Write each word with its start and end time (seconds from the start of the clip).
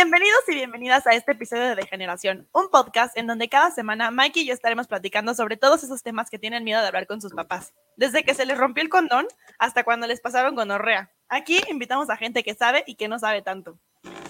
Bienvenidos 0.00 0.42
y 0.46 0.54
bienvenidas 0.54 1.08
a 1.08 1.14
este 1.14 1.32
episodio 1.32 1.64
de 1.64 1.74
Degeneración, 1.74 2.48
un 2.52 2.70
podcast 2.70 3.18
en 3.18 3.26
donde 3.26 3.48
cada 3.48 3.72
semana 3.72 4.12
Mikey 4.12 4.44
y 4.44 4.46
yo 4.46 4.54
estaremos 4.54 4.86
platicando 4.86 5.34
sobre 5.34 5.56
todos 5.56 5.82
esos 5.82 6.04
temas 6.04 6.30
que 6.30 6.38
tienen 6.38 6.62
miedo 6.62 6.80
de 6.80 6.86
hablar 6.86 7.08
con 7.08 7.20
sus 7.20 7.32
papás, 7.32 7.74
desde 7.96 8.22
que 8.22 8.32
se 8.32 8.46
les 8.46 8.56
rompió 8.56 8.84
el 8.84 8.90
condón 8.90 9.26
hasta 9.58 9.82
cuando 9.82 10.06
les 10.06 10.20
pasaron 10.20 10.54
gonorrea. 10.54 11.10
Aquí 11.28 11.60
invitamos 11.68 12.10
a 12.10 12.16
gente 12.16 12.44
que 12.44 12.54
sabe 12.54 12.84
y 12.86 12.94
que 12.94 13.08
no 13.08 13.18
sabe 13.18 13.42
tanto. 13.42 13.80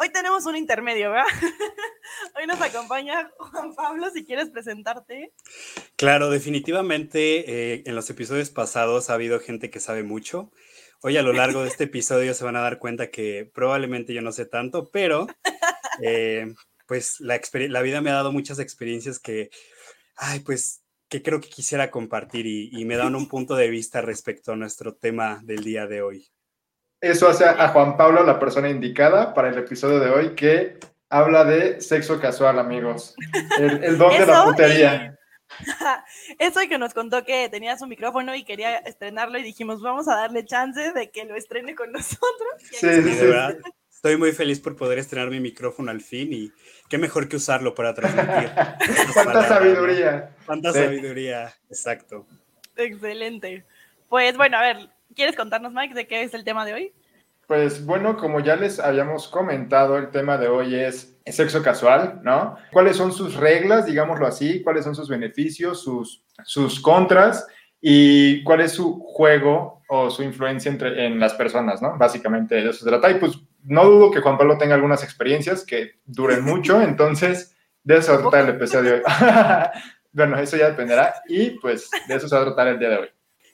Hoy 0.01 0.09
tenemos 0.09 0.47
un 0.47 0.57
intermedio, 0.57 1.11
¿verdad? 1.11 1.27
Hoy 2.35 2.47
nos 2.47 2.63
acompaña 2.63 3.31
Juan 3.37 3.75
Pablo, 3.75 4.09
si 4.09 4.25
quieres 4.25 4.49
presentarte. 4.49 5.35
Claro, 5.97 6.31
definitivamente 6.31 7.75
eh, 7.75 7.83
en 7.85 7.95
los 7.95 8.09
episodios 8.09 8.49
pasados 8.49 9.11
ha 9.11 9.15
habido 9.15 9.39
gente 9.39 9.69
que 9.69 9.81
sabe 9.81 10.03
mucho. 10.03 10.51
Hoy 11.01 11.17
a 11.17 11.23
lo 11.23 11.33
largo 11.33 11.63
de 11.63 11.69
este 11.69 11.85
episodio 11.85 12.35
se 12.35 12.43
van 12.43 12.57
a 12.57 12.61
dar 12.61 12.81
cuenta 12.81 13.13
que 13.13 13.49
probablemente 13.55 14.15
yo 14.15 14.21
no 14.21 14.33
sé 14.33 14.47
tanto, 14.47 14.91
pero 14.91 15.29
eh, 16.03 16.55
pues 16.87 17.21
la, 17.21 17.41
la, 17.53 17.83
vida 17.83 18.01
me 18.01 18.11
ha 18.11 18.15
dado 18.15 18.33
muchas 18.33 18.59
experiencias 18.59 19.19
que, 19.19 19.51
ay, 20.17 20.41
pues 20.41 20.83
que 21.09 21.23
creo 21.23 21.41
que 21.41 21.49
quisiera 21.49 21.91
compartir 21.91 22.47
y, 22.47 22.71
y 22.73 22.85
me 22.85 22.97
dan 22.97 23.15
un 23.15 23.29
punto 23.29 23.57
de 23.57 23.69
vista 23.69 24.01
respecto 24.01 24.53
a 24.53 24.57
nuestro 24.57 24.95
tema 24.95 25.41
del 25.43 25.65
día 25.65 25.87
de 25.87 26.03
hoy. 26.03 26.29
Eso 27.01 27.29
hace 27.29 27.45
a 27.45 27.69
Juan 27.69 27.97
Pablo 27.97 28.25
la 28.25 28.41
persona 28.41 28.69
indicada 28.69 29.33
para 29.33 29.51
el 29.51 29.59
episodio 29.59 30.01
de 30.01 30.11
hoy 30.11 30.35
que 30.35 30.79
habla 31.09 31.45
de 31.45 31.81
sexo 31.81 32.21
casual, 32.21 32.59
amigos. 32.59 33.15
El, 33.59 33.85
el 33.85 33.99
don 33.99 34.11
de 34.11 34.27
la 34.27 34.45
putería. 34.45 35.19
Eso 36.39 36.63
y 36.63 36.69
que 36.69 36.79
nos 36.79 36.95
contó 36.95 37.25
que 37.25 37.49
tenía 37.49 37.79
su 37.79 37.87
micrófono 37.87 38.35
y 38.35 38.45
quería 38.45 38.77
estrenarlo 38.79 39.39
y 39.39 39.43
dijimos, 39.43 39.81
vamos 39.81 40.09
a 40.09 40.15
darle 40.15 40.45
chance 40.45 40.93
de 40.93 41.11
que 41.11 41.25
lo 41.25 41.37
estrene 41.37 41.75
con 41.75 41.93
nosotros. 41.93 42.49
Sí, 42.59 42.77
sí, 42.79 43.15
sí, 43.15 43.27
Estoy 43.99 44.17
muy 44.17 44.31
feliz 44.31 44.61
por 44.61 44.77
poder 44.77 44.97
estrenar 45.01 45.29
mi 45.29 45.41
micrófono 45.41 45.91
al 45.91 46.01
fin 46.01 46.33
y 46.33 46.53
qué 46.89 46.99
mejor 46.99 47.29
que 47.29 47.35
usarlo 47.35 47.75
para 47.75 47.95
transmitir. 47.95 48.53
Cuánta 49.13 49.49
sabiduría. 49.49 50.37
Cuánta 50.47 50.73
sabiduría, 50.73 51.53
exacto. 51.69 52.25
Excelente. 52.77 53.65
Pues 54.09 54.37
bueno, 54.37 54.57
a 54.57 54.61
ver, 54.61 54.77
¿quieres 55.17 55.35
contarnos, 55.35 55.73
Mike, 55.73 55.95
de 55.95 56.07
qué 56.07 56.23
es 56.23 56.33
el 56.33 56.45
tema 56.45 56.65
de 56.65 56.75
hoy? 56.75 56.93
Pues 57.49 57.85
bueno, 57.85 58.17
como 58.17 58.39
ya 58.39 58.55
les 58.55 58.79
habíamos 58.79 59.27
comentado, 59.27 59.99
el 59.99 60.13
tema 60.13 60.39
de 60.39 60.47
hoy 60.47 60.77
es 60.77 61.19
sexo 61.27 61.61
casual, 61.61 62.21
¿no? 62.23 62.57
¿Cuáles 62.71 62.97
son 62.97 63.13
sus 63.13 63.35
reglas, 63.35 63.87
digámoslo 63.87 64.29
así? 64.29 64.63
¿Cuáles 64.63 64.85
son 64.85 64.95
sus 64.95 65.09
beneficios, 65.09 65.83
sus, 65.83 66.23
sus 66.45 66.79
contras? 66.79 67.49
¿Y 67.81 68.45
cuál 68.45 68.61
es 68.61 68.71
su 68.71 69.01
juego 69.01 69.83
o 69.89 70.09
su 70.09 70.23
influencia 70.23 70.71
entre, 70.71 71.05
en 71.05 71.19
las 71.19 71.35
personas, 71.35 71.83
¿no? 71.83 71.99
Básicamente 71.99 72.55
de 72.55 72.71
eso 72.71 72.85
se 72.85 72.89
trata. 72.89 73.11
Y 73.11 73.15
pues 73.15 73.41
no 73.69 73.85
dudo 73.85 74.11
que 74.11 74.21
Juan 74.21 74.39
Pablo 74.39 74.59
tenga 74.59 74.75
algunas 74.75 75.05
experiencias 75.05 75.65
que 75.65 75.93
duren 76.05 76.43
mucho, 76.43 76.81
entonces 76.83 77.55
de 77.85 77.97
eso 77.97 78.07
se 78.07 78.13
va 78.13 78.19
a 78.19 78.23
tratar 78.23 78.49
el 78.49 78.57
episodio 78.57 78.91
de 78.91 78.97
hoy. 78.97 79.03
bueno, 80.13 80.39
eso 80.39 80.57
ya 80.57 80.71
dependerá 80.71 81.15
y 81.29 81.51
pues 81.51 81.91
de 82.09 82.15
eso 82.15 82.29
se 82.29 82.35
va 82.35 82.43
a 82.43 82.47
tratar 82.47 82.69
el 82.69 82.79
día 82.79 82.89
de 82.89 82.97
hoy. 82.97 83.09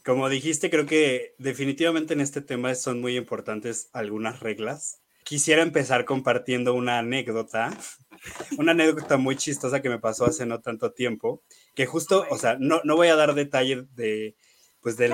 Como 0.04 0.28
dijiste, 0.28 0.70
creo 0.70 0.86
que 0.86 1.34
definitivamente 1.38 2.14
en 2.14 2.20
este 2.20 2.42
tema 2.42 2.74
son 2.74 3.00
muy 3.00 3.16
importantes 3.16 3.88
algunas 3.92 4.40
reglas. 4.40 5.00
Quisiera 5.24 5.62
empezar 5.62 6.04
compartiendo 6.04 6.74
una 6.74 6.98
anécdota, 6.98 7.70
una 8.58 8.72
anécdota 8.72 9.16
muy 9.16 9.36
chistosa 9.36 9.80
que 9.80 9.88
me 9.88 9.98
pasó 9.98 10.26
hace 10.26 10.46
no 10.46 10.60
tanto 10.60 10.92
tiempo, 10.92 11.42
que 11.74 11.86
justo, 11.86 12.26
o 12.30 12.38
sea, 12.38 12.56
no, 12.60 12.80
no 12.84 12.96
voy 12.96 13.08
a 13.08 13.16
dar 13.16 13.34
detalle 13.34 13.86
de, 13.94 14.36
pues 14.84 14.98
del, 14.98 15.12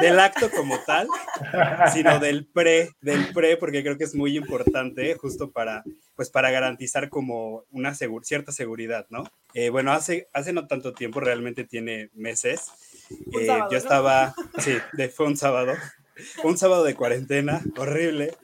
del, 0.00 0.20
acto 0.20 0.48
como 0.52 0.78
tal, 0.86 1.08
sino 1.92 2.20
del 2.20 2.46
pre, 2.46 2.90
del 3.00 3.32
pre, 3.34 3.56
porque 3.56 3.82
creo 3.82 3.98
que 3.98 4.04
es 4.04 4.14
muy 4.14 4.36
importante 4.36 5.16
justo 5.16 5.50
para, 5.50 5.82
pues 6.14 6.30
para 6.30 6.52
garantizar 6.52 7.08
como 7.08 7.64
una 7.72 7.92
cierta 7.92 8.52
seguridad, 8.52 9.08
¿no? 9.10 9.24
Eh, 9.52 9.70
bueno, 9.70 9.90
hace, 9.90 10.28
hace 10.32 10.52
no 10.52 10.68
tanto 10.68 10.92
tiempo, 10.92 11.18
realmente 11.18 11.64
tiene 11.64 12.10
meses, 12.14 12.70
eh, 13.36 13.48
yo 13.68 13.76
estaba, 13.76 14.32
sí, 14.58 14.76
de, 14.92 15.08
fue 15.08 15.26
un 15.26 15.36
sábado, 15.36 15.72
un 16.44 16.56
sábado 16.56 16.84
de 16.84 16.94
cuarentena, 16.94 17.62
horrible. 17.78 18.36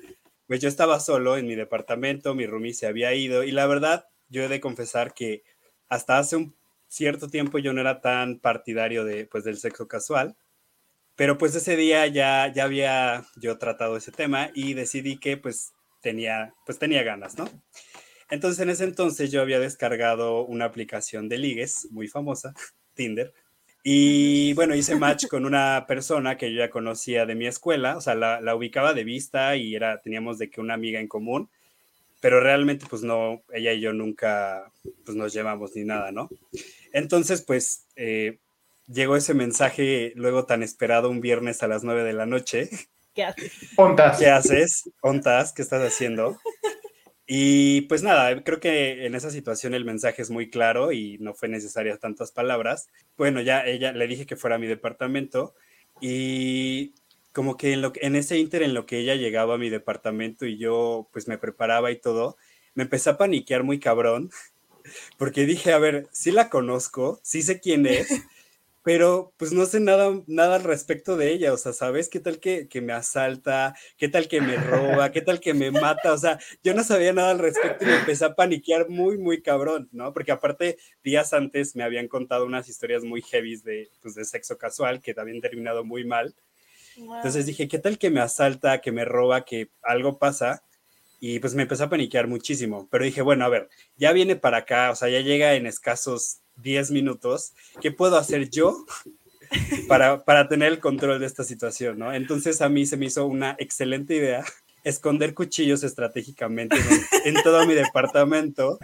Pues 0.49 0.61
yo 0.61 0.69
estaba 0.69 0.99
solo 0.99 1.37
en 1.37 1.47
mi 1.47 1.55
departamento, 1.55 2.35
mi 2.35 2.45
roomie 2.45 2.75
se 2.75 2.89
había 2.89 3.15
ido 3.15 3.45
y 3.45 3.53
la 3.53 3.69
verdad, 3.69 4.09
yo 4.29 4.43
he 4.43 4.49
de 4.49 4.61
confesar 4.61 5.15
que 5.15 5.45
hasta 5.89 6.19
hace 6.19 6.35
un 6.35 6.57
cierto 6.89 7.29
tiempo 7.29 7.59
yo 7.59 7.73
no 7.73 7.81
era 7.81 8.01
tan 8.01 8.41
partidario 8.41 9.05
de, 9.05 9.27
pues, 9.27 9.45
del 9.45 9.59
sexo 9.59 9.87
casual, 9.87 10.37
pero 11.16 11.38
pues 11.38 11.54
ese 11.54 11.77
día 11.77 12.06
ya, 12.06 12.53
ya 12.53 12.65
había 12.65 13.25
yo 13.37 13.59
tratado 13.59 13.97
ese 13.97 14.12
tema 14.12 14.50
y 14.54 14.75
decidí 14.75 15.19
que 15.19 15.37
pues 15.37 15.72
tenía, 16.03 16.54
pues 16.65 16.78
tenía 16.78 17.03
ganas, 17.03 17.37
¿no? 17.37 17.49
Entonces 18.31 18.60
en 18.60 18.71
ese 18.71 18.84
entonces 18.84 19.31
yo 19.32 19.41
había 19.41 19.59
descargado 19.59 20.44
una 20.44 20.66
aplicación 20.66 21.28
de 21.28 21.38
ligues 21.38 21.88
muy 21.91 22.09
famosa, 22.09 22.54
Tinder, 22.94 23.32
y 23.88 24.53
bueno, 24.54 24.75
hice 24.75 24.97
match 24.97 25.28
con 25.28 25.47
una 25.47 25.84
persona 25.87 26.37
que 26.37 26.53
yo 26.53 26.59
ya 26.59 26.71
conocía 26.71 27.25
de 27.25 27.37
mi 27.37 27.47
escuela, 27.47 27.97
o 27.97 28.00
sea, 28.00 28.16
la, 28.16 28.56
ubicaba 28.56 28.94
de 28.94 29.04
vista 29.04 29.54
y 29.54 29.77
era, 29.77 30.00
teníamos 30.00 30.38
de 30.38 30.50
que 30.50 30.60
una 30.60 30.75
amiga 30.75 30.98
en 30.98 31.06
común, 31.06 31.48
pero 32.21 32.41
realmente 32.41 32.84
pues 32.91 33.03
no, 33.03 33.44
ella 33.53 33.72
y 33.72 33.81
yo 33.81 33.93
nunca 33.93 34.72
pues 35.04 35.16
nos 35.16 35.33
llevamos 35.33 35.77
ni 35.77 35.84
nada, 35.84 36.10
¿no? 36.10 36.28
Entonces 36.93 37.43
pues 37.43 37.87
eh, 37.94 38.41
llegó 38.87 39.17
ese 39.17 39.35
mensaje 39.35 40.13
luego 40.17 40.47
tan 40.47 40.63
esperado 40.63 41.11
un 41.11 41.21
viernes 41.21 41.63
a 41.63 41.69
las 41.69 41.85
nueve 41.85 42.05
de 42.05 42.13
la 42.13 42.27
noche. 42.27 42.71
¿Qué 43.15 43.25
haces? 43.25 43.53
¿Qué 44.19 44.29
haces? 44.29 44.91
¿Ontas? 45.01 45.53
¿Qué 45.53 45.63
estás 45.63 45.83
haciendo? 45.83 46.39
Y 47.27 47.83
pues 47.83 48.05
nada, 48.05 48.45
creo 48.45 48.61
que 48.61 49.05
en 49.05 49.17
esa 49.17 49.31
situación 49.31 49.75
el 49.75 49.85
mensaje 49.85 50.23
es 50.23 50.31
muy 50.31 50.49
claro 50.49 50.93
y 50.93 51.19
no 51.19 51.35
fue 51.35 51.49
necesaria 51.49 51.99
tantas 51.99 52.31
palabras. 52.31 52.89
Bueno, 53.17 53.41
ya 53.41 53.65
ella 53.65 53.93
le 53.93 54.07
dije 54.07 54.27
que 54.27 54.37
fuera 54.37 54.57
a 54.57 54.59
mi 54.61 54.69
departamento 54.69 55.55
y 56.01 56.95
como 57.33 57.57
que 57.57 57.73
en, 57.73 57.83
lo, 57.83 57.93
en 57.97 58.15
ese 58.15 58.39
inter 58.39 58.63
en 58.63 58.75
lo 58.75 58.87
que 58.87 58.99
ella 58.99 59.17
llegaba 59.17 59.55
a 59.55 59.59
mi 59.59 59.71
departamento 59.71 60.47
y 60.47 60.57
yo 60.57 61.09
pues 61.13 61.27
me 61.27 61.37
preparaba 61.37 61.91
y 61.91 62.01
todo, 62.01 62.37
me 62.75 62.85
empecé 62.85 63.11
a 63.11 63.19
paniquear 63.19 63.65
muy 63.65 63.81
cabrón 63.81 64.31
porque 65.19 65.47
dije, 65.47 65.73
a 65.73 65.79
ver, 65.79 66.07
sí 66.13 66.31
la 66.31 66.49
conozco, 66.49 67.19
sí 67.25 67.43
sé 67.43 67.61
quién 67.61 67.87
es, 67.87 68.09
pero 68.87 69.35
pues 69.37 69.53
no 69.53 69.67
sé 69.67 69.81
nada, 69.81 70.23
nada 70.29 70.55
al 70.55 70.63
respecto 70.63 71.17
de 71.17 71.33
ella, 71.33 71.53
o 71.53 71.57
sea, 71.57 71.73
¿sabes? 71.73 72.09
¿Qué 72.09 72.21
tal 72.21 72.39
que, 72.39 72.69
me 72.81 72.93
asalta? 72.93 73.75
¿Qué 73.97 74.09
tal 74.09 74.29
que 74.29 74.41
me 74.41 74.57
roba? 74.57 75.11
¿Qué 75.11 75.23
tal 75.23 75.41
que 75.41 75.55
me 75.55 75.73
mata? 75.73 76.13
O 76.13 76.19
sea, 76.19 76.39
yo 76.63 76.73
no 76.73 76.85
sabía 76.85 77.13
nada 77.13 77.33
al 77.33 77.41
respecto 77.41 77.85
y 77.85 77.89
me 77.89 77.97
empecé 77.97 78.25
a 78.25 78.37
paniquear 78.37 78.89
muy, 78.89 79.19
muy 79.19 79.43
cabrón, 79.43 79.89
¿no? 79.91 80.13
Porque 80.13 80.31
aparte, 80.31 80.79
días 81.03 81.33
antes 81.33 81.75
me 81.75 81.83
habían 81.83 82.07
contado 82.07 82.47
unas 82.47 82.69
historias 82.69 83.03
muy 83.03 83.23
heavy 83.23 83.57
de, 83.57 83.91
pues, 84.03 84.15
de 84.15 84.25
sexo 84.25 84.57
casual 84.57 85.03
que 85.03 85.17
habían 85.17 85.41
terminado 85.41 85.85
muy 85.85 86.05
mal. 86.05 86.37
Entonces 86.97 87.45
dije, 87.45 87.67
¿qué 87.67 87.81
tal 87.81 87.99
que 87.99 88.11
me 88.11 88.21
asalta, 88.21 88.81
que 88.81 88.93
me 88.93 89.05
roba, 89.05 89.45
que 89.45 89.69
algo 89.83 90.21
pasa? 90.21 90.63
Y 91.19 91.41
pues 91.41 91.57
me 91.57 91.63
empecé 91.63 91.83
a 91.83 91.91
paniquear 91.91 92.29
muchísimo, 92.29 92.87
pero 92.89 93.05
dije, 93.05 93.23
bueno, 93.23 93.47
a 93.47 93.49
ver, 93.49 93.69
ya 93.97 94.13
viene 94.13 94.37
para 94.37 94.59
acá, 94.59 94.93
o 94.93 94.95
sea, 94.95 95.09
ya 95.09 95.23
llega 95.23 95.55
en 95.55 95.67
escasos 95.67 96.43
10 96.56 96.91
minutos, 96.91 97.53
¿qué 97.81 97.93
puedo 97.93 98.17
hacer 98.17 98.50
yo 98.50 98.84
para, 99.89 100.25
para 100.25 100.49
tener 100.49 100.72
el 100.72 100.81
control 100.81 101.21
de 101.21 101.27
esta 101.27 101.44
situación? 101.44 101.99
¿no? 101.99 102.12
Entonces 102.12 102.61
a 102.62 102.69
mí 102.69 102.87
se 102.87 102.97
me 102.97 103.06
hizo 103.06 103.27
una 103.27 103.56
excelente 103.59 104.15
idea 104.15 104.44
esconder 104.87 105.34
cuchillos 105.34 105.83
estratégicamente 105.83 106.77
en, 107.25 107.34
todo 107.43 107.66
mi 107.66 107.75
departamento 107.75 108.78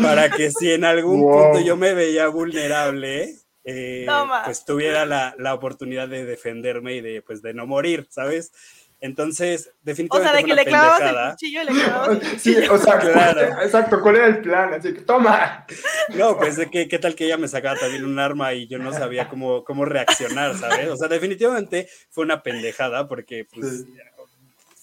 para 0.00 0.30
que 0.30 0.52
si 0.52 0.70
en 0.70 0.84
algún 0.84 1.22
punto 1.22 1.60
yo 1.60 1.76
me 1.76 1.92
veía 1.92 2.28
vulnerable, 2.28 3.34
eh, 3.64 4.06
pues 4.44 4.64
tuviera 4.64 5.04
la, 5.04 5.34
la, 5.38 5.54
oportunidad 5.54 6.08
de 6.08 6.24
defenderme 6.24 6.94
y 6.94 7.00
de, 7.00 7.20
pues, 7.20 7.42
de 7.42 7.52
no 7.52 7.66
morir, 7.66 8.06
¿sabes? 8.10 8.52
Entonces, 9.00 9.72
definitivamente. 9.82 10.28
O 10.28 10.32
sea, 10.32 10.40
de 10.40 10.48
que 10.48 10.54
le 10.54 10.64
clavabas 10.64 11.00
el 11.02 11.30
cuchillo 11.32 11.62
y 11.62 11.64
le 11.66 11.72
clavabas 11.72 12.08
el 12.22 12.40
Sí, 12.40 12.56
o 12.56 12.78
sea, 12.78 12.98
claro. 12.98 13.62
exacto, 13.62 14.00
¿cuál 14.00 14.16
era 14.16 14.26
el 14.26 14.40
plan? 14.40 14.72
Así 14.72 14.94
que, 14.94 15.02
toma. 15.02 15.66
No, 16.14 16.36
pues 16.38 16.56
de 16.56 16.70
que, 16.70 16.88
qué 16.88 16.98
tal 16.98 17.14
que 17.14 17.26
ella 17.26 17.36
me 17.36 17.48
sacaba 17.48 17.78
también 17.78 18.04
un 18.04 18.18
arma 18.18 18.54
y 18.54 18.66
yo 18.66 18.78
no 18.78 18.92
sabía 18.92 19.28
cómo, 19.28 19.64
cómo 19.64 19.84
reaccionar, 19.84 20.56
¿sabes? 20.56 20.88
O 20.88 20.96
sea, 20.96 21.08
definitivamente 21.08 21.88
fue 22.10 22.24
una 22.24 22.42
pendejada 22.42 23.06
porque, 23.06 23.46
pues. 23.52 23.84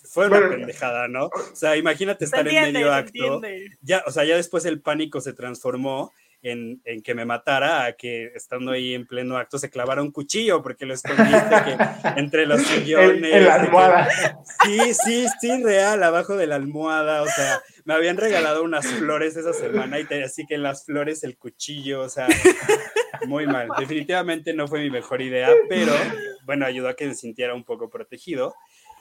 Fue 0.03 0.27
una 0.27 0.47
pendejada, 0.47 1.07
¿no? 1.07 1.25
O 1.25 1.55
sea, 1.55 1.75
imagínate 1.75 2.25
estar 2.25 2.47
en 2.47 2.71
medio 2.71 2.93
acto. 2.93 3.41
Ya, 3.81 4.03
o 4.05 4.11
sea, 4.11 4.23
ya 4.25 4.35
después 4.35 4.63
el 4.65 4.79
pánico 4.79 5.21
se 5.21 5.33
transformó 5.33 6.13
en, 6.43 6.81
en, 6.85 7.01
que 7.01 7.15
me 7.15 7.25
matara 7.25 7.85
a 7.85 7.93
que 7.93 8.25
estando 8.35 8.71
ahí 8.71 8.93
en 8.93 9.07
pleno 9.07 9.37
acto 9.37 9.57
se 9.57 9.69
clavara 9.69 10.01
un 10.01 10.11
cuchillo 10.11 10.61
porque 10.61 10.85
lo 10.85 10.93
escondiste 10.93 11.55
que, 11.65 11.77
entre 12.19 12.45
los 12.45 12.61
sillones. 12.61 13.33
En, 13.33 13.45
la 13.45 13.55
almohada. 13.55 14.09
sí, 14.63 14.93
sí, 14.93 15.25
sí, 15.39 15.63
real, 15.63 16.03
abajo 16.03 16.35
de 16.35 16.47
la 16.47 16.55
almohada. 16.55 17.21
O 17.21 17.27
sea, 17.27 17.61
me 17.85 17.93
habían 17.93 18.17
regalado 18.17 18.63
unas 18.63 18.85
flores 18.85 19.35
esa 19.37 19.53
semana 19.53 19.99
y 19.99 20.05
así 20.21 20.45
que 20.45 20.55
en 20.55 20.63
las 20.63 20.85
flores 20.85 21.23
el 21.23 21.37
cuchillo, 21.37 22.01
o 22.01 22.09
sea, 22.09 22.27
muy 23.27 23.47
mal. 23.47 23.69
Definitivamente 23.79 24.53
no 24.53 24.67
fue 24.67 24.81
mi 24.81 24.89
mejor 24.89 25.21
idea, 25.21 25.49
pero 25.69 25.93
bueno, 26.45 26.65
ayudó 26.65 26.89
a 26.89 26.95
que 26.95 27.07
me 27.07 27.15
sintiera 27.15 27.53
un 27.53 27.63
poco 27.63 27.89
protegido. 27.89 28.53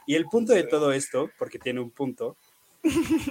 Y 0.06 0.17
el 0.17 0.27
punto 0.27 0.53
de 0.53 0.65
todo 0.65 0.93
esto, 0.93 1.31
porque 1.38 1.59
tiene 1.59 1.81
un 1.81 1.91
punto, 1.91 2.37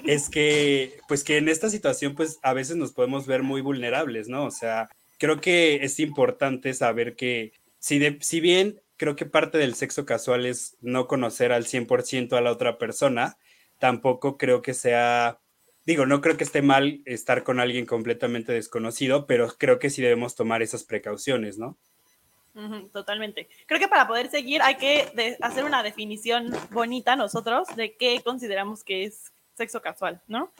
es 0.05 0.29
que, 0.29 0.99
pues 1.07 1.23
que 1.23 1.37
en 1.37 1.49
esta 1.49 1.69
situación, 1.69 2.15
pues 2.15 2.39
a 2.41 2.53
veces 2.53 2.77
nos 2.77 2.93
podemos 2.93 3.27
ver 3.27 3.43
muy 3.43 3.61
vulnerables, 3.61 4.27
¿no? 4.27 4.45
O 4.45 4.51
sea, 4.51 4.89
creo 5.17 5.41
que 5.41 5.83
es 5.83 5.99
importante 5.99 6.73
saber 6.73 7.15
que 7.15 7.53
si, 7.79 7.99
de, 7.99 8.17
si 8.21 8.39
bien 8.39 8.81
creo 8.97 9.15
que 9.15 9.25
parte 9.25 9.57
del 9.57 9.75
sexo 9.75 10.05
casual 10.05 10.45
es 10.45 10.77
no 10.81 11.07
conocer 11.07 11.51
al 11.51 11.65
100% 11.65 12.33
a 12.33 12.41
la 12.41 12.51
otra 12.51 12.77
persona, 12.77 13.37
tampoco 13.79 14.37
creo 14.37 14.61
que 14.61 14.73
sea, 14.73 15.39
digo, 15.85 16.05
no 16.05 16.21
creo 16.21 16.37
que 16.37 16.43
esté 16.43 16.61
mal 16.61 17.01
estar 17.05 17.43
con 17.43 17.59
alguien 17.59 17.85
completamente 17.85 18.53
desconocido, 18.53 19.25
pero 19.25 19.47
creo 19.57 19.79
que 19.79 19.89
sí 19.89 20.01
debemos 20.01 20.35
tomar 20.35 20.61
esas 20.61 20.83
precauciones, 20.83 21.57
¿no? 21.57 21.77
totalmente. 22.91 23.47
Creo 23.65 23.79
que 23.79 23.87
para 23.87 24.07
poder 24.07 24.29
seguir 24.29 24.61
hay 24.61 24.75
que 24.75 25.37
hacer 25.41 25.63
una 25.63 25.83
definición 25.83 26.51
bonita 26.71 27.15
nosotros 27.15 27.67
de 27.77 27.95
qué 27.95 28.21
consideramos 28.23 28.83
que 28.83 29.05
es 29.05 29.31
sexo 29.61 29.81
casual, 29.81 30.21
¿no? 30.27 30.51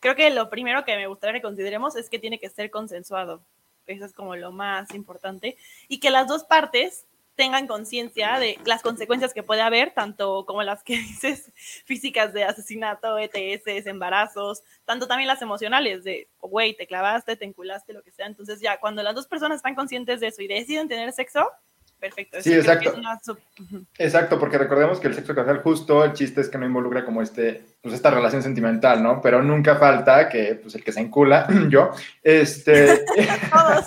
Creo 0.00 0.14
que 0.14 0.30
lo 0.30 0.50
primero 0.50 0.84
que 0.84 0.96
me 0.96 1.06
gustaría 1.06 1.40
que 1.40 1.42
consideremos 1.42 1.96
es 1.96 2.10
que 2.10 2.18
tiene 2.18 2.38
que 2.38 2.50
ser 2.50 2.70
consensuado. 2.70 3.42
Eso 3.86 4.04
es 4.04 4.12
como 4.12 4.36
lo 4.36 4.52
más 4.52 4.94
importante. 4.94 5.56
Y 5.88 5.98
que 5.98 6.10
las 6.10 6.28
dos 6.28 6.44
partes 6.44 7.06
tengan 7.36 7.66
conciencia 7.66 8.38
de 8.38 8.58
las 8.66 8.82
consecuencias 8.82 9.32
que 9.32 9.42
puede 9.42 9.62
haber, 9.62 9.94
tanto 9.94 10.44
como 10.44 10.62
las 10.62 10.82
que 10.82 10.96
dices 10.98 11.50
físicas 11.86 12.34
de 12.34 12.44
asesinato, 12.44 13.16
ETS, 13.18 13.86
embarazos, 13.86 14.62
tanto 14.84 15.08
también 15.08 15.26
las 15.26 15.40
emocionales 15.40 16.04
de, 16.04 16.28
güey, 16.40 16.76
te 16.76 16.86
clavaste, 16.86 17.36
te 17.36 17.46
enculaste, 17.46 17.94
lo 17.94 18.02
que 18.02 18.12
sea. 18.12 18.26
Entonces 18.26 18.60
ya, 18.60 18.78
cuando 18.78 19.02
las 19.02 19.14
dos 19.14 19.26
personas 19.26 19.56
están 19.56 19.74
conscientes 19.74 20.20
de 20.20 20.26
eso 20.26 20.42
y 20.42 20.48
deciden 20.48 20.88
tener 20.88 21.12
sexo, 21.12 21.50
perfecto. 22.00 22.38
Sí, 22.40 22.54
exacto. 22.54 22.94
Exacto, 23.98 24.38
porque 24.38 24.58
recordemos 24.58 24.98
que 24.98 25.08
el 25.08 25.14
sexo 25.14 25.34
casual 25.34 25.62
justo, 25.62 26.04
el 26.04 26.12
chiste 26.14 26.40
es 26.40 26.48
que 26.48 26.58
no 26.58 26.66
involucra 26.66 27.04
como 27.04 27.22
este, 27.22 27.62
pues 27.82 27.94
esta 27.94 28.10
relación 28.10 28.42
sentimental, 28.42 29.02
¿no? 29.02 29.20
Pero 29.20 29.42
nunca 29.42 29.76
falta 29.76 30.28
que, 30.28 30.56
pues 30.56 30.74
el 30.74 30.82
que 30.82 30.92
se 30.92 31.00
encula, 31.00 31.46
yo, 31.68 31.90
este... 32.22 33.04
Todos. 33.50 33.86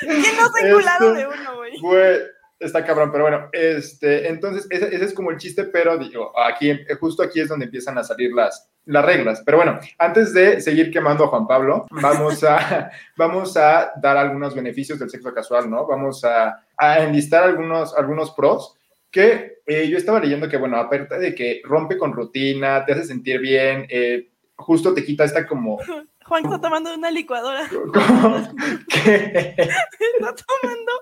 ¿Quién 0.00 0.36
no 0.36 0.48
se 0.50 0.64
ha 0.64 0.68
enculado 0.68 1.14
de 1.14 1.26
uno, 1.26 1.56
güey? 1.80 2.20
Está 2.58 2.84
cabrón, 2.84 3.12
pero 3.12 3.24
bueno, 3.24 3.50
este, 3.52 4.28
entonces 4.28 4.66
ese, 4.70 5.04
es 5.04 5.12
como 5.12 5.30
el 5.30 5.36
chiste, 5.36 5.64
pero 5.64 5.98
digo, 5.98 6.32
aquí, 6.40 6.72
justo 6.98 7.22
aquí 7.22 7.40
es 7.40 7.48
donde 7.48 7.66
empiezan 7.66 7.98
a 7.98 8.04
salir 8.04 8.32
las, 8.32 8.70
las 8.86 9.04
reglas. 9.04 9.42
Pero 9.44 9.58
bueno, 9.58 9.78
antes 9.98 10.32
de 10.32 10.60
seguir 10.60 10.90
quemando 10.90 11.24
a 11.24 11.28
Juan 11.28 11.46
Pablo, 11.46 11.86
vamos 11.90 12.42
a, 12.44 12.90
vamos 13.16 13.56
a 13.56 13.92
dar 14.00 14.16
algunos 14.16 14.54
beneficios 14.54 14.98
del 14.98 15.10
sexo 15.10 15.34
casual, 15.34 15.70
¿no? 15.70 15.86
Vamos 15.86 16.24
a, 16.24 16.64
a 16.76 17.00
enlistar 17.00 17.44
algunos, 17.44 17.94
algunos 17.96 18.30
pros 18.32 18.76
que 19.10 19.60
eh, 19.66 19.88
yo 19.88 19.96
estaba 19.96 20.20
leyendo 20.20 20.48
que, 20.48 20.56
bueno, 20.56 20.76
aparte 20.76 21.18
de 21.18 21.34
que 21.34 21.62
rompe 21.64 21.96
con 21.96 22.12
rutina, 22.12 22.84
te 22.84 22.92
hace 22.92 23.04
sentir 23.04 23.40
bien, 23.40 23.86
eh, 23.88 24.28
justo 24.56 24.94
te 24.94 25.04
quita 25.04 25.24
esta 25.24 25.46
como 25.46 25.78
Juan 26.26 26.44
está 26.44 26.60
tomando 26.60 26.92
una 26.92 27.10
licuadora. 27.10 27.68
¿Cómo? 27.70 28.48
¿Qué? 28.88 29.54
Está 29.56 30.34
tomando 30.34 30.92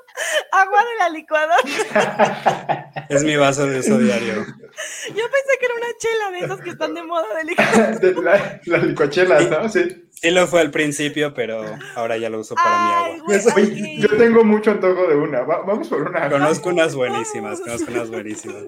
agua 0.53 0.81
de 0.85 0.97
la 0.99 1.09
licuadora. 1.09 2.93
Es 3.09 3.25
mi 3.25 3.37
vaso 3.37 3.67
de 3.67 3.81
uso 3.81 3.99
diario. 3.99 4.35
Yo 4.35 4.45
pensé 5.15 5.59
que 5.59 5.67
era 5.67 5.75
una 5.75 5.87
chela 5.99 6.31
de 6.31 6.39
esas 6.41 6.61
que 6.61 6.71
están 6.71 6.95
de 6.95 7.03
moda 7.03 7.27
de 7.37 7.45
licuadora. 7.45 8.61
Las 8.67 8.83
licuachelas, 8.85 9.51
¿no? 9.51 9.69
Sí. 9.69 10.09
Sí 10.11 10.31
lo 10.31 10.47
fue 10.47 10.61
al 10.61 10.71
principio, 10.71 11.35
pero 11.35 11.65
ahora 11.97 12.17
ya 12.17 12.31
lo 12.31 12.41
uso 12.41 12.55
para 12.55 12.85
mi 12.85 13.17
agua. 13.17 13.35
Yo 13.99 14.17
tengo 14.17 14.45
mucho 14.45 14.73
antojo 14.73 15.07
de 15.07 15.17
una. 15.17 15.43
vamos 15.43 15.89
por 15.89 16.03
una. 16.03 16.29
Conozco 16.29 16.69
unas 16.69 16.95
buenísimas, 16.95 17.61
conozco 17.61 17.91
unas 17.91 18.11
buenísimas. 18.11 18.63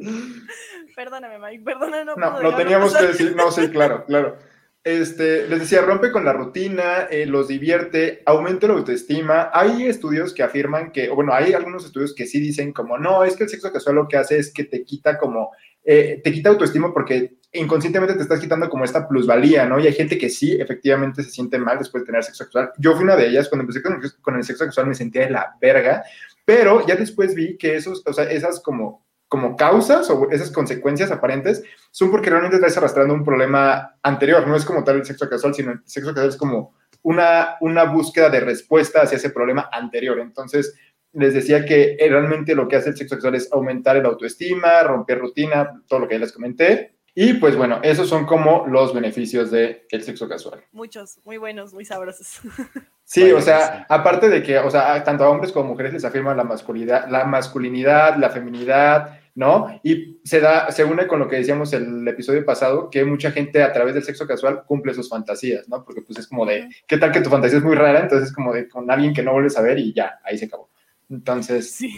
Perdóname, 0.94 1.38
Mike, 1.38 1.64
perdóname. 1.64 2.05
No, 2.05 2.17
no, 2.17 2.41
no 2.43 2.56
teníamos 2.56 2.97
que 2.97 3.06
decir, 3.06 3.37
no, 3.37 3.53
sí, 3.53 3.69
claro, 3.69 4.05
claro. 4.06 4.38
Este, 4.86 5.48
les 5.48 5.58
decía, 5.58 5.80
rompe 5.80 6.12
con 6.12 6.24
la 6.24 6.32
rutina, 6.32 7.08
eh, 7.10 7.26
los 7.26 7.48
divierte, 7.48 8.22
aumenta 8.24 8.68
la 8.68 8.74
autoestima. 8.74 9.50
Hay 9.52 9.84
estudios 9.84 10.32
que 10.32 10.44
afirman 10.44 10.92
que, 10.92 11.08
bueno, 11.08 11.34
hay 11.34 11.54
algunos 11.54 11.84
estudios 11.84 12.14
que 12.14 12.24
sí 12.24 12.38
dicen 12.38 12.72
como, 12.72 12.96
no, 12.96 13.24
es 13.24 13.34
que 13.34 13.42
el 13.42 13.50
sexo 13.50 13.72
casual 13.72 13.96
lo 13.96 14.06
que 14.06 14.16
hace 14.16 14.38
es 14.38 14.52
que 14.52 14.62
te 14.62 14.84
quita 14.84 15.18
como, 15.18 15.50
eh, 15.82 16.20
te 16.22 16.30
quita 16.30 16.50
autoestima 16.50 16.94
porque 16.94 17.38
inconscientemente 17.50 18.14
te 18.14 18.22
estás 18.22 18.38
quitando 18.38 18.70
como 18.70 18.84
esta 18.84 19.08
plusvalía, 19.08 19.66
¿no? 19.66 19.80
Y 19.80 19.88
hay 19.88 19.92
gente 19.92 20.18
que 20.18 20.30
sí, 20.30 20.52
efectivamente, 20.52 21.24
se 21.24 21.30
siente 21.30 21.58
mal 21.58 21.78
después 21.78 22.04
de 22.04 22.06
tener 22.06 22.22
sexo 22.22 22.44
sexual. 22.44 22.70
Yo 22.78 22.94
fui 22.94 23.02
una 23.02 23.16
de 23.16 23.26
ellas, 23.26 23.48
cuando 23.48 23.62
empecé 23.62 23.82
con, 23.82 24.00
con 24.20 24.36
el 24.36 24.44
sexo 24.44 24.62
sexual 24.62 24.86
me 24.86 24.94
sentía 24.94 25.22
de 25.22 25.30
la 25.30 25.56
verga, 25.60 26.04
pero 26.44 26.86
ya 26.86 26.94
después 26.94 27.34
vi 27.34 27.58
que 27.58 27.74
esos, 27.74 28.04
o 28.06 28.12
sea, 28.12 28.30
esas 28.30 28.60
como 28.60 29.04
como 29.28 29.56
causas 29.56 30.08
o 30.11 30.31
esas 30.31 30.50
consecuencias 30.50 31.11
aparentes 31.11 31.62
son 31.90 32.11
porque 32.11 32.31
realmente 32.31 32.56
estás 32.56 32.76
arrastrando 32.76 33.14
un 33.14 33.25
problema 33.25 33.99
anterior. 34.02 34.46
No 34.46 34.56
es 34.56 34.64
como 34.64 34.84
tal 34.84 34.96
el 34.96 35.05
sexo 35.05 35.28
casual, 35.28 35.55
sino 35.55 35.73
el 35.73 35.81
sexo 35.84 36.11
casual 36.11 36.28
es 36.28 36.37
como 36.37 36.75
una, 37.02 37.56
una 37.61 37.84
búsqueda 37.84 38.31
de 38.31 38.40
respuesta 38.40 39.02
hacia 39.02 39.17
ese 39.17 39.31
problema 39.31 39.69
anterior. 39.73 40.19
Entonces, 40.20 40.75
les 41.12 41.34
decía 41.34 41.64
que 41.64 41.96
realmente 41.99 42.55
lo 42.55 42.69
que 42.69 42.76
hace 42.76 42.90
el 42.90 42.96
sexo 42.96 43.14
sexual 43.14 43.34
es 43.34 43.50
aumentar 43.52 43.96
el 43.96 44.06
autoestima, 44.06 44.82
romper 44.82 45.19
rutina, 45.19 45.82
todo 45.87 46.00
lo 46.00 46.08
que 46.08 46.14
ya 46.14 46.20
les 46.20 46.32
comenté. 46.32 46.95
Y 47.18 47.32
pues 47.32 47.56
bueno, 47.56 47.80
esos 47.82 48.10
son 48.10 48.26
como 48.26 48.66
los 48.66 48.92
beneficios 48.92 49.50
del 49.50 50.02
sexo 50.02 50.28
casual. 50.28 50.62
Muchos, 50.70 51.18
muy 51.24 51.38
buenos, 51.38 51.72
muy 51.72 51.84
sabrosos. 51.84 52.40
Sí, 53.08 53.30
o 53.30 53.40
sea, 53.40 53.86
aparte 53.88 54.28
de 54.28 54.42
que, 54.42 54.58
o 54.58 54.68
sea, 54.68 55.04
tanto 55.04 55.22
a 55.22 55.28
hombres 55.30 55.52
como 55.52 55.66
a 55.66 55.68
mujeres 55.68 55.92
les 55.92 56.04
afirma 56.04 56.34
la 56.34 56.42
masculinidad, 56.42 57.08
la 57.08 57.24
masculinidad, 57.24 58.16
la 58.16 58.30
feminidad, 58.30 59.20
¿no? 59.36 59.80
Y 59.84 60.18
se 60.24 60.40
da, 60.40 60.72
se 60.72 60.82
une 60.82 61.06
con 61.06 61.20
lo 61.20 61.28
que 61.28 61.36
decíamos 61.36 61.72
el 61.72 62.06
episodio 62.08 62.44
pasado, 62.44 62.90
que 62.90 63.04
mucha 63.04 63.30
gente 63.30 63.62
a 63.62 63.72
través 63.72 63.94
del 63.94 64.02
sexo 64.02 64.26
casual 64.26 64.64
cumple 64.66 64.92
sus 64.92 65.08
fantasías, 65.08 65.69
¿no? 65.69 65.84
Porque 65.84 66.02
pues 66.02 66.19
es 66.19 66.26
como 66.26 66.44
de, 66.44 66.69
¿qué 66.88 66.98
tal 66.98 67.12
que 67.12 67.20
tu 67.20 67.30
fantasía 67.30 67.58
es 67.58 67.64
muy 67.64 67.76
rara? 67.76 68.00
Entonces 68.00 68.30
es 68.30 68.34
como 68.34 68.52
de 68.52 68.69
con 68.69 68.90
alguien 68.90 69.14
que 69.14 69.22
no 69.22 69.34
vuelves 69.34 69.56
a 69.56 69.62
ver 69.62 69.78
y 69.78 69.92
ya, 69.92 70.19
ahí 70.24 70.36
se 70.36 70.46
acabó. 70.46 70.69
Entonces. 71.08 71.70
Sí. 71.70 71.96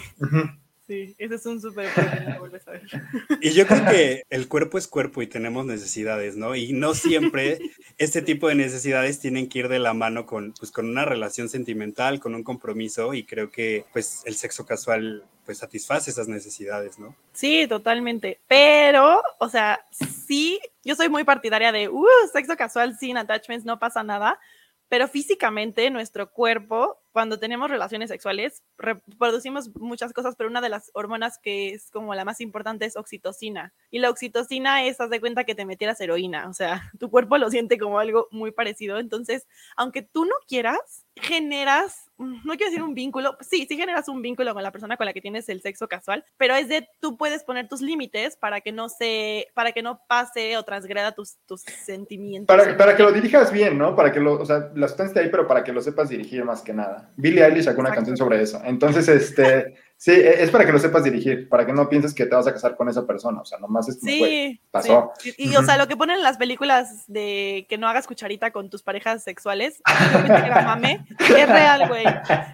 Sí, 0.88 1.14
ese 1.19 1.35
es 1.35 1.44
un 1.44 1.61
súper 1.61 1.90
vuelves 2.38 2.67
a 2.67 2.70
ver. 2.70 2.82
Y 3.43 3.50
yo 3.50 3.67
creo 3.67 3.85
que 3.85 4.23
el 4.31 4.49
cuerpo 4.49 4.79
es 4.79 4.88
cuerpo 4.88 5.20
y 5.20 5.26
tenemos 5.26 5.67
necesidades, 5.67 6.35
¿no? 6.38 6.56
Y 6.56 6.73
no 6.73 6.94
siempre 6.94 7.58
este 7.99 8.23
tipo 8.23 8.49
de 8.49 8.55
necesidades 8.55 9.20
tienen 9.20 9.50
que 9.50 9.58
ir 9.58 9.69
de 9.69 9.81
la 9.81 9.93
mano 9.93 10.25
con, 10.25 10.55
pues, 10.58 10.73
con 10.73 10.88
una 10.88 11.05
relación 11.05 11.50
sentimental, 11.50 12.20
con 12.20 12.35
un 12.35 12.43
compromiso, 12.43 13.12
y 13.12 13.25
creo 13.25 13.50
que 13.50 13.85
pues 13.93 14.23
el 14.25 14.35
sexo 14.35 14.64
casual 14.64 15.25
pues 15.45 15.59
satisface 15.59 16.11
esas 16.11 16.26
necesidades, 16.26 16.99
¿no? 16.99 17.14
Sí, 17.35 17.66
totalmente. 17.68 18.40
Pero, 18.49 19.23
o 19.40 19.49
sea, 19.50 19.85
sí, 19.90 20.59
yo 20.85 20.95
soy 20.95 21.11
muy 21.11 21.25
partidaria 21.25 21.71
de, 21.71 21.90
uh, 21.90 22.07
sexo 22.33 22.57
casual 22.57 22.97
sin 22.99 23.18
attachments, 23.18 23.66
no 23.66 23.78
pasa 23.78 24.02
nada, 24.02 24.40
pero 24.88 25.07
físicamente 25.07 25.90
nuestro 25.90 26.30
cuerpo 26.30 26.99
cuando 27.19 27.41
tenemos 27.41 27.69
relaciones 27.69 28.11
sexuales, 28.11 28.63
reproducimos 28.79 29.75
muchas 29.75 30.13
cosas, 30.13 30.37
pero 30.37 30.49
una 30.49 30.61
de 30.61 30.69
las 30.69 30.93
hormonas 30.95 31.37
que 31.43 31.71
es 31.71 31.91
como 31.91 32.15
la 32.15 32.25
más 32.25 32.41
importante 32.41 32.85
es 32.85 32.97
oxitocina. 32.97 33.73
Y 33.91 33.99
la 33.99 34.09
oxitocina 34.09 34.85
es, 34.85 35.01
haz 35.01 35.11
de 35.11 35.19
cuenta 35.19 35.43
que 35.43 35.57
te 35.57 35.65
metieras 35.65 36.01
heroína, 36.01 36.49
o 36.49 36.55
sea, 36.55 36.93
tu 37.01 37.11
cuerpo 37.11 37.37
lo 37.37 37.51
siente 37.51 37.77
como 37.77 37.99
algo 37.99 38.29
muy 38.31 38.53
parecido. 38.53 38.99
Entonces, 38.99 39.49
aunque 39.77 40.03
tú 40.03 40.27
no 40.27 40.35
quieras, 40.47 41.07
generas, 41.17 42.09
mm, 42.19 42.47
no 42.47 42.55
quiero 42.55 42.71
decir 42.71 42.85
un 42.85 42.95
vínculo, 42.95 43.37
sí, 43.41 43.67
sí 43.69 43.77
generas 43.77 44.09
un 44.09 44.23
vínculo 44.23 44.55
con 44.55 44.63
la 44.63 44.71
persona 44.71 44.97
con 44.97 45.07
la 45.07 45.13
que 45.13 45.21
tienes 45.21 45.49
el 45.49 45.61
sexo 45.61 45.89
casual, 45.89 46.25
pero 46.37 46.55
es 46.55 46.69
de 46.69 46.89
tú 47.01 47.17
puedes 47.17 47.43
poner 47.43 47.67
tus 47.67 47.81
límites 47.81 48.37
para 48.37 48.61
que 48.61 48.71
no 48.71 48.89
se, 48.89 49.49
para 49.55 49.73
que 49.73 49.83
no 49.83 50.03
pase 50.07 50.57
o 50.57 50.63
transgreda 50.63 51.17
tus, 51.17 51.39
tus 51.47 51.63
sentimientos. 51.63 52.57
Para, 52.57 52.77
para 52.77 52.97
que 52.97 53.03
lo 53.03 53.11
dirijas 53.11 53.51
bien, 53.51 53.77
¿no? 53.77 53.97
Para 53.97 54.13
que 54.13 54.21
lo, 54.21 54.41
o 54.41 54.47
sea, 54.47 54.71
la 54.77 54.87
sustancia 54.87 55.11
está 55.11 55.21
ahí, 55.23 55.31
pero 55.33 55.49
para 55.49 55.65
que 55.65 55.73
lo 55.73 55.81
sepas 55.81 56.09
dirigir 56.11 56.45
más 56.45 56.63
que 56.63 56.73
nada. 56.73 57.08
Billie 57.17 57.45
Eilish 57.45 57.65
sacó 57.65 57.81
una 57.81 57.93
canción 57.93 58.17
sobre 58.17 58.43
eso. 58.43 58.61
Entonces, 58.65 59.09
este, 59.09 59.75
sí, 59.99 60.12
e, 60.12 60.43
es 60.43 60.50
para 60.50 60.64
que 60.64 60.73
lo 60.73 60.78
sepas 60.78 61.05
dirigir, 61.05 61.49
para 61.49 61.67
que 61.67 61.75
no 61.75 61.88
pienses 61.88 62.14
que 62.14 62.25
te 62.25 62.35
vas 62.35 62.47
a 62.47 62.52
casar 62.52 62.76
con 62.76 62.88
esa 62.88 63.07
persona. 63.07 63.43
O 63.43 63.45
sea, 63.45 63.59
nomás 63.59 63.88
es 63.88 63.99
como, 63.99 64.59
pasó. 64.71 65.12
Y, 65.37 65.55
o 65.57 65.62
sea, 65.62 65.76
lo 65.76 65.87
que 65.87 65.97
ponen 65.97 66.17
en 66.17 66.23
las 66.23 66.38
películas 66.38 67.05
de 67.09 67.67
que 67.69 67.76
no 67.76 67.87
hagas 67.88 68.07
cucharita 68.07 68.50
con 68.52 68.71
tus 68.71 68.83
parejas 68.83 69.23
sexuales, 69.23 69.83
mame, 70.64 71.05
es 71.19 71.49
real, 71.49 71.88
güey. 71.88 72.05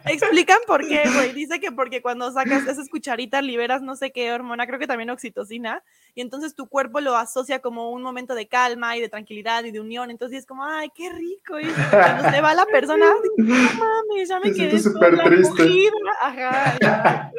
Explican 0.07 0.59
por 0.67 0.87
qué, 0.89 1.03
güey. 1.15 1.33
Dice 1.33 1.61
que 1.61 1.71
porque 1.71 2.03
cuando 2.03 2.33
sacas 2.33 2.67
esas 2.67 2.89
cucharitas 2.89 3.45
liberas 3.45 3.83
no 3.83 3.95
sé 3.95 4.11
qué 4.11 4.33
hormona, 4.33 4.67
creo 4.67 4.79
que 4.79 4.87
también 4.87 5.11
oxitocina, 5.11 5.83
y 6.15 6.23
entonces 6.23 6.55
tu 6.55 6.67
cuerpo 6.67 7.01
lo 7.01 7.17
asocia 7.17 7.61
como 7.61 7.91
un 7.91 8.03
momento 8.03 8.35
de 8.35 8.49
calma 8.49 8.97
y 8.97 9.01
de 9.01 9.09
tranquilidad 9.09 9.65
y 9.65 9.71
de 9.71 9.81
unión. 9.81 10.11
Entonces 10.11 10.41
es 10.41 10.47
como, 10.47 10.65
ay, 10.65 10.89
qué 10.95 11.11
rico. 11.11 11.61
Y 11.61 11.67
cuando 11.91 12.31
se 12.31 12.41
va 12.41 12.55
la 12.55 12.67
persona, 12.67 13.07
no 13.37 13.55
mames, 13.55 14.29
ya 14.29 14.41
me 14.41 14.53
quedé 14.53 14.79
súper 14.79 15.19
triste. 15.23 15.91
Ajá. 16.21 17.33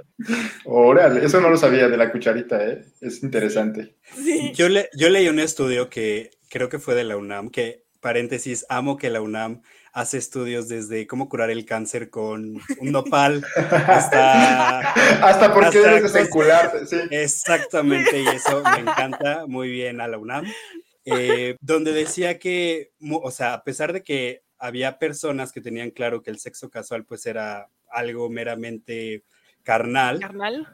Órale, 0.65 1.25
eso 1.25 1.41
no 1.41 1.49
lo 1.49 1.57
sabía 1.57 1.87
de 1.87 1.97
la 1.97 2.11
cucharita, 2.11 2.65
¿eh? 2.65 2.85
Es 3.01 3.23
interesante. 3.23 3.95
Yo, 4.53 4.69
le, 4.69 4.89
yo 4.97 5.09
leí 5.09 5.27
un 5.27 5.39
estudio 5.39 5.89
que 5.89 6.31
creo 6.49 6.69
que 6.69 6.79
fue 6.79 6.95
de 6.95 7.03
la 7.03 7.17
UNAM, 7.17 7.49
que, 7.49 7.83
paréntesis, 7.99 8.65
amo 8.69 8.97
que 8.97 9.09
la 9.09 9.21
UNAM 9.21 9.61
hace 9.93 10.17
estudios 10.17 10.67
desde 10.67 11.07
cómo 11.07 11.29
curar 11.29 11.49
el 11.49 11.65
cáncer 11.65 12.09
con 12.09 12.55
un 12.79 12.91
nopal 12.91 13.45
hasta... 13.55 14.79
hasta 15.25 15.53
por 15.53 15.69
qué 15.69 16.01
sí. 16.85 16.97
Exactamente, 17.11 18.21
y 18.21 18.27
eso 18.27 18.61
me 18.63 18.79
encanta 18.81 19.45
muy 19.47 19.69
bien 19.69 20.01
a 20.01 20.07
la 20.07 20.17
UNAM. 20.17 20.45
eh, 21.05 21.55
donde 21.61 21.93
decía 21.93 22.39
que, 22.39 22.91
o 23.09 23.31
sea, 23.31 23.53
a 23.53 23.63
pesar 23.63 23.93
de 23.93 24.03
que 24.03 24.43
había 24.57 24.99
personas 24.99 25.51
que 25.51 25.61
tenían 25.61 25.91
claro 25.91 26.21
que 26.21 26.31
el 26.31 26.39
sexo 26.39 26.69
casual 26.69 27.05
pues 27.05 27.25
era 27.25 27.69
algo 27.89 28.29
meramente 28.29 29.23
carnal, 29.65 30.19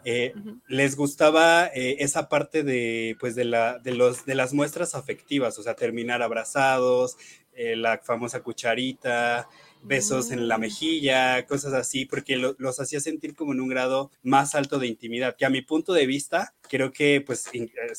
eh, 0.05 0.33
les 0.67 0.95
gustaba 0.95 1.67
eh, 1.67 1.95
esa 1.99 2.29
parte 2.29 2.61
de, 2.63 3.17
pues 3.19 3.33
de, 3.33 3.45
la, 3.45 3.79
de, 3.79 3.93
los, 3.93 4.25
de 4.25 4.35
las 4.35 4.53
muestras 4.53 4.93
afectivas, 4.93 5.57
o 5.57 5.63
sea, 5.63 5.75
terminar 5.75 6.21
abrazados, 6.21 7.17
la 7.53 7.99
famosa 7.99 8.41
cucharita, 8.41 9.47
besos 9.83 10.31
en 10.31 10.47
la 10.47 10.57
mm. 10.57 10.61
mejilla, 10.61 11.45
cosas 11.45 11.73
así, 11.73 12.05
porque 12.05 12.37
los 12.37 12.79
hacía 12.79 12.99
sentir 12.99 13.35
como 13.35 13.53
en 13.53 13.61
un 13.61 13.67
grado 13.67 14.11
más 14.23 14.55
alto 14.55 14.79
de 14.79 14.87
intimidad, 14.87 15.35
que 15.35 15.45
a 15.45 15.49
mi 15.49 15.61
punto 15.61 15.93
de 15.93 16.05
vista, 16.05 16.53
creo 16.71 16.93
que 16.93 17.19
pues 17.19 17.49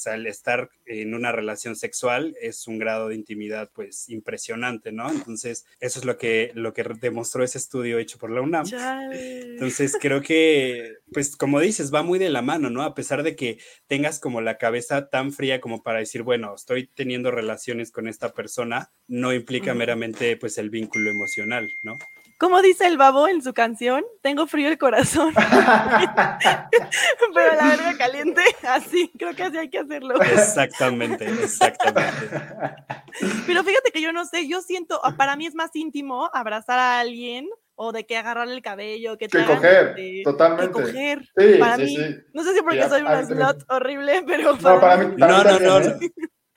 el 0.07 0.27
estar 0.27 0.71
en 0.87 1.15
una 1.15 1.31
relación 1.31 1.77
sexual 1.77 2.35
es 2.41 2.67
un 2.67 2.79
grado 2.79 3.09
de 3.09 3.15
intimidad 3.15 3.71
pues 3.75 4.09
impresionante, 4.09 4.93
¿no? 4.93 5.11
Entonces, 5.11 5.67
eso 5.79 5.99
es 5.99 6.07
lo 6.07 6.17
que, 6.17 6.53
lo 6.55 6.73
que 6.73 6.83
demostró 6.99 7.45
ese 7.45 7.59
estudio 7.59 7.99
hecho 7.99 8.17
por 8.17 8.31
la 8.31 8.41
UNAM. 8.41 8.65
Entonces, 9.13 9.99
creo 10.01 10.23
que, 10.23 10.95
pues 11.13 11.37
como 11.37 11.61
dices, 11.61 11.93
va 11.93 12.03
muy 12.03 12.19
de 12.19 12.31
la 12.31 12.41
mano, 12.41 12.71
¿no? 12.71 12.83
A 12.83 12.95
pesar 12.95 13.23
de 13.23 13.37
que 13.37 13.59
tengas 13.89 14.19
como 14.19 14.41
la 14.41 14.57
cabeza 14.57 15.11
tan 15.11 15.33
fría 15.33 15.61
como 15.61 15.83
para 15.83 15.99
decir, 15.99 16.23
bueno, 16.23 16.55
estoy 16.55 16.87
teniendo 16.87 17.31
relaciones 17.31 17.93
con 17.93 18.09
esta 18.09 18.33
persona, 18.33 18.91
no 19.07 19.35
implica 19.35 19.75
meramente 19.75 20.39
pues 20.39 20.57
el 20.57 20.71
vínculo 20.71 21.11
emocional. 21.11 21.71
¿no? 21.83 21.99
Como 22.43 22.61
dice 22.61 22.89
el 22.89 22.97
babo 22.97 23.29
en 23.29 23.41
su 23.41 23.55
canción, 23.55 24.05
tengo 24.21 24.49
frío 24.49 24.67
el 24.67 24.77
corazón. 24.77 25.33
Pero 27.35 27.55
la 27.55 27.69
verga 27.69 27.97
caliente, 27.97 28.43
así, 28.67 29.13
creo 29.17 29.33
que 29.37 29.45
así 29.45 29.59
hay 29.59 29.71
que 29.71 29.79
hacerlo. 29.79 30.21
Exactamente, 30.21 31.25
exactamente. 31.25 32.31
Pero 33.47 33.63
fíjate 33.63 33.93
que 33.93 34.03
yo 34.03 34.13
no 34.13 34.25
sé, 34.25 34.49
yo 34.49 34.61
siento, 34.61 35.01
para 35.17 35.37
mí 35.37 35.47
es 35.47 35.55
más 35.55 35.71
íntimo 35.75 36.29
abrazar 36.33 36.81
a 36.81 36.99
alguien 36.99 37.49
o 37.77 37.93
de 37.93 38.07
que 38.07 38.17
agarrarle 38.17 38.57
el 38.57 38.63
cabello, 38.63 39.17
que, 39.17 39.29
que 39.29 39.45
coger, 39.45 39.95
totalmente. 40.25 40.67
Que 40.67 40.73
coger. 40.73 41.29
para 41.61 41.77
mí, 41.77 41.97
no 42.35 42.43
sé 42.43 42.55
si 42.55 42.63
porque 42.63 42.89
soy 42.89 43.03
una 43.03 43.25
slot 43.25 43.65
horrible, 43.69 44.25
pero 44.27 44.57
no, 44.57 44.81
para 44.81 44.97
mí, 44.97 45.15
no, 45.17 45.29
no, 45.29 45.61
no, 45.61 45.79
no. 45.79 45.99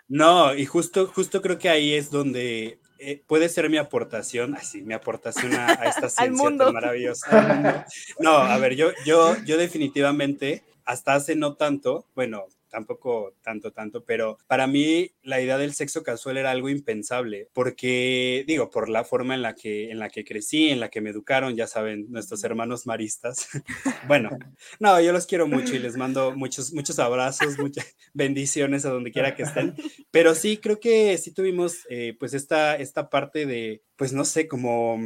No, 0.07 0.55
y 0.55 0.65
justo, 0.65 1.05
justo 1.05 1.43
creo 1.43 1.59
que 1.59 1.69
ahí 1.69 1.93
es 1.93 2.09
donde 2.09 2.79
eh, 2.99 3.21
puede 3.27 3.49
ser 3.49 3.69
mi 3.69 3.77
aportación, 3.77 4.55
así, 4.55 4.81
mi 4.81 4.93
aportación 4.93 5.53
a, 5.53 5.73
esta 5.73 6.09
ciencia 6.09 6.57
tan 6.57 6.73
maravillosa. 6.73 7.85
No, 8.19 8.37
a 8.37 8.57
ver, 8.57 8.75
yo, 8.75 8.91
yo, 9.05 9.35
yo 9.43 9.57
definitivamente, 9.57 10.63
hasta 10.85 11.15
hace 11.15 11.35
no 11.35 11.55
tanto, 11.55 12.05
bueno, 12.15 12.45
tampoco 12.75 13.37
tanto, 13.41 13.71
tanto, 13.71 14.03
pero 14.03 14.37
para 14.47 14.67
mí 14.67 15.09
la 15.23 15.39
idea 15.39 15.57
del 15.57 15.73
sexo 15.73 16.03
casual 16.03 16.35
era 16.35 16.51
algo 16.51 16.67
impensable, 16.67 17.47
porque 17.53 18.43
digo, 18.45 18.69
por 18.69 18.89
la 18.89 19.05
forma 19.05 19.33
en 19.33 19.41
la 19.41 19.55
que, 19.55 19.91
en 19.91 19.97
la 19.97 20.09
que 20.09 20.25
crecí, 20.25 20.67
en 20.67 20.81
la 20.81 20.89
que 20.89 20.99
me 20.99 21.11
educaron, 21.11 21.55
ya 21.55 21.67
saben, 21.67 22.07
nuestros 22.09 22.43
hermanos 22.43 22.85
maristas. 22.85 23.47
bueno, 24.09 24.29
no, 24.81 24.99
yo 24.99 25.13
los 25.13 25.25
quiero 25.25 25.47
mucho 25.47 25.73
y 25.73 25.79
les 25.79 25.95
mando 25.95 26.35
muchos, 26.35 26.73
muchos 26.73 26.99
abrazos, 26.99 27.57
muchas 27.59 27.95
bendiciones 28.13 28.83
a 28.83 28.89
donde 28.89 29.13
quiera 29.13 29.37
que 29.37 29.43
estén, 29.43 29.73
pero 30.11 30.35
sí, 30.35 30.57
creo 30.57 30.81
que 30.81 31.17
sí 31.17 31.33
tuvimos 31.33 31.77
eh, 31.89 32.17
pues 32.19 32.33
esta, 32.33 32.75
esta 32.75 33.09
parte 33.09 33.45
de, 33.45 33.83
pues 33.95 34.11
no 34.11 34.25
sé, 34.25 34.49
como 34.49 34.99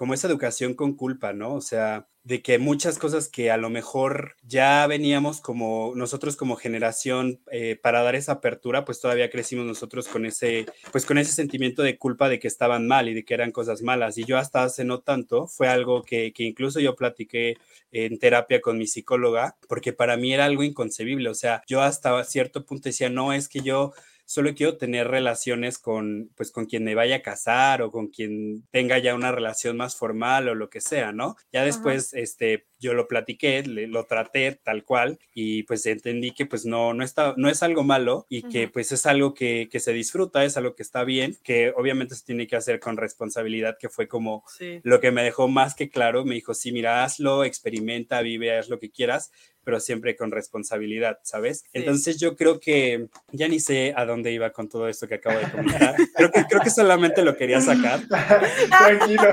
como 0.00 0.14
esa 0.14 0.28
educación 0.28 0.72
con 0.72 0.94
culpa, 0.94 1.34
¿no? 1.34 1.52
O 1.52 1.60
sea, 1.60 2.08
de 2.24 2.40
que 2.40 2.58
muchas 2.58 2.98
cosas 2.98 3.28
que 3.28 3.50
a 3.50 3.58
lo 3.58 3.68
mejor 3.68 4.34
ya 4.42 4.86
veníamos 4.86 5.42
como 5.42 5.92
nosotros 5.94 6.36
como 6.36 6.56
generación 6.56 7.42
eh, 7.52 7.78
para 7.82 8.02
dar 8.02 8.14
esa 8.14 8.32
apertura, 8.32 8.86
pues 8.86 8.98
todavía 9.02 9.28
crecimos 9.28 9.66
nosotros 9.66 10.08
con 10.08 10.24
ese, 10.24 10.64
pues 10.90 11.04
con 11.04 11.18
ese 11.18 11.32
sentimiento 11.32 11.82
de 11.82 11.98
culpa 11.98 12.30
de 12.30 12.38
que 12.38 12.48
estaban 12.48 12.88
mal 12.88 13.10
y 13.10 13.14
de 13.14 13.26
que 13.26 13.34
eran 13.34 13.52
cosas 13.52 13.82
malas. 13.82 14.16
Y 14.16 14.24
yo 14.24 14.38
hasta 14.38 14.64
hace 14.64 14.84
no 14.84 15.00
tanto, 15.00 15.46
fue 15.48 15.68
algo 15.68 16.02
que, 16.02 16.32
que 16.32 16.44
incluso 16.44 16.80
yo 16.80 16.96
platiqué 16.96 17.58
en 17.92 18.18
terapia 18.18 18.62
con 18.62 18.78
mi 18.78 18.86
psicóloga, 18.86 19.58
porque 19.68 19.92
para 19.92 20.16
mí 20.16 20.32
era 20.32 20.46
algo 20.46 20.62
inconcebible. 20.62 21.28
O 21.28 21.34
sea, 21.34 21.62
yo 21.66 21.82
hasta 21.82 22.24
cierto 22.24 22.64
punto 22.64 22.88
decía, 22.88 23.10
no, 23.10 23.34
es 23.34 23.50
que 23.50 23.60
yo 23.60 23.92
solo 24.30 24.54
quiero 24.54 24.76
tener 24.76 25.08
relaciones 25.08 25.76
con, 25.76 26.30
pues, 26.36 26.52
con 26.52 26.66
quien 26.66 26.84
me 26.84 26.94
vaya 26.94 27.16
a 27.16 27.22
casar 27.22 27.82
o 27.82 27.90
con 27.90 28.06
quien 28.06 28.62
tenga 28.70 28.96
ya 29.00 29.16
una 29.16 29.32
relación 29.32 29.76
más 29.76 29.96
formal 29.96 30.48
o 30.48 30.54
lo 30.54 30.70
que 30.70 30.80
sea, 30.80 31.10
¿no? 31.10 31.34
Ya 31.52 31.64
después, 31.64 32.14
este, 32.14 32.68
yo 32.78 32.94
lo 32.94 33.08
platiqué, 33.08 33.64
lo 33.64 34.06
traté 34.06 34.52
tal 34.62 34.84
cual 34.84 35.18
y 35.34 35.64
pues 35.64 35.84
entendí 35.84 36.30
que 36.30 36.46
pues 36.46 36.64
no, 36.64 36.94
no, 36.94 37.02
está, 37.02 37.34
no 37.36 37.48
es 37.48 37.64
algo 37.64 37.82
malo 37.82 38.26
y 38.28 38.42
que 38.42 38.68
pues 38.68 38.92
es 38.92 39.04
algo 39.04 39.34
que, 39.34 39.68
que, 39.68 39.80
se 39.80 39.92
disfruta, 39.92 40.44
es 40.44 40.56
algo 40.56 40.76
que 40.76 40.84
está 40.84 41.02
bien, 41.02 41.36
que 41.42 41.72
obviamente 41.76 42.14
se 42.14 42.24
tiene 42.24 42.46
que 42.46 42.54
hacer 42.54 42.78
con 42.78 42.96
responsabilidad, 42.96 43.78
que 43.80 43.88
fue 43.88 44.06
como 44.06 44.44
lo 44.84 45.00
que 45.00 45.10
me 45.10 45.24
dejó 45.24 45.48
más 45.48 45.74
que 45.74 45.90
claro, 45.90 46.24
me 46.24 46.36
dijo, 46.36 46.54
sí, 46.54 46.70
mira, 46.70 47.02
hazlo, 47.02 47.42
experimenta, 47.42 48.22
vive, 48.22 48.56
haz 48.56 48.68
lo 48.68 48.78
que 48.78 48.92
quieras, 48.92 49.32
pero 49.70 49.78
siempre 49.78 50.16
con 50.16 50.32
responsabilidad, 50.32 51.20
¿sabes? 51.22 51.64
Entonces 51.72 52.18
yo 52.18 52.34
creo 52.34 52.58
que 52.58 53.06
ya 53.30 53.46
ni 53.46 53.60
sé 53.60 53.94
a 53.96 54.04
dónde 54.04 54.32
iba 54.32 54.50
con 54.50 54.68
todo 54.68 54.88
esto 54.88 55.06
que 55.06 55.14
acabo 55.14 55.38
de 55.38 55.48
comentar. 55.48 55.94
creo, 56.16 56.32
que, 56.32 56.44
creo 56.46 56.60
que 56.60 56.70
solamente 56.70 57.22
lo 57.22 57.36
quería 57.36 57.60
sacar. 57.60 58.00
Tranquilo. 58.08 59.32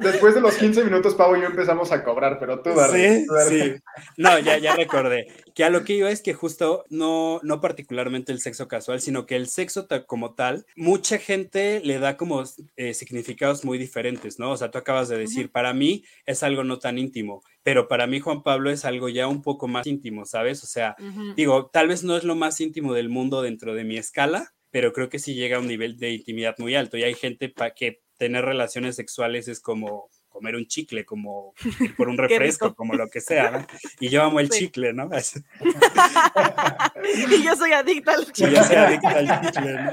Después 0.00 0.34
de 0.34 0.40
los 0.40 0.56
15 0.56 0.84
minutos, 0.84 1.14
Pau 1.14 1.36
y 1.36 1.40
yo 1.40 1.46
empezamos 1.46 1.92
a 1.92 2.04
cobrar, 2.04 2.38
pero 2.38 2.60
tú, 2.60 2.70
Sí, 2.92 3.26
sí. 3.48 3.74
No, 4.16 4.38
ya, 4.38 4.58
ya 4.58 4.76
recordé. 4.76 5.26
Que 5.54 5.64
a 5.64 5.70
lo 5.70 5.84
que 5.84 5.94
iba 5.94 6.10
es 6.10 6.22
que 6.22 6.34
justo 6.34 6.84
no, 6.90 7.40
no 7.42 7.60
particularmente 7.60 8.32
el 8.32 8.40
sexo 8.40 8.68
casual, 8.68 9.00
sino 9.00 9.26
que 9.26 9.36
el 9.36 9.48
sexo 9.48 9.86
como 10.06 10.34
tal, 10.34 10.66
mucha 10.76 11.18
gente 11.18 11.80
le 11.84 11.98
da 11.98 12.16
como 12.16 12.42
eh, 12.76 12.94
significados 12.94 13.64
muy 13.64 13.78
diferentes, 13.78 14.38
¿no? 14.38 14.50
O 14.50 14.56
sea, 14.56 14.70
tú 14.70 14.78
acabas 14.78 15.08
de 15.08 15.18
decir, 15.18 15.50
para 15.50 15.72
mí 15.72 16.04
es 16.26 16.42
algo 16.42 16.64
no 16.64 16.78
tan 16.78 16.98
íntimo, 16.98 17.42
pero 17.62 17.88
para 17.88 18.06
mí 18.06 18.20
Juan 18.20 18.42
Pablo 18.42 18.70
es 18.70 18.84
algo 18.84 19.08
ya 19.08 19.26
un 19.28 19.42
poco 19.42 19.68
más 19.68 19.86
íntimo, 19.86 20.24
¿sabes? 20.24 20.62
O 20.62 20.66
sea, 20.66 20.96
digo, 21.36 21.70
tal 21.72 21.88
vez 21.88 22.04
no 22.04 22.16
es 22.16 22.24
lo 22.24 22.34
más 22.34 22.60
íntimo 22.60 22.92
del 22.94 23.08
mundo 23.08 23.42
dentro 23.42 23.74
de 23.74 23.84
mi 23.84 23.96
escala, 23.96 24.52
pero 24.70 24.92
creo 24.92 25.08
que 25.08 25.18
sí 25.18 25.34
llega 25.34 25.56
a 25.56 25.60
un 25.60 25.68
nivel 25.68 25.96
de 25.96 26.10
intimidad 26.10 26.54
muy 26.58 26.74
alto 26.74 26.96
y 26.96 27.02
hay 27.02 27.14
gente 27.14 27.48
para 27.48 27.72
que 27.72 28.02
tener 28.16 28.44
relaciones 28.44 28.96
sexuales 28.96 29.46
es 29.48 29.60
como 29.60 30.08
comer 30.28 30.56
un 30.56 30.66
chicle, 30.66 31.04
como 31.04 31.54
ir 31.80 31.94
por 31.96 32.08
un 32.08 32.18
refresco, 32.18 32.74
como 32.74 32.94
lo 32.94 33.08
que 33.08 33.20
sea, 33.20 33.50
¿no? 33.50 33.66
Y 34.00 34.08
yo 34.10 34.22
amo 34.22 34.40
el 34.40 34.50
chicle, 34.50 34.92
¿no? 34.92 35.08
y 37.28 37.42
yo 37.42 37.56
soy 37.56 37.72
adicta 37.72 38.12
al 38.12 38.26
chicle. 38.26 38.52
Y 38.52 38.54
yo 38.54 38.64
soy 38.64 38.76
adicta 38.76 39.10
al 39.10 39.50
chicle, 39.50 39.72
¿no? 39.72 39.90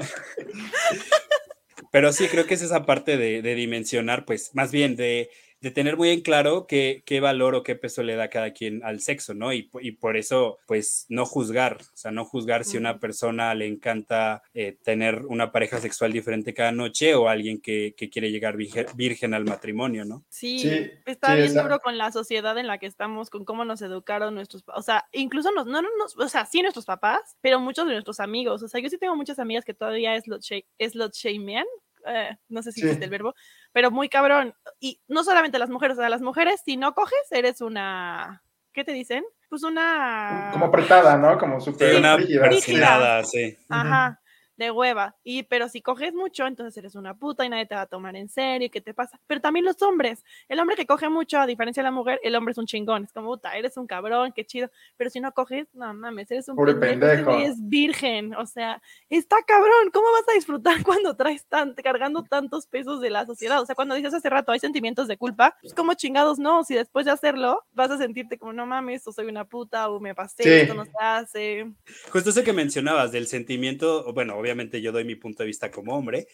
Pero 1.92 2.12
sí, 2.12 2.28
creo 2.28 2.46
que 2.46 2.56
es 2.56 2.62
esa 2.62 2.86
parte 2.86 3.18
de, 3.18 3.42
de 3.42 3.56
dimensionar, 3.56 4.26
pues, 4.26 4.54
más 4.54 4.72
bien 4.72 4.96
de 4.96 5.30
de 5.64 5.72
tener 5.72 5.96
muy 5.96 6.10
en 6.10 6.20
claro 6.20 6.68
qué, 6.68 7.04
qué, 7.06 7.22
valor 7.22 7.56
o 7.56 7.64
qué 7.64 7.76
peso 7.76 8.04
le 8.04 8.18
da 8.18 8.28
cada 8.28 8.52
quien 8.52 8.84
al 8.84 9.00
sexo, 9.00 9.34
¿no? 9.34 9.54
Y, 9.54 9.70
y 9.80 9.94
por 9.94 10.18
eso, 10.18 10.60
pues, 10.68 11.06
no 11.08 11.26
juzgar, 11.26 11.78
o 11.82 11.96
sea, 11.96 12.12
no 12.12 12.26
juzgar 12.26 12.66
si 12.66 12.76
una 12.76 13.00
persona 13.00 13.56
le 13.56 13.66
encanta 13.66 14.44
eh, 14.54 14.78
tener 14.84 15.26
una 15.26 15.54
pareja 15.54 15.80
sexual 15.80 16.12
diferente 16.12 16.54
cada 16.54 16.74
noche 16.74 17.16
o 17.16 17.30
alguien 17.30 17.62
que, 17.62 17.96
que 17.96 18.10
quiere 18.10 18.30
llegar 18.30 18.58
virgen, 18.58 19.34
al 19.34 19.46
matrimonio, 19.46 20.04
¿no? 20.04 20.26
Sí, 20.28 20.70
está 21.06 21.34
bien 21.36 21.54
duro 21.54 21.80
con 21.80 21.98
la 21.98 22.12
sociedad 22.12 22.58
en 22.58 22.68
la 22.68 22.78
que 22.78 22.88
estamos, 22.88 23.30
con 23.30 23.46
cómo 23.46 23.64
nos 23.64 23.82
educaron 23.82 24.36
nuestros, 24.36 24.66
o 24.68 24.82
sea, 24.82 25.06
incluso 25.14 25.50
nos, 25.54 25.66
no, 25.66 25.82
no, 25.82 25.90
o 26.18 26.28
sea, 26.28 26.46
sí 26.46 26.62
nuestros 26.62 26.86
papás, 26.86 27.38
pero 27.40 27.62
muchos 27.62 27.88
de 27.88 27.94
nuestros 27.94 28.20
amigos, 28.20 28.64
o 28.64 28.68
sea, 28.68 28.82
yo 28.82 28.90
sí 28.90 28.98
tengo 28.98 29.16
muchas 29.16 29.40
amigas 29.40 29.64
que 29.64 29.74
todavía 29.74 30.14
es 30.18 30.28
lot, 30.28 30.42
es 30.78 30.94
lot 30.94 31.14
shamean, 31.14 31.66
eh, 32.08 32.38
no 32.50 32.64
sé 32.64 32.72
si 32.72 32.82
existe 32.82 33.06
el 33.06 33.12
verbo, 33.12 33.34
pero 33.72 33.92
muy 33.92 34.10
cabrón. 34.10 34.54
Y 34.80 35.02
no 35.08 35.24
solamente 35.24 35.60
las 35.60 35.70
mujeres, 35.70 35.98
o 35.98 36.02
sea, 36.02 36.10
las 36.10 36.22
mujeres, 36.22 36.62
si 36.66 36.78
no 36.78 36.94
coges, 36.94 37.32
eres 37.32 37.62
una, 37.62 38.44
¿qué 38.74 38.84
te 38.84 38.94
dicen? 38.94 39.24
Pues 39.50 39.64
una... 39.64 40.50
Como 40.52 40.66
apretada, 40.66 41.18
¿no? 41.18 41.38
Como 41.38 41.60
súper 41.62 41.98
una 41.98 42.18
rígida. 42.18 43.24
sí. 43.24 43.58
Ajá 43.70 44.20
de 44.58 44.72
hueva. 44.72 45.16
Y 45.24 45.44
pero 45.44 45.70
si 45.70 45.82
coges 45.82 46.14
mucho, 46.14 46.46
entonces 46.46 46.78
eres 46.78 46.96
una 46.96 47.18
puta 47.18 47.46
y 47.46 47.50
nadie 47.50 47.66
te 47.66 47.76
va 47.76 47.82
a 47.82 47.88
tomar 47.88 48.16
en 48.16 48.30
serio. 48.30 48.70
¿Qué 48.72 48.82
te 48.82 48.94
pasa? 48.94 49.20
Pero 49.28 49.42
también 49.42 49.66
los 49.66 49.82
hombres. 49.82 50.24
El 50.48 50.60
hombre 50.60 50.76
que 50.76 50.86
coge 50.86 51.10
mucho, 51.10 51.40
a 51.40 51.48
diferencia 51.48 51.82
de 51.82 51.86
la 51.86 51.92
mujer, 51.92 52.20
el 52.24 52.36
hombre 52.36 52.52
es 52.52 52.58
un 52.58 52.66
chingón. 52.66 53.04
Es 53.04 53.14
como, 53.14 53.30
puta, 53.30 53.58
eres 53.58 53.78
un 53.78 53.88
cabrón, 53.88 54.32
qué 54.36 54.46
chido. 54.46 54.70
Pero 54.98 55.10
si 55.10 55.20
no 55.20 55.32
coges, 55.32 55.68
no 55.74 55.94
mames, 55.94 56.30
eres 56.32 56.48
un 56.50 56.56
pendejo. 56.80 57.38
Es 57.38 57.56
virgen. 57.58 58.36
O 58.36 58.46
sea, 58.46 58.82
está 59.10 59.38
cabrón. 59.46 59.90
¿Cómo 59.92 60.12
vas 60.12 60.26
a 60.30 60.34
disfrutar 60.34 60.78
cuando 60.84 61.16
traes 61.16 61.46
tan, 61.46 61.74
cargando 61.74 62.24
tantos 62.24 62.68
pesos 62.68 63.02
de 63.02 63.10
la 63.10 63.26
sociedad? 63.26 63.62
O 63.62 63.66
sea, 63.66 63.76
cuando 63.76 63.96
dices 63.96 64.14
hace 64.14 64.30
rato 64.30 64.52
hay 64.52 64.60
sentimientos 64.60 65.08
de 65.08 65.18
culpa, 65.18 65.58
pues 65.62 65.74
como 65.74 65.94
chingados 65.94 66.40
no. 66.40 66.64
Si 66.64 66.76
después 66.76 67.06
de 67.06 67.12
hacerlo 67.12 67.64
vas 67.74 67.92
a 67.92 67.98
sentirte 67.98 68.38
como, 68.38 68.54
no 68.54 68.66
mames, 68.66 69.08
o 69.08 69.12
soy 69.12 69.28
una 69.28 69.46
puta, 69.46 69.90
o 69.90 70.00
me 70.00 70.14
pasé, 70.14 70.62
esto 70.62 70.74
no 70.74 70.86
se 70.86 70.92
hace. 71.00 71.72
Justo 72.12 72.30
eso 72.30 72.44
que 72.44 72.54
mencionabas 72.54 73.12
del 73.12 73.28
sentimiento, 73.28 74.12
bueno, 74.14 74.43
obviamente 74.44 74.82
yo 74.82 74.92
doy 74.92 75.06
mi 75.06 75.16
punto 75.16 75.44
de 75.44 75.48
vista 75.48 75.72
como 75.72 75.96
hombre, 75.96 76.28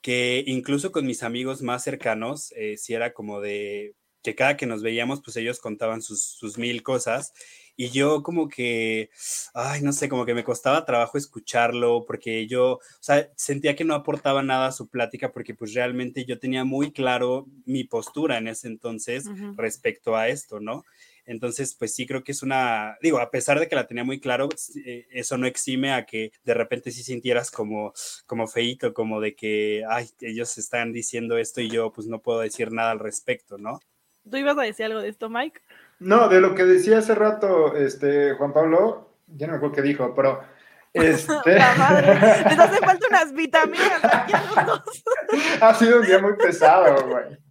que 0.00 0.44
incluso 0.46 0.92
con 0.92 1.04
mis 1.04 1.22
amigos 1.24 1.62
más 1.62 1.82
cercanos, 1.82 2.52
eh, 2.56 2.76
si 2.76 2.94
era 2.94 3.12
como 3.12 3.40
de, 3.40 3.94
que 4.22 4.34
cada 4.34 4.56
que 4.56 4.66
nos 4.66 4.82
veíamos, 4.82 5.20
pues 5.22 5.36
ellos 5.36 5.60
contaban 5.60 6.00
sus, 6.00 6.22
sus 6.22 6.58
mil 6.58 6.82
cosas 6.82 7.32
y 7.76 7.90
yo 7.90 8.22
como 8.22 8.48
que, 8.48 9.10
ay, 9.52 9.82
no 9.82 9.92
sé, 9.92 10.08
como 10.08 10.24
que 10.24 10.34
me 10.34 10.44
costaba 10.44 10.84
trabajo 10.84 11.18
escucharlo 11.18 12.04
porque 12.06 12.46
yo, 12.46 12.74
o 12.74 12.80
sea, 13.00 13.30
sentía 13.36 13.76
que 13.76 13.84
no 13.84 13.94
aportaba 13.94 14.42
nada 14.42 14.68
a 14.68 14.72
su 14.72 14.88
plática 14.88 15.32
porque 15.32 15.54
pues 15.54 15.74
realmente 15.74 16.24
yo 16.24 16.38
tenía 16.38 16.64
muy 16.64 16.92
claro 16.92 17.46
mi 17.64 17.84
postura 17.84 18.38
en 18.38 18.48
ese 18.48 18.68
entonces 18.68 19.26
respecto 19.56 20.16
a 20.16 20.28
esto, 20.28 20.58
¿no? 20.58 20.84
Entonces, 21.26 21.74
pues 21.74 21.94
sí 21.94 22.06
creo 22.06 22.22
que 22.22 22.32
es 22.32 22.42
una, 22.42 22.96
digo, 23.02 23.18
a 23.18 23.30
pesar 23.30 23.58
de 23.58 23.68
que 23.68 23.74
la 23.74 23.86
tenía 23.86 24.04
muy 24.04 24.20
claro, 24.20 24.48
eh, 24.84 25.06
eso 25.10 25.36
no 25.36 25.46
exime 25.46 25.92
a 25.92 26.06
que 26.06 26.30
de 26.44 26.54
repente 26.54 26.92
sí 26.92 27.02
sintieras 27.02 27.50
como, 27.50 27.92
como 28.26 28.46
feito, 28.46 28.94
como 28.94 29.20
de 29.20 29.34
que, 29.34 29.84
ay, 29.88 30.08
ellos 30.20 30.56
están 30.56 30.92
diciendo 30.92 31.36
esto 31.36 31.60
y 31.60 31.68
yo 31.68 31.92
pues 31.92 32.06
no 32.06 32.20
puedo 32.20 32.40
decir 32.40 32.72
nada 32.72 32.92
al 32.92 33.00
respecto, 33.00 33.58
¿no? 33.58 33.80
¿Tú 34.28 34.36
ibas 34.36 34.56
a 34.56 34.62
decir 34.62 34.86
algo 34.86 35.00
de 35.00 35.08
esto, 35.08 35.28
Mike? 35.28 35.60
No, 35.98 36.28
de 36.28 36.40
lo 36.40 36.54
que 36.54 36.64
decía 36.64 36.98
hace 36.98 37.14
rato 37.14 37.76
este, 37.76 38.34
Juan 38.34 38.52
Pablo, 38.52 39.10
ya 39.26 39.46
no 39.46 39.54
me 39.54 39.56
acuerdo 39.56 39.76
qué 39.76 39.82
dijo, 39.82 40.14
pero 40.14 40.40
este... 40.92 41.58
La 41.58 41.74
madre, 41.74 42.14
les 42.48 42.58
hace 42.58 42.78
falta 42.86 43.08
unas 43.08 43.32
vitaminas 43.32 44.04
aquí 44.04 44.32
a 44.32 44.42
los 44.42 44.66
dos. 44.66 45.04
ha 45.60 45.74
sido 45.74 46.00
un 46.00 46.06
día 46.06 46.20
muy 46.20 46.34
pesado, 46.36 47.08
güey. 47.08 47.45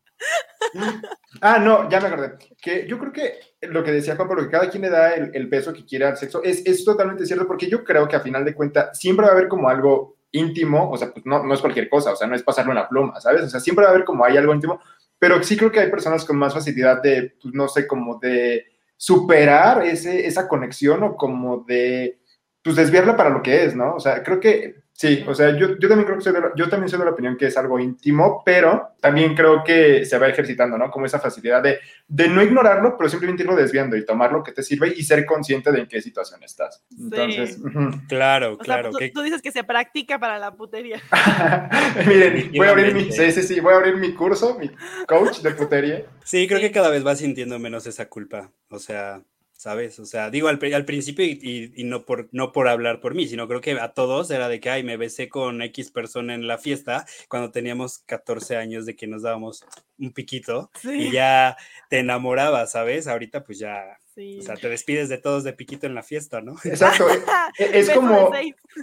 Ah, 1.41 1.59
no, 1.59 1.89
ya 1.89 1.99
me 1.99 2.07
acordé. 2.07 2.37
Que 2.61 2.87
yo 2.87 2.97
creo 2.97 3.11
que 3.11 3.39
lo 3.67 3.83
que 3.83 3.91
decía 3.91 4.15
Juan 4.15 4.27
Pablo, 4.27 4.43
que 4.43 4.51
cada 4.51 4.69
quien 4.69 4.83
le 4.83 4.89
da 4.89 5.13
el, 5.13 5.49
peso 5.49 5.73
que 5.73 5.85
quiere 5.85 6.05
al 6.05 6.17
sexo, 6.17 6.41
es, 6.43 6.65
es, 6.65 6.85
totalmente 6.85 7.25
cierto, 7.25 7.45
porque 7.45 7.69
yo 7.69 7.83
creo 7.83 8.07
que 8.07 8.15
a 8.15 8.21
final 8.21 8.45
de 8.45 8.55
cuentas 8.55 8.97
siempre 8.97 9.25
va 9.25 9.33
a 9.33 9.35
haber 9.35 9.47
como 9.47 9.67
algo 9.67 10.15
íntimo, 10.31 10.89
o 10.89 10.97
sea, 10.97 11.11
pues 11.11 11.25
no, 11.25 11.43
no 11.43 11.53
es 11.53 11.61
cualquier 11.61 11.89
cosa, 11.89 12.13
o 12.13 12.15
sea, 12.15 12.27
no 12.27 12.35
es 12.35 12.43
pasarlo 12.43 12.71
en 12.71 12.77
la 12.77 12.87
pluma, 12.87 13.19
¿sabes? 13.19 13.43
O 13.43 13.49
sea, 13.49 13.59
siempre 13.59 13.83
va 13.83 13.91
a 13.91 13.93
haber 13.93 14.05
como 14.05 14.23
hay 14.23 14.37
algo 14.37 14.53
íntimo, 14.53 14.79
pero 15.19 15.41
sí 15.43 15.57
creo 15.57 15.71
que 15.71 15.79
hay 15.79 15.89
personas 15.89 16.25
con 16.25 16.37
más 16.37 16.53
facilidad 16.53 17.01
de, 17.01 17.35
pues, 17.41 17.53
no 17.53 17.67
sé, 17.67 17.87
como 17.87 18.19
de 18.19 18.65
superar 18.97 19.85
ese, 19.85 20.25
esa 20.25 20.47
conexión 20.47 21.03
o 21.03 21.15
como 21.15 21.63
de, 21.67 22.19
pues 22.61 22.75
desviarla 22.75 23.15
para 23.15 23.29
lo 23.29 23.41
que 23.41 23.65
es, 23.65 23.75
¿no? 23.75 23.95
O 23.95 23.99
sea, 23.99 24.23
creo 24.23 24.39
que 24.39 24.84
Sí, 24.97 25.25
o 25.27 25.35
sea, 25.35 25.49
yo, 25.57 25.77
yo 25.77 25.89
también 25.89 26.05
creo 26.05 26.17
que 26.17 26.23
soy 26.23 26.31
de 26.31 26.39
la, 26.39 26.51
yo 26.55 26.69
también 26.69 26.87
soy 26.87 26.97
de 26.97 27.03
la 27.03 27.11
opinión 27.11 27.35
que 27.35 27.47
es 27.47 27.57
algo 27.57 27.77
íntimo, 27.77 28.41
pero 28.45 28.91
también 29.01 29.35
creo 29.35 29.61
que 29.61 30.05
se 30.05 30.17
va 30.17 30.29
ejercitando, 30.29 30.77
¿no? 30.77 30.89
Como 30.89 31.05
esa 31.05 31.19
facilidad 31.19 31.61
de, 31.61 31.79
de 32.07 32.29
no 32.29 32.41
ignorarlo, 32.41 32.95
pero 32.97 33.09
simplemente 33.09 33.43
irlo 33.43 33.57
desviando 33.57 33.97
y 33.97 34.05
tomar 34.05 34.31
lo 34.31 34.41
que 34.41 34.53
te 34.53 34.63
sirve 34.63 34.93
y 34.95 35.03
ser 35.03 35.25
consciente 35.25 35.73
de 35.73 35.81
en 35.81 35.87
qué 35.89 36.01
situación 36.01 36.41
estás. 36.43 36.81
Entonces, 36.97 37.59
claro, 38.07 38.57
claro. 38.57 38.91
tú, 39.13 39.21
dices 39.21 39.41
que 39.41 39.51
se 39.51 39.65
practica 39.65 40.17
para 40.17 40.39
la 40.39 40.55
putería. 40.55 41.01
Miren, 42.07 42.53
voy 42.55 42.67
a 42.67 42.69
abrir 42.69 42.93
mi, 42.93 43.11
sí, 43.11 43.33
sí, 43.33 43.43
sí, 43.43 43.59
voy 43.59 43.73
a 43.73 43.77
abrir 43.77 43.97
mi 43.97 44.13
curso, 44.13 44.57
mi 44.57 44.71
coach 45.05 45.39
de 45.41 45.51
putería. 45.51 46.05
Sí, 46.23 46.47
creo 46.47 46.61
que 46.61 46.71
cada 46.71 46.89
vez 46.89 47.03
vas 47.03 47.17
sintiendo 47.17 47.59
menos 47.59 47.85
esa 47.85 48.07
culpa. 48.07 48.49
O 48.69 48.79
sea, 48.79 49.21
¿sabes? 49.65 49.97
O 49.97 50.05
sea, 50.05 50.29
digo 50.29 50.47
al, 50.47 50.59
al 50.75 50.85
principio 50.85 51.25
y, 51.25 51.73
y, 51.75 51.83
no, 51.85 52.05
por, 52.05 52.29
no 52.31 52.51
por 52.51 52.67
hablar 52.67 52.99
por 52.99 53.15
mí, 53.15 53.27
sino 53.27 53.47
creo 53.47 53.61
que 53.61 53.71
a 53.71 53.95
todos 53.95 54.29
era 54.29 54.47
de 54.47 54.59
que, 54.59 54.69
ay, 54.69 54.83
me 54.83 54.95
besé 54.95 55.27
con 55.27 55.59
X 55.63 55.89
persona 55.89 56.35
en 56.35 56.45
la 56.45 56.59
fiesta 56.59 57.07
cuando 57.29 57.49
teníamos 57.49 57.97
14 57.97 58.57
años 58.57 58.85
de 58.85 58.95
que 58.95 59.07
nos 59.07 59.23
dábamos 59.23 59.65
un 59.97 60.13
piquito 60.13 60.69
y 60.83 61.11
ya 61.11 61.57
te 61.89 61.97
enamorabas, 61.97 62.73
¿sabes? 62.73 63.07
Ahorita 63.07 63.43
pues 63.43 63.57
ya 63.57 63.97
o 64.17 64.41
sea, 64.41 64.55
te 64.55 64.69
despides 64.69 65.09
de 65.09 65.17
todos 65.17 65.43
de 65.43 65.51
piquito 65.51 65.87
en 65.87 65.95
la 65.95 66.03
fiesta, 66.03 66.41
¿no? 66.41 66.55
Exacto. 66.63 67.05
E, 67.57 67.79
es, 67.79 67.89
como, 67.91 68.31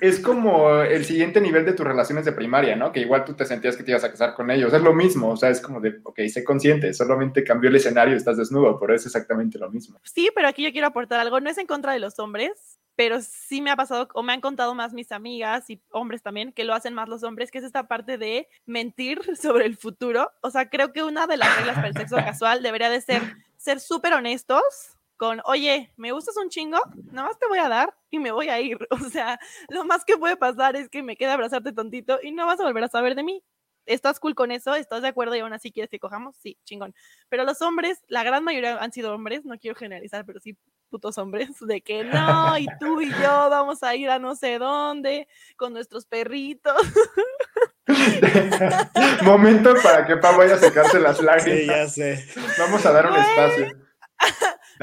es 0.00 0.20
como 0.20 0.80
el 0.80 1.04
siguiente 1.04 1.40
nivel 1.40 1.64
de 1.64 1.72
tus 1.72 1.86
relaciones 1.86 2.24
de 2.24 2.32
primaria, 2.32 2.74
¿no? 2.76 2.90
Que 2.92 3.00
igual 3.00 3.24
tú 3.24 3.34
te 3.34 3.44
sentías 3.44 3.76
que 3.76 3.82
te 3.82 3.90
ibas 3.90 4.04
a 4.04 4.10
casar 4.10 4.34
con 4.34 4.50
ellos. 4.50 4.72
Es 4.72 4.80
lo 4.80 4.94
mismo. 4.94 5.30
O 5.30 5.36
sea, 5.36 5.50
es 5.50 5.60
como 5.60 5.80
de, 5.80 6.00
ok, 6.02 6.20
sé 6.28 6.44
consciente, 6.44 6.92
solamente 6.94 7.44
cambió 7.44 7.68
el 7.68 7.76
escenario, 7.76 8.16
estás 8.16 8.38
desnudo, 8.38 8.78
pero 8.78 8.94
es 8.94 9.04
exactamente 9.04 9.58
lo 9.58 9.70
mismo. 9.70 9.98
Sí, 10.04 10.30
pero 10.34 10.48
aquí 10.48 10.62
yo 10.62 10.72
quiero 10.72 10.86
aportar 10.86 11.20
algo. 11.20 11.40
No 11.40 11.50
es 11.50 11.58
en 11.58 11.66
contra 11.66 11.92
de 11.92 11.98
los 11.98 12.18
hombres, 12.18 12.78
pero 12.96 13.20
sí 13.20 13.60
me 13.60 13.70
ha 13.70 13.76
pasado, 13.76 14.08
o 14.14 14.22
me 14.22 14.32
han 14.32 14.40
contado 14.40 14.74
más 14.74 14.94
mis 14.94 15.12
amigas 15.12 15.68
y 15.68 15.82
hombres 15.90 16.22
también, 16.22 16.52
que 16.52 16.64
lo 16.64 16.74
hacen 16.74 16.94
más 16.94 17.08
los 17.08 17.22
hombres, 17.22 17.50
que 17.50 17.58
es 17.58 17.64
esta 17.64 17.88
parte 17.88 18.16
de 18.16 18.48
mentir 18.64 19.20
sobre 19.36 19.66
el 19.66 19.76
futuro. 19.76 20.30
O 20.40 20.50
sea, 20.50 20.70
creo 20.70 20.92
que 20.92 21.02
una 21.02 21.26
de 21.26 21.36
las 21.36 21.54
reglas 21.56 21.76
para 21.76 21.88
el 21.88 21.94
sexo 21.94 22.16
casual 22.16 22.62
debería 22.62 22.88
de 22.88 23.00
ser 23.00 23.22
ser 23.62 23.78
súper 23.78 24.12
honestos 24.12 24.62
con, 25.22 25.40
oye, 25.44 25.92
me 25.96 26.10
gustas 26.10 26.36
un 26.36 26.48
chingo, 26.48 26.80
nada 27.12 27.28
más 27.28 27.38
te 27.38 27.46
voy 27.46 27.60
a 27.60 27.68
dar 27.68 27.94
y 28.10 28.18
me 28.18 28.32
voy 28.32 28.48
a 28.48 28.60
ir. 28.60 28.76
O 28.90 28.98
sea, 29.08 29.38
lo 29.68 29.84
más 29.84 30.04
que 30.04 30.18
puede 30.18 30.36
pasar 30.36 30.74
es 30.74 30.88
que 30.88 31.00
me 31.04 31.16
quede 31.16 31.30
abrazarte 31.30 31.70
tontito 31.70 32.18
y 32.20 32.32
no 32.32 32.44
vas 32.44 32.58
a 32.58 32.64
volver 32.64 32.82
a 32.82 32.88
saber 32.88 33.14
de 33.14 33.22
mí. 33.22 33.44
¿Estás 33.86 34.18
cool 34.18 34.34
con 34.34 34.50
eso? 34.50 34.74
¿Estás 34.74 35.00
de 35.00 35.06
acuerdo 35.06 35.36
y 35.36 35.38
aún 35.38 35.52
así 35.52 35.70
quieres 35.70 35.90
que 35.90 36.00
cojamos? 36.00 36.34
Sí, 36.38 36.58
chingón. 36.64 36.92
Pero 37.28 37.44
los 37.44 37.62
hombres, 37.62 38.02
la 38.08 38.24
gran 38.24 38.42
mayoría 38.42 38.78
han 38.78 38.90
sido 38.90 39.14
hombres, 39.14 39.44
no 39.44 39.56
quiero 39.60 39.76
generalizar, 39.76 40.26
pero 40.26 40.40
sí 40.40 40.58
putos 40.90 41.16
hombres, 41.18 41.50
de 41.60 41.82
que 41.82 42.02
no, 42.02 42.58
y 42.58 42.66
tú 42.80 43.00
y 43.00 43.08
yo 43.10 43.48
vamos 43.48 43.84
a 43.84 43.94
ir 43.94 44.10
a 44.10 44.18
no 44.18 44.34
sé 44.34 44.58
dónde 44.58 45.28
con 45.54 45.72
nuestros 45.72 46.04
perritos. 46.04 46.82
Momento 49.22 49.72
para 49.84 50.04
que 50.04 50.16
Pa 50.16 50.36
vaya 50.36 50.56
a 50.56 50.58
secarse 50.58 50.98
las 50.98 51.22
lágrimas. 51.22 51.60
Sí, 51.60 51.66
ya 51.66 51.86
sé. 51.86 52.26
Vamos 52.58 52.84
a 52.84 52.90
dar 52.90 53.06
un 53.06 53.14
espacio. 53.14 53.82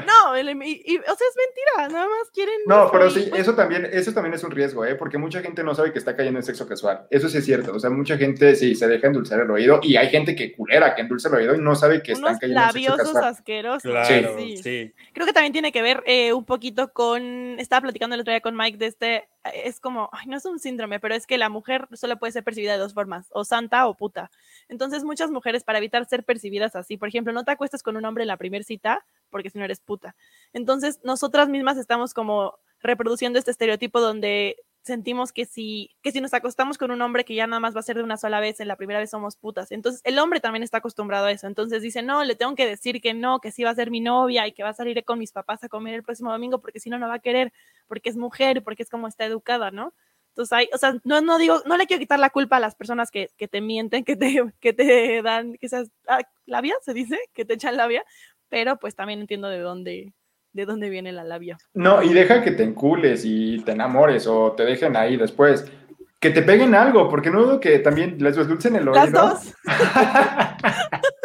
No, 0.06 0.32
o 0.32 0.34
sea, 0.34 0.42
es 0.42 0.54
mentira, 0.54 1.88
nada 1.88 2.06
más 2.06 2.30
quieren... 2.32 2.54
No, 2.66 2.90
pero 2.90 3.10
sí, 3.10 3.30
eso 3.34 3.54
también, 3.54 3.88
eso 3.92 4.12
también 4.12 4.34
es 4.34 4.44
un 4.44 4.50
riesgo, 4.50 4.84
¿eh? 4.84 4.94
Porque 4.94 5.18
mucha 5.18 5.40
gente 5.40 5.62
no 5.62 5.74
sabe 5.74 5.92
que 5.92 5.98
está 5.98 6.16
cayendo 6.16 6.38
en 6.38 6.44
sexo 6.44 6.66
casual. 6.66 7.06
Eso 7.10 7.28
sí 7.28 7.38
es 7.38 7.44
cierto, 7.44 7.72
o 7.72 7.78
sea, 7.80 7.90
mucha 7.90 8.16
gente 8.16 8.54
sí 8.56 8.74
se 8.74 8.88
deja 8.88 9.06
endulzar 9.06 9.40
el 9.40 9.50
oído 9.50 9.80
y 9.82 9.96
hay 9.96 10.08
gente 10.08 10.34
que 10.34 10.54
culera, 10.54 10.94
que 10.94 11.02
endulza 11.02 11.28
el 11.28 11.34
oído 11.34 11.54
y 11.54 11.58
no 11.58 11.74
sabe 11.74 12.02
que 12.02 12.12
están 12.12 12.38
cayendo 12.38 12.62
en 12.62 12.72
sexo 12.72 12.96
casual. 12.96 13.24
asquerosos. 13.24 13.90
Claro, 13.90 14.36
sí. 14.38 14.56
sí. 14.56 14.92
Creo 15.12 15.26
que 15.26 15.32
también 15.32 15.52
tiene 15.52 15.72
que 15.72 15.82
ver 15.82 16.02
eh, 16.06 16.32
un 16.32 16.44
poquito 16.44 16.92
con, 16.92 17.58
estaba 17.58 17.82
platicando 17.82 18.14
el 18.14 18.20
otro 18.20 18.32
día 18.32 18.40
con 18.40 18.56
Mike 18.56 18.78
de 18.78 18.86
este, 18.86 19.28
es 19.54 19.80
como, 19.80 20.10
ay, 20.12 20.26
no 20.26 20.36
es 20.36 20.44
un 20.44 20.58
síndrome, 20.58 21.00
pero 21.00 21.14
es 21.14 21.26
que 21.26 21.38
la 21.38 21.48
mujer 21.48 21.88
solo 21.92 22.18
puede 22.18 22.32
ser 22.32 22.44
percibida 22.44 22.72
de 22.72 22.78
dos 22.78 22.94
formas, 22.94 23.28
o 23.30 23.44
santa 23.44 23.86
o 23.86 23.96
puta. 23.96 24.30
Entonces, 24.70 25.02
muchas 25.04 25.30
mujeres, 25.30 25.64
para 25.64 25.78
evitar 25.78 26.06
ser 26.06 26.24
percibidas 26.24 26.76
así, 26.76 26.96
por 26.96 27.08
ejemplo, 27.08 27.32
no 27.32 27.44
te 27.44 27.50
acuestas 27.50 27.82
con 27.82 27.96
un 27.96 28.04
hombre 28.04 28.22
en 28.22 28.28
la 28.28 28.36
primera 28.36 28.64
cita, 28.64 29.04
porque 29.28 29.50
si 29.50 29.58
no 29.58 29.64
eres 29.64 29.80
puta. 29.80 30.14
Entonces, 30.52 31.00
nosotras 31.02 31.48
mismas 31.48 31.76
estamos 31.76 32.14
como 32.14 32.54
reproduciendo 32.80 33.38
este 33.38 33.50
estereotipo 33.50 34.00
donde 34.00 34.56
sentimos 34.82 35.32
que 35.32 35.44
si, 35.44 35.90
que 36.02 36.12
si 36.12 36.20
nos 36.20 36.32
acostamos 36.34 36.78
con 36.78 36.92
un 36.92 37.02
hombre 37.02 37.24
que 37.24 37.34
ya 37.34 37.46
nada 37.46 37.60
más 37.60 37.74
va 37.74 37.80
a 37.80 37.82
ser 37.82 37.96
de 37.96 38.04
una 38.04 38.16
sola 38.16 38.38
vez, 38.38 38.60
en 38.60 38.68
la 38.68 38.76
primera 38.76 39.00
vez 39.00 39.10
somos 39.10 39.36
putas. 39.36 39.72
Entonces, 39.72 40.00
el 40.04 40.18
hombre 40.18 40.40
también 40.40 40.62
está 40.62 40.78
acostumbrado 40.78 41.26
a 41.26 41.32
eso. 41.32 41.48
Entonces 41.48 41.82
dice, 41.82 42.02
no, 42.02 42.22
le 42.24 42.36
tengo 42.36 42.54
que 42.54 42.66
decir 42.66 43.00
que 43.00 43.12
no, 43.12 43.40
que 43.40 43.50
sí 43.50 43.64
va 43.64 43.70
a 43.70 43.74
ser 43.74 43.90
mi 43.90 44.00
novia 44.00 44.46
y 44.46 44.52
que 44.52 44.62
va 44.62 44.70
a 44.70 44.74
salir 44.74 45.04
con 45.04 45.18
mis 45.18 45.32
papás 45.32 45.64
a 45.64 45.68
comer 45.68 45.94
el 45.94 46.02
próximo 46.04 46.30
domingo 46.30 46.60
porque 46.60 46.80
si 46.80 46.90
no, 46.90 46.98
no 46.98 47.08
va 47.08 47.14
a 47.14 47.18
querer, 47.18 47.52
porque 47.88 48.08
es 48.08 48.16
mujer, 48.16 48.62
porque 48.62 48.84
es 48.84 48.88
como 48.88 49.08
está 49.08 49.24
educada, 49.24 49.70
¿no? 49.70 49.92
Entonces, 50.40 50.56
hay, 50.56 50.68
o 50.72 50.78
sea, 50.78 50.96
no, 51.04 51.20
no 51.20 51.36
digo, 51.36 51.60
no 51.66 51.76
le 51.76 51.86
quiero 51.86 52.00
quitar 52.00 52.18
la 52.18 52.30
culpa 52.30 52.56
a 52.56 52.60
las 52.60 52.74
personas 52.74 53.10
que, 53.10 53.28
que 53.36 53.46
te 53.46 53.60
mienten, 53.60 54.04
que 54.04 54.16
te, 54.16 54.42
que 54.60 54.72
te 54.72 55.20
dan, 55.22 55.54
que 55.54 55.68
seas, 55.68 55.90
ah, 56.08 56.20
labia, 56.46 56.74
se 56.82 56.94
dice, 56.94 57.18
que 57.34 57.44
te 57.44 57.54
echan 57.54 57.76
labia, 57.76 58.04
pero 58.48 58.78
pues 58.78 58.94
también 58.94 59.20
entiendo 59.20 59.48
de 59.48 59.58
dónde, 59.58 60.14
de 60.54 60.64
dónde 60.64 60.88
viene 60.88 61.12
la 61.12 61.24
labia. 61.24 61.58
No, 61.74 62.02
y 62.02 62.14
deja 62.14 62.42
que 62.42 62.52
te 62.52 62.62
encules 62.62 63.22
y 63.24 63.62
te 63.64 63.72
enamores 63.72 64.26
o 64.26 64.52
te 64.52 64.64
dejen 64.64 64.96
ahí 64.96 65.16
después. 65.16 65.70
Que 66.18 66.30
te 66.30 66.42
peguen 66.42 66.74
algo, 66.74 67.08
porque 67.08 67.30
no 67.30 67.42
dudo 67.42 67.60
que 67.60 67.78
también 67.78 68.16
les 68.18 68.36
dulcen 68.36 68.76
el 68.76 68.88
oído. 68.88 69.04
Las 69.04 69.12
dos. 69.12 69.54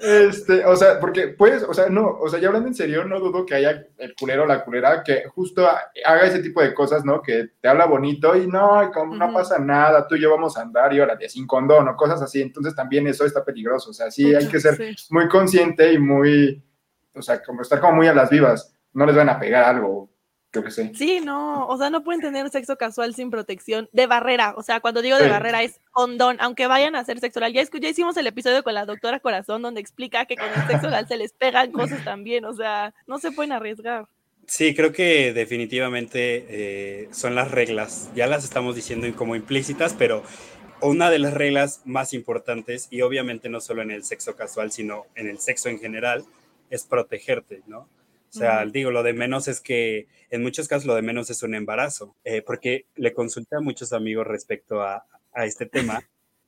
Este, 0.00 0.64
o 0.64 0.76
sea, 0.76 1.00
porque 1.00 1.28
pues, 1.28 1.62
o 1.62 1.74
sea, 1.74 1.88
no, 1.88 2.18
o 2.20 2.28
sea, 2.28 2.38
ya 2.38 2.48
hablando 2.48 2.68
en 2.68 2.74
serio, 2.74 3.04
no 3.04 3.20
dudo 3.20 3.44
que 3.46 3.54
haya 3.54 3.86
el 3.98 4.14
culero 4.14 4.44
o 4.44 4.46
la 4.46 4.64
culera 4.64 5.02
que 5.02 5.24
justo 5.28 5.68
haga 6.04 6.26
ese 6.26 6.40
tipo 6.40 6.60
de 6.60 6.74
cosas, 6.74 7.04
¿no? 7.04 7.22
Que 7.22 7.48
te 7.60 7.68
habla 7.68 7.86
bonito 7.86 8.36
y 8.36 8.46
no, 8.46 8.90
como 8.92 9.16
no 9.16 9.32
pasa 9.32 9.58
nada, 9.58 10.06
tú 10.06 10.14
y 10.16 10.20
yo 10.20 10.30
vamos 10.30 10.56
a 10.56 10.62
andar 10.62 10.92
y 10.92 11.00
ahora 11.00 11.16
de 11.16 11.28
sin 11.28 11.46
condón 11.46 11.88
o 11.88 11.96
cosas 11.96 12.22
así. 12.22 12.42
Entonces 12.42 12.74
también 12.74 13.06
eso 13.06 13.24
está 13.24 13.44
peligroso. 13.44 13.90
O 13.90 13.94
sea, 13.94 14.10
sí 14.10 14.34
hay 14.34 14.48
que 14.48 14.60
ser 14.60 14.94
muy 15.10 15.28
consciente 15.28 15.92
y 15.92 15.98
muy, 15.98 16.62
o 17.14 17.22
sea, 17.22 17.42
como 17.42 17.62
estar 17.62 17.80
como 17.80 17.94
muy 17.94 18.06
a 18.06 18.14
las 18.14 18.30
vivas. 18.30 18.74
No 18.92 19.06
les 19.06 19.16
van 19.16 19.28
a 19.28 19.38
pegar 19.38 19.64
algo 19.64 20.13
que 20.62 20.70
Sí, 20.70 21.20
no, 21.20 21.66
o 21.66 21.76
sea, 21.76 21.90
no 21.90 22.04
pueden 22.04 22.20
tener 22.20 22.48
sexo 22.50 22.76
casual 22.76 23.14
sin 23.14 23.30
protección 23.30 23.88
de 23.92 24.06
barrera. 24.06 24.54
O 24.56 24.62
sea, 24.62 24.80
cuando 24.80 25.02
digo 25.02 25.16
de 25.16 25.28
barrera 25.28 25.62
es 25.62 25.80
condón, 25.90 26.36
aunque 26.40 26.66
vayan 26.66 26.94
a 26.96 27.00
hacer 27.00 27.20
sexo 27.20 27.40
oral. 27.40 27.52
Ya, 27.52 27.62
ya 27.62 27.88
hicimos 27.88 28.16
el 28.16 28.26
episodio 28.26 28.62
con 28.62 28.74
la 28.74 28.86
doctora 28.86 29.20
Corazón 29.20 29.62
donde 29.62 29.80
explica 29.80 30.26
que 30.26 30.36
con 30.36 30.48
el 30.48 30.66
sexo 30.66 30.88
oral 30.88 31.08
se 31.08 31.16
les 31.16 31.32
pegan 31.32 31.72
cosas 31.72 32.04
también. 32.04 32.44
O 32.44 32.54
sea, 32.54 32.94
no 33.06 33.18
se 33.18 33.32
pueden 33.32 33.52
arriesgar. 33.52 34.06
Sí, 34.46 34.74
creo 34.74 34.92
que 34.92 35.32
definitivamente 35.32 36.46
eh, 36.48 37.08
son 37.12 37.34
las 37.34 37.50
reglas. 37.50 38.10
Ya 38.14 38.26
las 38.26 38.44
estamos 38.44 38.76
diciendo 38.76 39.06
como 39.16 39.36
implícitas, 39.36 39.94
pero 39.94 40.22
una 40.80 41.10
de 41.10 41.18
las 41.18 41.32
reglas 41.32 41.80
más 41.84 42.12
importantes, 42.12 42.88
y 42.90 43.00
obviamente 43.00 43.48
no 43.48 43.60
solo 43.60 43.82
en 43.82 43.90
el 43.90 44.04
sexo 44.04 44.36
casual, 44.36 44.70
sino 44.70 45.06
en 45.14 45.28
el 45.28 45.38
sexo 45.38 45.68
en 45.70 45.78
general, 45.78 46.24
es 46.70 46.84
protegerte, 46.84 47.62
¿no? 47.66 47.88
O 48.34 48.38
sea, 48.38 48.66
digo, 48.66 48.90
lo 48.90 49.02
de 49.02 49.12
menos 49.12 49.46
es 49.46 49.60
que 49.60 50.08
en 50.30 50.42
muchos 50.42 50.66
casos 50.66 50.86
lo 50.86 50.94
de 50.94 51.02
menos 51.02 51.30
es 51.30 51.42
un 51.42 51.54
embarazo, 51.54 52.16
eh, 52.24 52.42
porque 52.42 52.86
le 52.96 53.12
consulté 53.12 53.56
a 53.56 53.60
muchos 53.60 53.92
amigos 53.92 54.26
respecto 54.26 54.82
a, 54.82 55.06
a 55.32 55.44
este 55.46 55.66
tema 55.66 56.02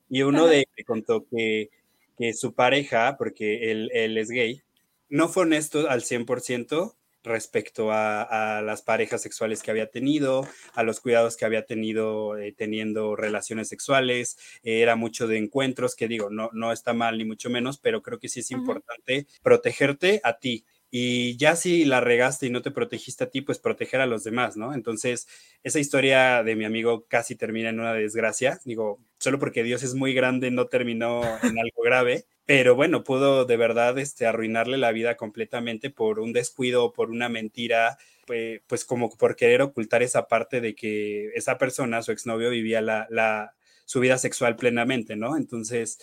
y 0.09 0.23
uno 0.23 0.47
de 0.47 0.59
ellos 0.59 0.87
contó 0.87 1.27
que 1.29 1.71
que 2.17 2.33
su 2.33 2.55
pareja, 2.55 3.17
porque 3.19 3.71
él, 3.71 3.91
él 3.93 4.17
es 4.19 4.31
gay, 4.31 4.63
no 5.09 5.29
fue 5.29 5.45
honesto 5.45 5.89
al 5.89 6.03
100% 6.03 6.95
respecto 7.23 7.91
a, 7.91 8.63
las 8.63 8.83
parejas 8.83 9.21
sexuales 9.21 9.61
que 9.63 9.73
había 9.73 9.91
tenido, 9.91 10.47
a 10.75 10.85
los 10.85 11.01
cuidados 11.01 11.37
que 11.37 11.45
había 11.45 11.67
tenido 11.67 12.39
eh, 12.39 12.55
teniendo 12.57 13.17
relaciones 13.17 13.69
sexuales, 13.69 14.39
eh, 14.63 14.81
era 14.81 14.95
mucho 14.95 15.27
de 15.27 15.37
encuentros, 15.37 15.97
que 15.97 16.07
digo, 16.07 16.31
no, 16.31 16.51
no 16.53 16.71
está 16.71 16.95
mal 16.95 17.19
ni 17.19 17.25
mucho 17.25 17.51
menos, 17.51 17.79
pero 17.79 18.01
creo 18.01 18.21
que 18.21 18.29
sí 18.29 18.41
es 18.41 18.51
importante 18.53 19.27
protegerte 19.43 20.21
a 20.23 20.39
ti. 20.39 20.65
Y 20.99 21.37
ya 21.37 21.57
si 21.57 21.85
la 21.85 22.01
regaste 22.01 22.47
y 22.47 22.51
no 22.51 22.63
te 22.63 22.71
protegiste 22.71 23.25
a 23.25 23.29
ti, 23.29 23.43
pues 23.43 23.59
proteger 23.59 24.01
a 24.01 24.07
los 24.07 24.25
demás, 24.25 24.57
¿no? 24.57 24.73
Entonces, 24.73 25.29
esa 25.63 25.79
historia 25.79 26.43
de 26.43 26.57
mi 26.57 26.65
amigo 26.65 27.05
casi 27.07 27.37
termina 27.37 27.69
en 27.69 27.81
una 27.81 27.93
desgracia. 27.93 28.61
Digo, 28.65 28.99
solo 29.19 29.39
porque 29.39 29.63
Dios 29.63 29.83
es 29.83 29.95
muy 29.95 30.15
grande 30.15 30.51
no 30.51 30.69
terminó 30.69 31.21
en 31.43 31.59
algo 31.59 31.83
grave, 31.85 32.25
pero 32.47 32.77
bueno, 32.77 33.05
pudo 33.05 33.45
de 33.45 33.59
verdad 33.59 33.99
este, 33.99 34.25
arruinarle 34.25 34.79
la 34.79 34.91
vida 34.93 35.19
completamente 35.19 35.91
por 35.91 36.19
un 36.19 36.33
descuido 36.33 36.95
por 36.95 37.11
una 37.11 37.29
mentira, 37.29 37.99
pues, 38.27 38.63
pues, 38.67 38.87
como 38.87 39.11
por 39.11 39.37
querer 39.37 39.61
ocultar 39.61 40.03
esa 40.03 40.29
parte 40.29 40.63
de 40.63 40.75
que 40.75 41.27
esa 41.35 41.59
persona, 41.59 42.01
su 42.01 42.13
exnovio, 42.13 42.49
vivía 42.49 42.81
la, 42.81 43.07
la 43.11 43.55
su 43.87 44.01
vida 44.01 44.19
sexual 44.19 44.57
plenamente, 44.57 45.17
¿no? 45.17 45.37
Entonces, 45.37 45.99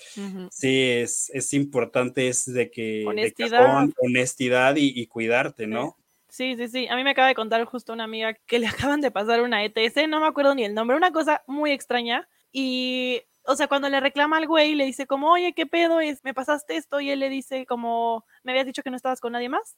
sí, 0.50 0.90
es, 0.90 1.30
es 1.32 1.54
importante 1.54 2.30
es 2.30 2.52
de 2.52 2.72
que 2.72 3.04
honestidad, 3.06 3.88
honestidad 3.98 4.76
y, 4.78 5.06
cuidarte, 5.08 5.68
¿no? 5.68 5.98
Sí, 6.30 6.56
sí, 6.56 6.68
sí. 6.68 6.88
A 6.88 6.96
mí 6.96 7.04
me 7.04 7.12
acaba 7.12 7.28
de 7.28 7.36
contar 7.36 7.64
justo 7.66 7.94
una 7.94 8.06
amiga 8.06 8.34
que 8.48 8.58
le 8.58 8.68
acaban 8.96 9.02
de 9.02 9.12
pasar 9.12 9.42
una 9.42 9.64
ETS, 9.64 10.08
no 10.10 10.20
me 10.20 10.28
acuerdo 10.28 10.56
ni 10.56 10.64
el 10.64 10.74
nombre, 10.74 10.98
una 10.98 11.12
cosa 11.12 11.44
muy 11.46 11.72
extraña. 11.72 12.28
Y 12.52 13.22
o 13.46 13.56
sea, 13.56 13.68
cuando 13.68 13.90
le 13.90 14.00
reclama 14.00 14.38
al 14.38 14.48
güey, 14.48 14.74
le 14.74 14.86
dice 14.86 15.06
como, 15.06 15.32
oye, 15.32 15.54
¿qué 15.54 15.66
pedo 15.66 16.00
es? 16.00 16.24
¿Me 16.24 16.34
pasaste 16.34 16.78
esto? 16.78 17.02
Y 17.02 17.10
él 17.10 17.20
le 17.20 17.30
dice 17.30 17.66
como, 17.66 18.26
¿me 18.44 18.54
habías 18.54 18.66
dicho 18.66 18.82
que 18.82 18.90
no 18.90 18.96
estabas 18.96 19.20
con 19.20 19.34
nadie 19.34 19.50
más? 19.50 19.78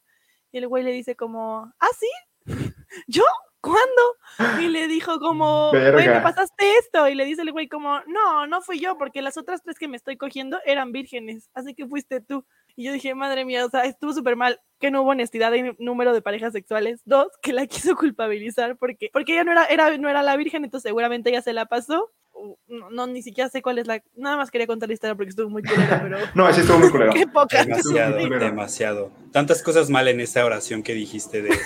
Y 0.52 0.60
el 0.60 0.68
güey 0.68 0.84
le 0.84 0.92
dice 0.92 1.16
como, 1.16 1.74
¿ah, 1.80 1.88
sí? 2.00 2.08
¿Yo? 3.08 3.24
¿Cuándo? 3.66 4.62
Y 4.62 4.68
le 4.68 4.88
dijo 4.88 5.20
como, 5.20 5.72
güey, 5.72 6.08
¿me 6.08 6.22
pasaste 6.22 6.78
esto? 6.78 7.08
Y 7.08 7.16
le 7.16 7.26
dice 7.26 7.42
el 7.42 7.52
güey 7.52 7.68
como, 7.68 8.00
no, 8.06 8.46
no 8.46 8.62
fui 8.62 8.80
yo, 8.80 8.96
porque 8.96 9.24
las 9.24 9.38
otras 9.38 9.64
tres 9.64 9.80
que 9.80 9.88
me 9.88 9.98
estoy 9.98 10.18
cogiendo 10.18 10.60
eran 10.66 10.92
vírgenes, 10.92 11.50
así 11.56 11.74
que 11.74 11.88
fuiste 11.88 12.22
tú. 12.22 12.46
Y 12.76 12.86
yo 12.86 12.94
dije, 12.94 13.16
madre 13.16 13.44
mía, 13.44 13.66
o 13.66 13.70
sea, 13.70 13.86
estuvo 13.86 14.14
súper 14.14 14.36
mal 14.36 14.60
que 14.80 14.92
no 14.92 15.02
hubo 15.02 15.12
honestidad 15.12 15.56
en 15.56 15.76
número 15.80 16.14
de 16.14 16.22
parejas 16.22 16.54
sexuales. 16.54 17.02
Dos, 17.06 17.28
que 17.42 17.54
la 17.54 17.66
quiso 17.68 17.96
culpabilizar 17.96 18.78
porque, 18.78 19.10
porque 19.12 19.34
ella 19.34 19.46
no 19.46 19.52
era, 19.54 19.66
era, 19.66 19.98
no 19.98 20.10
era 20.10 20.22
la 20.22 20.38
virgen, 20.38 20.64
entonces 20.64 20.90
seguramente 20.90 21.32
ella 21.32 21.42
se 21.42 21.54
la 21.54 21.66
pasó 21.66 22.12
no, 22.68 23.08
ni 23.08 23.22
siquiera 23.22 23.50
sé 23.50 23.62
cuál 23.62 23.80
es 23.80 23.88
la. 23.88 24.04
Nada 24.16 24.38
más 24.38 24.52
quería 24.52 24.68
contar 24.68 24.90
la 24.90 24.94
historia 24.94 25.16
porque 25.16 25.30
estuvo 25.30 25.50
muy 25.50 25.64
culero, 25.64 26.00
pero. 26.02 26.18
no, 26.36 26.46
así 26.46 26.62
estuvo 26.62 26.80
muy 26.80 26.90
culero. 26.92 27.14
Qué 27.14 27.28
poca. 27.28 27.64
Demasiado, 27.64 28.18
demasiado. 28.18 29.12
Tantas 29.32 29.62
cosas 29.62 29.90
mal 29.90 30.08
en 30.08 30.20
esa 30.20 30.46
oración 30.46 30.84
que 30.84 30.94
dijiste 30.94 31.42
de. 31.42 31.58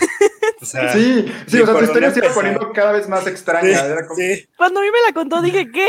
O 0.62 0.66
sea, 0.66 0.92
sí, 0.92 1.26
sí, 1.48 1.62
o 1.62 1.66
sea, 1.66 1.78
tu 1.78 1.84
historia 1.86 2.12
se 2.12 2.20
iba 2.20 2.34
poniendo 2.34 2.74
cada 2.74 2.92
vez 2.92 3.08
más 3.08 3.26
extraña. 3.28 3.78
Sí, 4.16 4.48
Cuando 4.58 4.82
a 4.82 4.84
mí 4.84 4.90
me 4.92 5.02
la 5.08 5.14
contó 5.14 5.42
dije, 5.42 5.72
¿qué? 5.72 5.88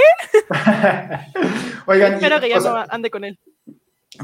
Oigan. 1.87 2.14
Espero 2.14 2.40
que 2.40 2.48
ya 2.48 2.61
no 2.61 2.85
ande 2.88 3.11
con 3.11 3.24
él. 3.24 3.38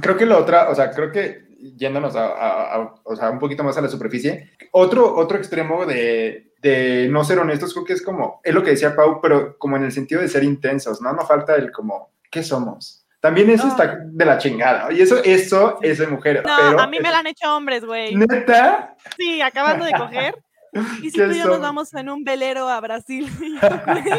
Creo 0.00 0.16
que 0.16 0.26
la 0.26 0.38
otra, 0.38 0.68
o 0.70 0.74
sea, 0.74 0.90
creo 0.90 1.10
que 1.10 1.46
yéndonos 1.76 2.14
a, 2.16 2.94
o 3.02 3.16
sea, 3.16 3.30
un 3.30 3.38
poquito 3.38 3.64
más 3.64 3.76
a 3.76 3.80
la 3.80 3.88
superficie, 3.88 4.52
otro, 4.72 5.16
otro 5.16 5.38
extremo 5.38 5.86
de, 5.86 6.52
de, 6.60 7.08
no 7.10 7.24
ser 7.24 7.38
honestos, 7.38 7.72
creo 7.72 7.84
que 7.84 7.94
es 7.94 8.02
como, 8.02 8.40
es 8.44 8.54
lo 8.54 8.62
que 8.62 8.70
decía 8.70 8.94
Pau, 8.94 9.20
pero 9.20 9.58
como 9.58 9.76
en 9.76 9.84
el 9.84 9.92
sentido 9.92 10.20
de 10.20 10.28
ser 10.28 10.44
intensos, 10.44 11.00
¿no? 11.00 11.12
No 11.12 11.26
falta 11.26 11.56
el 11.56 11.72
como, 11.72 12.12
¿qué 12.30 12.42
somos? 12.42 13.05
También 13.26 13.50
eso 13.50 13.66
está 13.66 13.98
de 14.04 14.24
la 14.24 14.38
chingada. 14.38 14.92
Y 14.92 15.02
eso, 15.02 15.16
eso 15.24 15.80
es 15.82 15.98
de 15.98 16.06
mujeres. 16.06 16.44
No, 16.44 16.78
a 16.78 16.86
mí 16.86 17.00
me 17.00 17.10
lo 17.10 17.16
han 17.16 17.26
hecho 17.26 17.56
hombres, 17.56 17.84
güey. 17.84 18.14
¿Neta? 18.14 18.94
Sí, 19.16 19.42
acabando 19.42 19.84
de 19.84 19.92
coger. 19.94 20.34
Y 21.02 21.10
si 21.10 21.18
tú 21.18 21.30
y 21.30 21.38
yo 21.38 21.46
nos 21.46 21.60
vamos 21.60 21.94
en 21.94 22.10
un 22.10 22.22
velero 22.22 22.68
a 22.68 22.78
Brasil. 22.80 23.26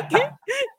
¿Qué? 0.09 0.29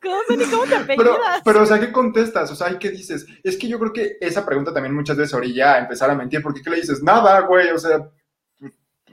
¿Cómo, 0.03 0.17
cómo 0.51 0.65
te 0.65 0.75
apellidas? 0.75 1.41
Pero, 1.45 1.63
o 1.63 1.67
sea, 1.67 1.79
¿qué 1.79 1.93
contestas? 1.93 2.51
O 2.51 2.57
sea, 2.57 2.77
¿qué 2.81 2.91
dices? 2.91 3.25
Es 3.45 3.57
que 3.57 3.69
yo 3.69 3.79
creo 3.79 3.93
que 3.93 4.17
esa 4.21 4.45
pregunta 4.45 4.75
también 4.75 4.93
muchas 4.93 5.17
veces 5.17 5.35
orilla 5.35 5.75
a 5.75 5.79
empezar 5.79 6.11
a 6.11 6.17
mentir, 6.17 6.43
porque 6.43 6.63
¿qué 6.63 6.71
le 6.71 6.81
dices? 6.81 7.01
Nada, 7.01 7.43
güey, 7.43 7.71
o 7.71 7.79
sea, 7.79 8.11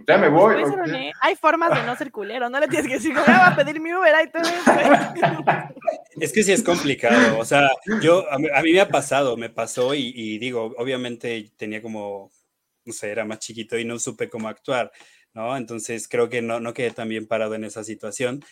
ya 0.08 0.18
me 0.18 0.30
voy. 0.30 0.64
Hay 1.22 1.36
formas 1.36 1.78
de 1.80 1.86
no 1.86 1.96
ser 1.96 2.12
culero, 2.12 2.50
no 2.50 2.60
le 2.60 2.68
tienes 2.68 2.88
que 2.88 2.96
decir, 2.96 3.14
voy 3.14 3.24
a 3.28 3.56
pedir 3.56 3.80
mi 3.80 3.94
Uber, 3.94 4.14
ahí 4.14 4.30
Es 6.20 6.32
que 6.32 6.44
sí 6.44 6.52
es 6.52 6.64
complicado, 6.64 7.38
o 7.40 7.46
sea, 7.46 7.70
yo, 8.02 8.26
a 8.32 8.38
mí, 8.38 8.72
me 8.72 8.82
ha 8.82 8.90
pasado, 8.90 9.38
me 9.38 9.50
pasó 9.50 9.94
y, 9.94 10.14
y 10.16 10.38
digo, 10.38 10.74
obviamente 10.78 11.52
tenía 11.58 11.82
como, 11.82 12.32
no 12.86 12.94
sé, 12.94 13.12
era 13.12 13.26
más 13.26 13.40
chiquito 13.40 13.78
y 13.78 13.86
no 13.86 14.00
supe 14.00 14.30
cómo 14.30 14.48
actuar. 14.48 14.92
¿no? 15.36 15.56
Entonces 15.56 16.08
creo 16.08 16.30
que 16.30 16.42
no, 16.42 16.60
no 16.60 16.74
quedé 16.74 16.92
tan 16.92 17.10
bien 17.10 17.28
parado 17.28 17.54
en 17.54 17.66
esa 17.66 17.84
situación. 17.84 18.44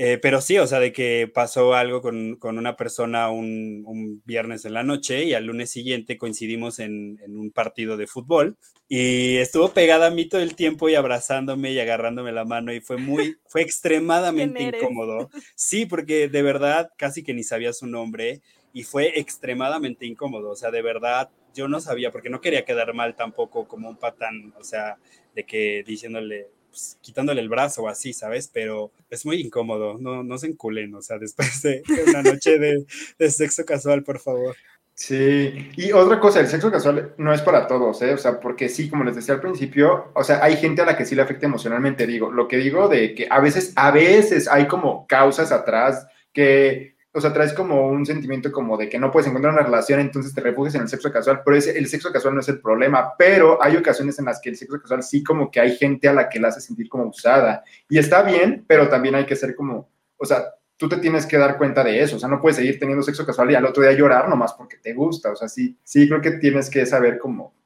Eh, 0.00 0.16
pero 0.22 0.40
sí, 0.40 0.56
o 0.58 0.66
sea, 0.68 0.78
de 0.78 0.92
que 0.92 1.28
pasó 1.34 1.74
algo 1.74 2.00
con, 2.00 2.36
con 2.36 2.56
una 2.56 2.76
persona 2.76 3.30
un, 3.30 3.82
un, 3.84 4.22
viernes 4.24 4.64
en 4.64 4.74
la 4.74 4.84
noche 4.84 5.24
y 5.24 5.34
al 5.34 5.46
lunes 5.46 5.70
siguiente 5.70 6.16
coincidimos 6.16 6.78
en, 6.78 7.18
en, 7.24 7.36
un 7.36 7.50
partido 7.50 7.96
de 7.96 8.06
fútbol 8.06 8.56
y 8.86 9.38
estuvo 9.38 9.72
pegada 9.72 10.06
a 10.06 10.10
mí 10.12 10.28
todo 10.28 10.40
el 10.40 10.54
tiempo 10.54 10.88
y 10.88 10.94
abrazándome 10.94 11.72
y 11.72 11.80
agarrándome 11.80 12.30
la 12.30 12.44
mano 12.44 12.72
y 12.72 12.80
fue 12.80 12.96
muy, 12.96 13.38
fue 13.48 13.62
extremadamente 13.62 14.62
incómodo. 14.62 15.30
Sí, 15.56 15.84
porque 15.84 16.28
de 16.28 16.42
verdad 16.42 16.92
casi 16.96 17.24
que 17.24 17.34
ni 17.34 17.42
sabía 17.42 17.72
su 17.72 17.88
nombre 17.88 18.40
y 18.72 18.84
fue 18.84 19.18
extremadamente 19.18 20.06
incómodo, 20.06 20.50
o 20.50 20.56
sea, 20.56 20.70
de 20.70 20.82
verdad 20.82 21.28
yo 21.54 21.66
no 21.66 21.80
sabía 21.80 22.12
porque 22.12 22.30
no 22.30 22.40
quería 22.40 22.64
quedar 22.64 22.94
mal 22.94 23.16
tampoco 23.16 23.66
como 23.66 23.88
un 23.88 23.96
patán, 23.96 24.54
o 24.60 24.62
sea, 24.62 24.96
de 25.34 25.44
que 25.44 25.82
diciéndole, 25.84 26.50
pues, 26.78 26.96
quitándole 27.00 27.40
el 27.40 27.48
brazo 27.48 27.82
o 27.82 27.88
así, 27.88 28.12
¿sabes? 28.12 28.48
Pero 28.52 28.92
es 29.10 29.26
muy 29.26 29.40
incómodo, 29.40 29.98
no, 29.98 30.22
no 30.22 30.38
se 30.38 30.46
enculen, 30.46 30.94
o 30.94 31.02
sea, 31.02 31.18
después 31.18 31.60
de 31.62 31.82
una 32.06 32.22
noche 32.22 32.56
de, 32.58 32.86
de 33.18 33.30
sexo 33.30 33.64
casual, 33.64 34.04
por 34.04 34.20
favor. 34.20 34.54
Sí, 34.94 35.70
y 35.76 35.92
otra 35.92 36.20
cosa, 36.20 36.40
el 36.40 36.46
sexo 36.46 36.70
casual 36.70 37.14
no 37.18 37.32
es 37.32 37.40
para 37.42 37.66
todos, 37.66 38.00
¿eh? 38.02 38.14
O 38.14 38.18
sea, 38.18 38.38
porque 38.38 38.68
sí, 38.68 38.88
como 38.88 39.02
les 39.02 39.16
decía 39.16 39.34
al 39.34 39.40
principio, 39.40 40.12
o 40.14 40.22
sea, 40.22 40.42
hay 40.42 40.56
gente 40.56 40.82
a 40.82 40.86
la 40.86 40.96
que 40.96 41.04
sí 41.04 41.16
le 41.16 41.22
afecta 41.22 41.46
emocionalmente, 41.46 42.06
digo, 42.06 42.30
lo 42.30 42.46
que 42.46 42.58
digo 42.58 42.88
de 42.88 43.14
que 43.14 43.26
a 43.28 43.40
veces, 43.40 43.72
a 43.74 43.90
veces 43.90 44.46
hay 44.48 44.68
como 44.68 45.06
causas 45.08 45.50
atrás 45.50 46.06
que 46.32 46.96
o 47.18 47.20
sea, 47.20 47.32
traes 47.32 47.52
como 47.52 47.88
un 47.88 48.06
sentimiento 48.06 48.50
como 48.50 48.76
de 48.76 48.88
que 48.88 48.98
no 48.98 49.10
puedes 49.10 49.28
encontrar 49.28 49.52
una 49.52 49.62
relación, 49.62 50.00
entonces 50.00 50.32
te 50.32 50.40
refugias 50.40 50.76
en 50.76 50.82
el 50.82 50.88
sexo 50.88 51.12
casual, 51.12 51.42
pero 51.44 51.56
el 51.56 51.86
sexo 51.86 52.12
casual 52.12 52.34
no 52.34 52.40
es 52.40 52.48
el 52.48 52.60
problema, 52.60 53.14
pero 53.18 53.62
hay 53.62 53.76
ocasiones 53.76 54.18
en 54.18 54.24
las 54.24 54.40
que 54.40 54.50
el 54.50 54.56
sexo 54.56 54.80
casual 54.80 55.02
sí 55.02 55.22
como 55.22 55.50
que 55.50 55.60
hay 55.60 55.76
gente 55.76 56.08
a 56.08 56.12
la 56.12 56.28
que 56.28 56.40
la 56.40 56.48
hace 56.48 56.60
sentir 56.60 56.88
como 56.88 57.04
usada, 57.04 57.62
y 57.88 57.98
está 57.98 58.22
bien, 58.22 58.64
pero 58.66 58.88
también 58.88 59.16
hay 59.16 59.26
que 59.26 59.36
ser 59.36 59.54
como, 59.54 59.90
o 60.16 60.24
sea, 60.24 60.44
tú 60.76 60.88
te 60.88 60.98
tienes 60.98 61.26
que 61.26 61.36
dar 61.36 61.58
cuenta 61.58 61.82
de 61.82 62.00
eso, 62.00 62.16
o 62.16 62.18
sea, 62.18 62.28
no 62.28 62.40
puedes 62.40 62.56
seguir 62.56 62.78
teniendo 62.78 63.02
sexo 63.02 63.26
casual 63.26 63.50
y 63.50 63.56
al 63.56 63.66
otro 63.66 63.82
día 63.82 63.92
llorar 63.92 64.28
nomás 64.28 64.54
porque 64.54 64.76
te 64.76 64.94
gusta, 64.94 65.32
o 65.32 65.36
sea, 65.36 65.48
sí, 65.48 65.76
sí 65.82 66.08
creo 66.08 66.20
que 66.20 66.32
tienes 66.32 66.70
que 66.70 66.86
saber 66.86 67.18
cómo 67.18 67.57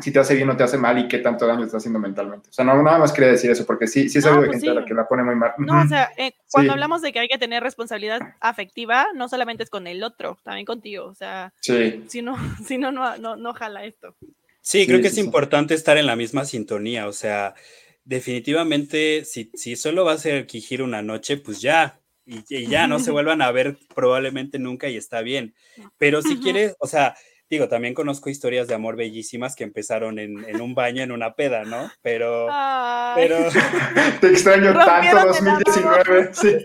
si 0.00 0.12
te 0.12 0.18
hace 0.18 0.34
bien 0.34 0.48
o 0.50 0.56
te 0.56 0.64
hace 0.64 0.76
mal 0.76 0.98
y 0.98 1.08
qué 1.08 1.18
tanto 1.18 1.46
daño 1.46 1.64
está 1.64 1.78
haciendo 1.78 1.98
mentalmente. 1.98 2.50
O 2.50 2.52
sea, 2.52 2.64
no, 2.64 2.82
nada 2.82 2.98
más 2.98 3.12
quería 3.12 3.30
decir 3.30 3.50
eso, 3.50 3.64
porque 3.66 3.86
sí, 3.86 4.08
sí 4.08 4.18
es 4.18 4.26
algo 4.26 4.42
de 4.42 4.48
pues 4.48 4.58
gente 4.58 4.70
a 4.70 4.80
la 4.80 4.84
que 4.84 4.94
la 4.94 5.06
pone 5.08 5.22
muy 5.22 5.34
mal. 5.34 5.52
No, 5.58 5.80
o 5.80 5.86
sea, 5.86 6.10
eh, 6.16 6.32
cuando 6.50 6.72
hablamos 6.72 7.02
de 7.02 7.12
que 7.12 7.20
hay 7.20 7.28
que 7.28 7.38
tener 7.38 7.62
responsabilidad 7.62 8.20
afectiva, 8.40 9.06
no 9.14 9.28
solamente 9.28 9.62
es 9.62 9.70
con 9.70 9.86
el 9.86 10.02
otro, 10.02 10.38
también 10.42 10.66
contigo. 10.66 11.06
O 11.06 11.14
sea, 11.14 11.52
si 11.60 12.22
no, 12.22 12.36
si 12.66 12.78
no, 12.78 12.92
no, 12.92 13.36
no, 13.36 13.54
jala 13.54 13.84
esto. 13.84 14.14
Sí, 14.60 14.86
creo 14.86 15.00
que 15.00 15.08
es 15.08 15.18
importante 15.18 15.74
estar 15.74 15.96
en 15.96 16.06
la 16.06 16.16
misma 16.16 16.44
sintonía. 16.44 17.06
O 17.08 17.12
sea, 17.12 17.54
definitivamente, 18.04 19.24
si, 19.24 19.50
si 19.54 19.76
solo 19.76 20.04
va 20.04 20.12
a 20.12 20.18
ser 20.18 20.46
Kijiro 20.46 20.84
una 20.84 21.02
noche, 21.02 21.36
pues 21.38 21.60
ya, 21.60 22.00
y, 22.26 22.44
y, 22.48 22.66
ya 22.66 22.86
no 22.86 22.98
se 22.98 23.10
vuelvan 23.12 23.40
a 23.40 23.50
ver 23.50 23.78
probablemente 23.94 24.58
nunca 24.58 24.88
y 24.88 24.96
está 24.96 25.22
bien. 25.22 25.54
Pero 25.96 26.20
si 26.22 26.38
quieres, 26.38 26.76
o 26.78 26.86
sea, 26.86 27.16
Digo, 27.50 27.66
también 27.68 27.94
conozco 27.94 28.28
historias 28.28 28.68
de 28.68 28.74
amor 28.74 28.96
bellísimas 28.96 29.56
que 29.56 29.64
empezaron 29.64 30.18
en, 30.18 30.44
en 30.46 30.60
un 30.60 30.74
baño, 30.74 31.02
en 31.02 31.12
una 31.12 31.34
peda, 31.34 31.64
¿no? 31.64 31.90
Pero. 32.02 32.46
pero... 33.14 33.38
Te 34.20 34.28
extraño 34.28 34.74
tanto 34.74 35.28
2019. 35.28 36.34
Sí. 36.34 36.56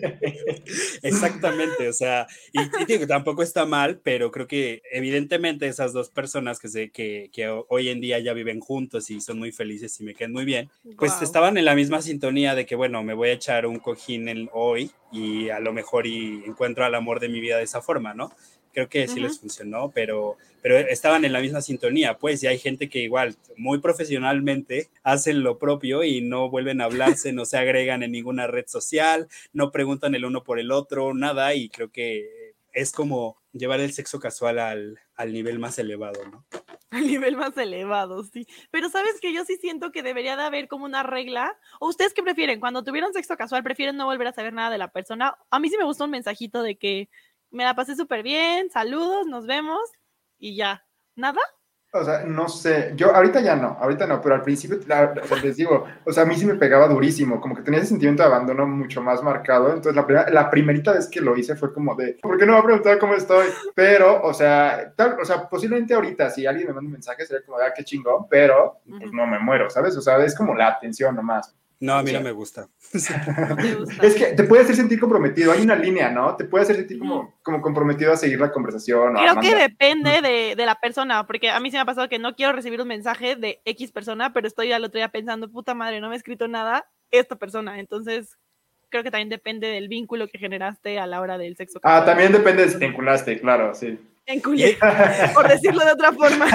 Exactamente, 1.03 1.87
o 1.87 1.93
sea, 1.93 2.27
y, 2.51 2.85
digo, 2.85 3.07
tampoco 3.07 3.43
está 3.43 3.65
mal, 3.65 4.01
pero 4.03 4.31
creo 4.31 4.47
que 4.47 4.81
evidentemente 4.91 5.67
esas 5.67 5.93
dos 5.93 6.09
personas 6.09 6.59
que, 6.59 6.67
sé, 6.67 6.91
que, 6.91 7.29
que 7.31 7.47
hoy 7.47 7.87
en 7.87 8.01
día 8.01 8.19
ya 8.19 8.33
viven 8.33 8.59
juntos 8.59 9.09
y 9.09 9.21
son 9.21 9.39
muy 9.39 9.51
felices 9.53 9.97
y 10.01 10.03
me 10.03 10.13
quedan 10.13 10.33
muy 10.33 10.43
bien, 10.43 10.69
pues 10.97 11.21
estaban 11.21 11.57
en 11.57 11.65
la 11.65 11.75
misma 11.75 12.01
sintonía 12.01 12.55
de 12.55 12.65
que, 12.65 12.75
bueno, 12.75 13.03
me 13.03 13.13
voy 13.13 13.29
a 13.29 13.33
echar 13.33 13.65
un 13.65 13.79
cojín 13.79 14.27
el, 14.27 14.49
hoy 14.51 14.91
y 15.11 15.49
a 15.49 15.59
lo 15.59 15.71
mejor 15.71 16.07
y 16.07 16.43
encuentro 16.45 16.83
al 16.83 16.95
amor 16.95 17.19
de 17.19 17.29
mi 17.29 17.39
vida 17.39 17.57
de 17.57 17.63
esa 17.63 17.81
forma, 17.81 18.13
¿no? 18.13 18.31
creo 18.73 18.89
que 18.89 19.07
sí 19.07 19.19
les 19.19 19.39
funcionó, 19.39 19.91
pero, 19.93 20.37
pero 20.63 20.77
estaban 20.77 21.25
en 21.25 21.33
la 21.33 21.41
misma 21.41 21.61
sintonía, 21.61 22.17
pues, 22.17 22.41
y 22.41 22.47
hay 22.47 22.57
gente 22.57 22.87
que 22.87 22.99
igual, 22.99 23.35
muy 23.57 23.79
profesionalmente, 23.79 24.89
hacen 25.03 25.43
lo 25.43 25.59
propio 25.59 26.03
y 26.05 26.21
no 26.21 26.49
vuelven 26.49 26.79
a 26.79 26.85
hablarse, 26.85 27.33
no 27.33 27.43
se 27.43 27.57
agregan 27.57 28.01
en 28.01 28.13
ninguna 28.13 28.47
red 28.47 28.63
social, 28.65 29.27
no 29.51 29.71
preguntan 29.71 30.15
el 30.15 30.23
uno 30.23 30.41
por 30.41 30.59
el 30.59 30.71
otro, 30.71 31.13
nada, 31.13 31.53
y 31.53 31.67
creo 31.67 31.91
que 31.91 32.53
es 32.71 32.93
como 32.93 33.37
llevar 33.51 33.81
el 33.81 33.91
sexo 33.91 34.21
casual 34.21 34.57
al, 34.57 34.99
al 35.15 35.33
nivel 35.33 35.59
más 35.59 35.77
elevado, 35.79 36.25
¿no? 36.31 36.45
Al 36.91 37.07
nivel 37.07 37.35
más 37.35 37.57
elevado, 37.57 38.23
sí. 38.23 38.47
Pero 38.71 38.89
sabes 38.89 39.19
que 39.19 39.33
yo 39.33 39.43
sí 39.43 39.57
siento 39.57 39.91
que 39.91 40.01
debería 40.01 40.37
de 40.37 40.43
haber 40.43 40.67
como 40.67 40.85
una 40.85 41.03
regla. 41.03 41.57
¿O 41.79 41.89
ustedes 41.89 42.13
qué 42.13 42.21
prefieren? 42.21 42.59
Cuando 42.59 42.83
tuvieron 42.83 43.13
sexo 43.13 43.35
casual, 43.35 43.63
¿prefieren 43.63 43.97
no 43.97 44.05
volver 44.05 44.27
a 44.27 44.33
saber 44.33 44.53
nada 44.53 44.69
de 44.69 44.77
la 44.77 44.91
persona? 44.91 45.35
A 45.49 45.59
mí 45.59 45.69
sí 45.69 45.75
me 45.77 45.85
gustó 45.85 46.05
un 46.05 46.11
mensajito 46.11 46.61
de 46.61 46.77
que 46.77 47.09
me 47.49 47.63
la 47.63 47.75
pasé 47.75 47.95
súper 47.95 48.23
bien, 48.23 48.69
saludos, 48.69 49.25
nos 49.25 49.45
vemos 49.45 49.81
y 50.43 50.57
ya. 50.57 50.85
¿Nada? 51.15 51.39
O 51.95 52.03
sea, 52.03 52.23
no 52.25 52.49
sé, 52.49 52.93
yo 52.95 53.15
ahorita 53.15 53.39
ya 53.39 53.55
no, 53.55 53.77
ahorita 53.79 54.07
no, 54.07 54.19
pero 54.19 54.33
al 54.33 54.41
principio, 54.41 54.79
les 55.43 55.57
digo, 55.57 55.85
o 56.03 56.11
sea, 56.11 56.23
a 56.23 56.25
mí 56.25 56.33
sí 56.33 56.43
me 56.43 56.55
pegaba 56.55 56.87
durísimo, 56.87 57.39
como 57.39 57.55
que 57.55 57.61
tenía 57.61 57.79
ese 57.81 57.89
sentimiento 57.89 58.23
de 58.23 58.29
abandono 58.29 58.65
mucho 58.65 58.99
más 58.99 59.21
marcado, 59.21 59.67
entonces 59.67 59.95
la, 59.95 60.03
primera, 60.07 60.29
la 60.31 60.49
primerita 60.49 60.93
vez 60.93 61.07
que 61.07 61.21
lo 61.21 61.37
hice 61.37 61.55
fue 61.55 61.71
como 61.71 61.93
de, 61.93 62.17
¿por 62.19 62.39
qué 62.39 62.47
no 62.47 62.53
me 62.53 62.57
va 62.57 62.63
a 62.63 62.65
preguntar 62.65 62.97
cómo 62.97 63.13
estoy? 63.13 63.45
Pero, 63.75 64.23
o 64.23 64.33
sea, 64.33 64.91
tal, 64.95 65.19
o 65.21 65.23
sea, 65.23 65.47
posiblemente 65.47 65.93
ahorita 65.93 66.31
si 66.31 66.47
alguien 66.47 66.65
me 66.69 66.73
manda 66.73 66.87
un 66.87 66.93
mensaje 66.93 67.27
sería 67.27 67.45
como, 67.45 67.59
ah, 67.59 67.71
qué 67.75 67.83
chingón, 67.83 68.27
pero 68.27 68.81
pues 68.89 69.13
no 69.13 69.27
me 69.27 69.37
muero, 69.37 69.69
¿sabes? 69.69 69.95
O 69.95 70.01
sea, 70.01 70.17
es 70.25 70.35
como 70.35 70.55
la 70.55 70.69
atención 70.69 71.15
nomás. 71.15 71.55
No, 71.83 71.95
a 71.95 72.03
mí 72.03 72.13
no 72.13 72.21
me 72.21 72.31
gusta. 72.41 72.69
es 72.93 74.15
que 74.15 74.27
te 74.37 74.45
puede 74.45 74.63
hacer 74.63 74.77
sentir 74.77 75.01
comprometido. 75.01 75.51
Hay 75.51 75.63
una 75.63 75.75
línea, 75.75 76.09
¿no? 76.09 76.33
Te 76.37 76.45
puede 76.45 76.63
hacer 76.63 76.77
sentir 76.77 76.97
como, 76.97 77.37
como 77.43 77.61
comprometido 77.61 78.13
a 78.13 78.15
seguir 78.15 78.39
la 78.39 78.53
conversación. 78.53 79.15
Creo 79.15 79.41
que 79.41 79.53
depende 79.53 80.21
de, 80.21 80.55
de, 80.55 80.65
la 80.65 80.75
persona, 80.75 81.27
porque 81.27 81.49
a 81.49 81.59
mí 81.59 81.71
se 81.71 81.75
me 81.75 81.81
ha 81.81 81.85
pasado 81.85 82.07
que 82.07 82.19
no 82.19 82.35
quiero 82.37 82.53
recibir 82.53 82.79
un 82.79 82.87
mensaje 82.87 83.35
de 83.35 83.61
X 83.65 83.91
persona, 83.91 84.31
pero 84.31 84.47
estoy 84.47 84.71
al 84.71 84.85
otro 84.85 84.97
día 84.97 85.09
pensando, 85.09 85.51
puta 85.51 85.73
madre, 85.73 85.99
no 85.99 86.07
me 86.07 86.15
ha 86.15 86.17
escrito 86.17 86.47
nada 86.47 86.85
esta 87.11 87.35
persona. 87.35 87.77
Entonces, 87.77 88.37
creo 88.87 89.03
que 89.03 89.11
también 89.11 89.27
depende 89.27 89.67
del 89.67 89.89
vínculo 89.89 90.29
que 90.29 90.37
generaste 90.37 90.99
a 90.99 91.05
la 91.05 91.19
hora 91.19 91.37
del 91.37 91.57
sexo. 91.57 91.81
Ah, 91.83 92.05
también 92.05 92.31
depende 92.31 92.63
de 92.63 92.69
si 92.69 92.79
te 92.79 92.85
enculaste, 92.85 93.41
claro, 93.41 93.75
sí. 93.75 93.99
Enculé, 94.25 94.77
por 95.33 95.49
decirlo 95.49 95.83
de 95.83 95.91
otra 95.91 96.13
forma. 96.13 96.47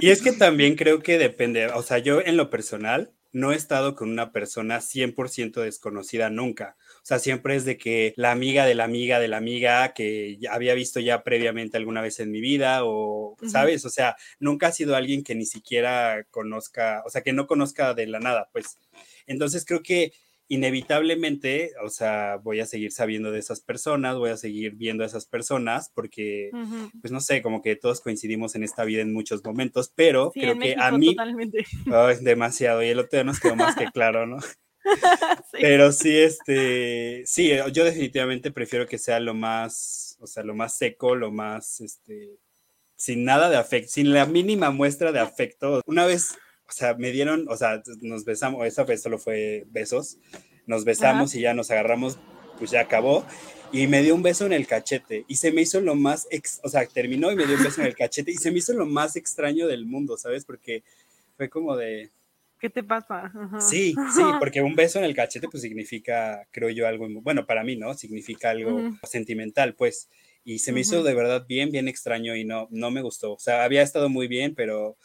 Y 0.00 0.08
es 0.08 0.22
que 0.22 0.32
también 0.32 0.74
creo 0.74 1.00
que 1.00 1.18
depende, 1.18 1.66
o 1.66 1.82
sea, 1.82 1.98
yo 1.98 2.22
en 2.22 2.38
lo 2.38 2.48
personal, 2.48 3.12
no 3.32 3.52
he 3.52 3.56
estado 3.56 3.94
con 3.94 4.10
una 4.10 4.30
persona 4.30 4.80
100% 4.80 5.62
desconocida 5.62 6.30
nunca. 6.30 6.76
O 6.96 7.04
sea, 7.04 7.18
siempre 7.18 7.56
es 7.56 7.64
de 7.64 7.78
que 7.78 8.12
la 8.16 8.30
amiga 8.30 8.66
de 8.66 8.74
la 8.74 8.84
amiga 8.84 9.18
de 9.18 9.28
la 9.28 9.38
amiga 9.38 9.94
que 9.94 10.38
había 10.50 10.74
visto 10.74 11.00
ya 11.00 11.24
previamente 11.24 11.76
alguna 11.76 12.02
vez 12.02 12.20
en 12.20 12.30
mi 12.30 12.40
vida 12.40 12.84
o, 12.84 13.36
¿sabes? 13.46 13.84
O 13.84 13.90
sea, 13.90 14.16
nunca 14.38 14.68
ha 14.68 14.72
sido 14.72 14.94
alguien 14.94 15.24
que 15.24 15.34
ni 15.34 15.46
siquiera 15.46 16.24
conozca, 16.30 17.02
o 17.06 17.10
sea, 17.10 17.22
que 17.22 17.32
no 17.32 17.46
conozca 17.46 17.94
de 17.94 18.06
la 18.06 18.20
nada, 18.20 18.50
pues. 18.52 18.78
Entonces 19.26 19.64
creo 19.64 19.82
que 19.82 20.12
inevitablemente, 20.52 21.70
o 21.82 21.88
sea, 21.88 22.36
voy 22.36 22.60
a 22.60 22.66
seguir 22.66 22.92
sabiendo 22.92 23.32
de 23.32 23.38
esas 23.38 23.62
personas, 23.62 24.18
voy 24.18 24.28
a 24.28 24.36
seguir 24.36 24.74
viendo 24.74 25.02
a 25.02 25.06
esas 25.06 25.24
personas, 25.24 25.90
porque, 25.94 26.50
pues 27.00 27.10
no 27.10 27.20
sé, 27.20 27.40
como 27.40 27.62
que 27.62 27.74
todos 27.74 28.02
coincidimos 28.02 28.54
en 28.54 28.62
esta 28.62 28.84
vida 28.84 29.00
en 29.00 29.14
muchos 29.14 29.42
momentos, 29.42 29.90
pero 29.94 30.30
creo 30.30 30.58
que 30.58 30.76
a 30.78 30.92
mí... 30.92 31.14
Totalmente. 31.14 31.64
demasiado, 32.20 32.82
y 32.82 32.88
el 32.88 32.98
otro 32.98 33.16
día 33.16 33.24
nos 33.24 33.40
quedó 33.40 33.56
más 33.56 33.76
que 33.76 33.86
claro, 33.94 34.26
¿no? 34.26 34.36
Pero 35.52 35.92
sí, 35.92 36.18
este, 36.18 37.22
sí, 37.24 37.52
yo 37.72 37.84
definitivamente 37.84 38.50
prefiero 38.50 38.86
que 38.86 38.98
sea 38.98 39.20
lo 39.20 39.32
más, 39.32 40.18
o 40.20 40.26
sea, 40.26 40.42
lo 40.42 40.54
más 40.54 40.76
seco, 40.76 41.14
lo 41.14 41.30
más, 41.30 41.80
este, 41.80 42.30
sin 42.96 43.24
nada 43.24 43.48
de 43.48 43.56
afecto, 43.56 43.90
sin 43.92 44.12
la 44.12 44.26
mínima 44.26 44.70
muestra 44.70 45.12
de 45.12 45.20
afecto. 45.20 45.80
Una 45.86 46.04
vez 46.04 46.36
o 46.68 46.72
sea, 46.72 46.94
me 46.94 47.10
dieron, 47.10 47.46
o 47.48 47.56
sea, 47.56 47.82
nos 48.00 48.24
besamos, 48.24 48.66
esa 48.66 48.84
vez 48.84 49.02
solo 49.02 49.18
fue 49.18 49.66
besos, 49.70 50.18
nos 50.66 50.84
besamos 50.84 51.34
y 51.34 51.40
ya 51.40 51.54
nos 51.54 51.70
agarramos, 51.70 52.18
pues 52.58 52.70
ya 52.70 52.80
acabó, 52.80 53.26
y 53.72 53.86
me 53.86 54.02
dio 54.02 54.14
un 54.14 54.22
beso 54.22 54.46
en 54.46 54.52
el 54.52 54.66
cachete, 54.66 55.24
y 55.28 55.36
se 55.36 55.52
me 55.52 55.62
hizo 55.62 55.80
lo 55.80 55.94
más, 55.94 56.28
o 56.62 56.68
sea, 56.68 56.86
terminó 56.86 57.30
y 57.30 57.36
me 57.36 57.46
dio 57.46 57.56
un 57.56 57.64
beso 57.64 57.80
en 57.80 57.86
el 57.86 57.96
cachete, 57.96 58.32
y 58.32 58.36
se 58.36 58.50
me 58.50 58.58
hizo 58.58 58.72
lo 58.72 58.86
más 58.86 59.16
extraño 59.16 59.66
del 59.66 59.86
mundo, 59.86 60.16
¿sabes? 60.16 60.44
Porque 60.44 60.82
fue 61.36 61.48
como 61.48 61.76
de... 61.76 62.10
¿Qué 62.58 62.70
te 62.70 62.84
pasa? 62.84 63.32
Sí, 63.58 63.94
sí, 64.14 64.22
porque 64.38 64.62
un 64.62 64.76
beso 64.76 64.98
en 64.98 65.04
el 65.04 65.16
cachete 65.16 65.48
pues 65.48 65.62
significa, 65.62 66.46
creo 66.52 66.70
yo, 66.70 66.86
algo, 66.86 67.08
bueno, 67.20 67.44
para 67.44 67.64
mí, 67.64 67.76
¿no? 67.76 67.94
Significa 67.94 68.50
algo 68.50 68.80
sentimental, 69.02 69.74
pues, 69.74 70.08
y 70.44 70.58
se 70.60 70.72
me 70.72 70.80
hizo 70.80 71.02
de 71.02 71.14
verdad 71.14 71.44
bien, 71.46 71.70
bien 71.70 71.88
extraño 71.88 72.36
y 72.36 72.44
no, 72.44 72.68
no 72.70 72.90
me 72.90 73.02
gustó. 73.02 73.32
O 73.32 73.38
sea, 73.38 73.64
había 73.64 73.82
estado 73.82 74.08
muy 74.08 74.28
bien, 74.28 74.54
pero 74.54 74.96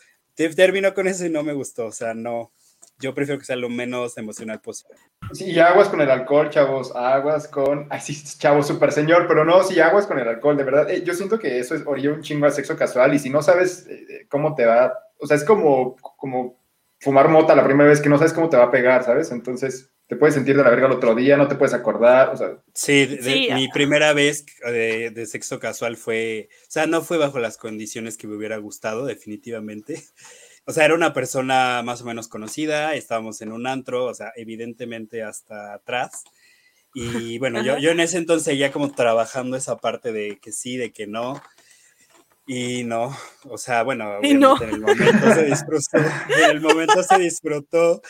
terminó 0.56 0.94
con 0.94 1.08
eso 1.08 1.26
y 1.26 1.30
no 1.30 1.44
me 1.44 1.54
gustó, 1.54 1.88
o 1.88 1.92
sea, 1.92 2.14
no, 2.14 2.52
yo 3.00 3.14
prefiero 3.14 3.40
que 3.40 3.46
sea 3.46 3.56
lo 3.56 3.70
menos 3.70 4.18
emocional 4.18 4.62
posible. 4.62 4.98
Sí, 5.34 5.60
aguas 5.60 5.90
con 5.90 6.02
el 6.02 6.10
alcohol, 6.10 6.50
chavos, 6.50 6.96
aguas 6.96 7.48
con, 7.48 7.88
ay 7.90 8.00
sí, 8.00 8.16
chavo, 8.38 8.64
súper 8.64 8.92
señor, 8.92 9.28
pero 9.28 9.44
no, 9.46 9.64
sí, 9.64 9.80
aguas 9.80 10.08
con 10.08 10.20
el 10.20 10.28
alcohol, 10.28 10.58
de 10.58 10.64
verdad, 10.64 10.90
eh, 10.90 11.04
yo 11.04 11.14
siento 11.14 11.40
que 11.40 11.60
eso 11.60 11.76
es 11.76 11.84
orilla 11.86 12.14
un 12.14 12.22
chingo 12.22 12.46
a 12.46 12.52
sexo 12.52 12.76
casual 12.76 13.14
y 13.14 13.20
si 13.20 13.30
no 13.30 13.42
sabes 13.42 13.88
eh, 13.88 14.26
cómo 14.30 14.56
te 14.56 14.66
va, 14.66 14.94
o 15.20 15.28
sea, 15.28 15.38
es 15.38 15.44
como, 15.44 15.96
como 15.96 16.58
fumar 17.00 17.30
mota 17.30 17.56
la 17.56 17.66
primera 17.66 17.90
vez 17.90 18.02
que 18.02 18.10
no 18.10 18.18
sabes 18.18 18.34
cómo 18.34 18.50
te 18.50 18.58
va 18.58 18.66
a 18.66 18.72
pegar, 18.72 19.04
¿sabes? 19.04 19.32
Entonces, 19.32 19.92
te 20.08 20.16
puedes 20.16 20.36
sentir 20.36 20.56
de 20.56 20.64
la 20.64 20.70
verga 20.70 20.88
el 20.88 20.94
otro 20.94 21.14
día, 21.16 21.36
no 21.36 21.48
te 21.48 21.56
puedes 21.56 21.74
acordar, 21.74 22.30
o 22.30 22.38
sea. 22.38 22.58
Sí, 22.74 23.20
mi 23.54 23.68
primera 23.70 24.14
vez 24.14 24.46
de, 24.66 25.12
de, 25.12 25.26
sexo 25.26 25.60
casual 25.60 25.98
fue, 25.98 26.50
o 26.64 26.72
sea, 26.72 26.88
no 26.88 27.02
fue 27.02 27.18
bajo 27.18 27.40
las 27.40 27.58
condiciones 27.58 28.18
que 28.18 28.28
me 28.28 28.36
hubiera 28.36 28.58
gustado, 28.58 29.06
definitivamente. 29.06 30.02
O 30.70 30.74
sea, 30.74 30.84
era 30.84 30.96
una 30.96 31.14
persona 31.14 31.82
más 31.82 32.02
o 32.02 32.06
menos 32.06 32.28
conocida, 32.28 32.94
estábamos 32.94 33.42
en 33.42 33.54
un 33.54 33.68
antro, 33.68 34.04
o 34.04 34.14
sea, 34.14 34.34
evidentemente 34.36 35.24
hasta 35.24 35.74
atrás. 35.74 36.26
Y 36.94 37.38
bueno, 37.40 37.64
yo, 37.64 37.78
yo 37.78 37.92
en 37.92 38.02
ese 38.02 38.18
entonces 38.18 38.58
ya 38.58 38.72
como 38.72 38.92
trabajando 38.92 39.56
esa 39.56 39.78
parte 39.78 40.12
de 40.12 40.40
que 40.42 40.52
sí, 40.52 40.76
de 40.76 40.92
que 40.92 41.08
no. 41.08 41.42
Y 42.46 42.84
no, 42.84 43.16
o 43.50 43.58
sea, 43.58 43.84
bueno, 43.84 44.20
en 44.22 44.42
el 44.44 44.80
momento 44.80 45.34
se 45.34 45.44
disfrutó, 45.46 45.98
en 45.98 46.50
el 46.50 46.62
momento 46.62 47.04
se 47.04 47.18
disfrutó, 47.20 48.02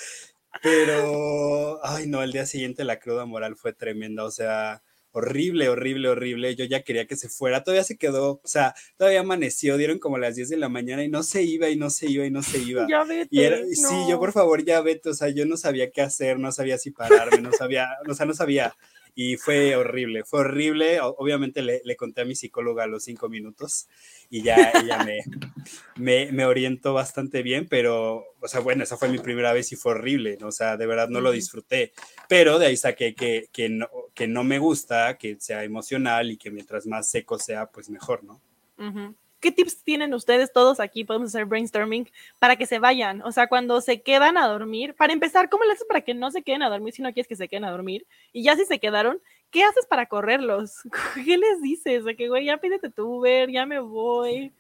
pero, 0.61 1.79
ay 1.83 2.07
no, 2.07 2.23
el 2.23 2.31
día 2.31 2.45
siguiente 2.45 2.83
la 2.83 2.99
cruda 2.99 3.25
moral 3.25 3.55
fue 3.55 3.73
tremenda, 3.73 4.23
o 4.23 4.31
sea, 4.31 4.81
horrible, 5.17 5.69
horrible, 5.69 6.09
horrible. 6.09 6.55
Yo 6.55 6.65
ya 6.65 6.83
quería 6.83 7.07
que 7.07 7.15
se 7.15 7.29
fuera, 7.29 7.63
todavía 7.63 7.83
se 7.83 7.97
quedó, 7.97 8.33
o 8.43 8.47
sea, 8.47 8.75
todavía 8.97 9.21
amaneció, 9.21 9.77
dieron 9.77 9.99
como 9.99 10.17
las 10.17 10.35
10 10.35 10.49
de 10.49 10.57
la 10.57 10.69
mañana 10.69 11.03
y 11.03 11.09
no 11.09 11.23
se 11.23 11.41
iba 11.43 11.69
y 11.69 11.75
no 11.75 11.89
se 11.89 12.09
iba 12.09 12.25
y 12.25 12.31
no 12.31 12.43
se 12.43 12.59
iba. 12.59 12.85
Ya 12.89 13.03
vete. 13.03 13.27
Y 13.31 13.75
Sí, 13.75 13.95
yo 14.09 14.19
por 14.19 14.31
favor, 14.31 14.63
ya 14.63 14.81
vete, 14.81 15.09
o 15.09 15.13
sea, 15.13 15.29
yo 15.29 15.45
no 15.45 15.57
sabía 15.57 15.91
qué 15.91 16.01
hacer, 16.01 16.39
no 16.39 16.51
sabía 16.51 16.77
si 16.77 16.91
pararme, 16.91 17.41
no 17.41 17.51
sabía, 17.51 17.87
o 18.07 18.13
sea, 18.13 18.25
no 18.25 18.33
sabía 18.33 18.75
y 19.19 19.35
fue 19.35 19.75
horrible, 19.75 20.23
fue 20.25 20.41
horrible. 20.41 20.99
Obviamente 21.01 21.63
le, 21.63 21.81
le, 21.83 21.95
conté 21.95 22.21
a 22.21 22.25
mi 22.25 22.35
psicóloga 22.35 22.83
a 22.83 22.87
los 22.87 23.03
cinco 23.03 23.29
minutos 23.29 23.87
y 24.29 24.43
ya 24.43 24.71
ella 24.75 25.03
me, 25.03 25.21
me, 25.95 26.31
me, 26.31 26.45
orientó 26.45 26.93
bastante 26.93 27.41
bien, 27.41 27.67
pero, 27.67 28.23
o 28.39 28.47
sea, 28.47 28.59
bueno, 28.59 28.83
esa 28.83 28.95
fue 28.95 29.09
mi 29.09 29.17
primera 29.17 29.53
vez 29.53 29.71
y 29.71 29.75
fue 29.75 29.93
horrible, 29.93 30.37
¿no? 30.39 30.49
o 30.49 30.51
sea, 30.51 30.77
de 30.77 30.85
verdad 30.85 31.09
no 31.09 31.19
lo 31.19 31.31
disfruté, 31.31 31.93
pero 32.29 32.59
de 32.59 32.67
ahí 32.67 32.77
saqué 32.77 33.15
que, 33.15 33.49
que, 33.51 33.69
no, 33.69 33.89
que 34.13 34.27
no 34.27 34.43
me 34.43 34.59
gusta, 34.59 35.17
que 35.17 35.37
sea 35.39 35.63
emocional 35.63 36.29
y 36.29 36.37
que 36.37 36.51
mientras 36.51 36.85
más 36.85 37.09
seco 37.09 37.39
sea, 37.39 37.71
pues 37.71 37.89
mejor, 37.89 38.23
¿no? 38.23 38.39
¿Qué 39.47 39.53
tips 39.53 39.81
tienen 39.85 40.13
ustedes 40.13 40.51
todos 40.51 40.81
aquí? 40.81 41.05
Podemos 41.05 41.29
hacer 41.29 41.45
brainstorming 41.45 42.09
para 42.37 42.57
que 42.57 42.65
se 42.65 42.79
vayan. 42.79 43.21
O 43.21 43.31
sea, 43.31 43.47
cuando 43.47 43.79
se 43.79 44.01
quedan 44.01 44.37
a 44.37 44.45
dormir, 44.45 44.93
para 44.93 45.13
empezar, 45.13 45.47
¿cómo 45.47 45.63
le 45.63 45.71
haces 45.71 45.87
para 45.87 46.01
que 46.01 46.13
no 46.13 46.31
se 46.31 46.41
queden 46.41 46.63
a 46.63 46.69
dormir 46.69 46.93
si 46.93 47.01
no 47.01 47.13
quieres 47.13 47.29
que 47.29 47.37
se 47.37 47.47
queden 47.47 47.63
a 47.63 47.71
dormir? 47.71 48.05
Y 48.33 48.43
ya 48.43 48.57
si 48.57 48.65
se 48.65 48.77
quedaron, 48.77 49.21
¿qué 49.49 49.63
haces 49.63 49.85
para 49.85 50.07
correrlos? 50.07 50.81
¿Qué 51.15 51.37
les 51.37 51.61
dices? 51.61 52.03
O 52.03 52.13
que, 52.17 52.27
güey, 52.27 52.43
ya 52.43 52.57
pídete 52.57 52.89
tu 52.89 53.19
Uber, 53.19 53.49
ya 53.49 53.65
me 53.65 53.79
voy. 53.79 54.51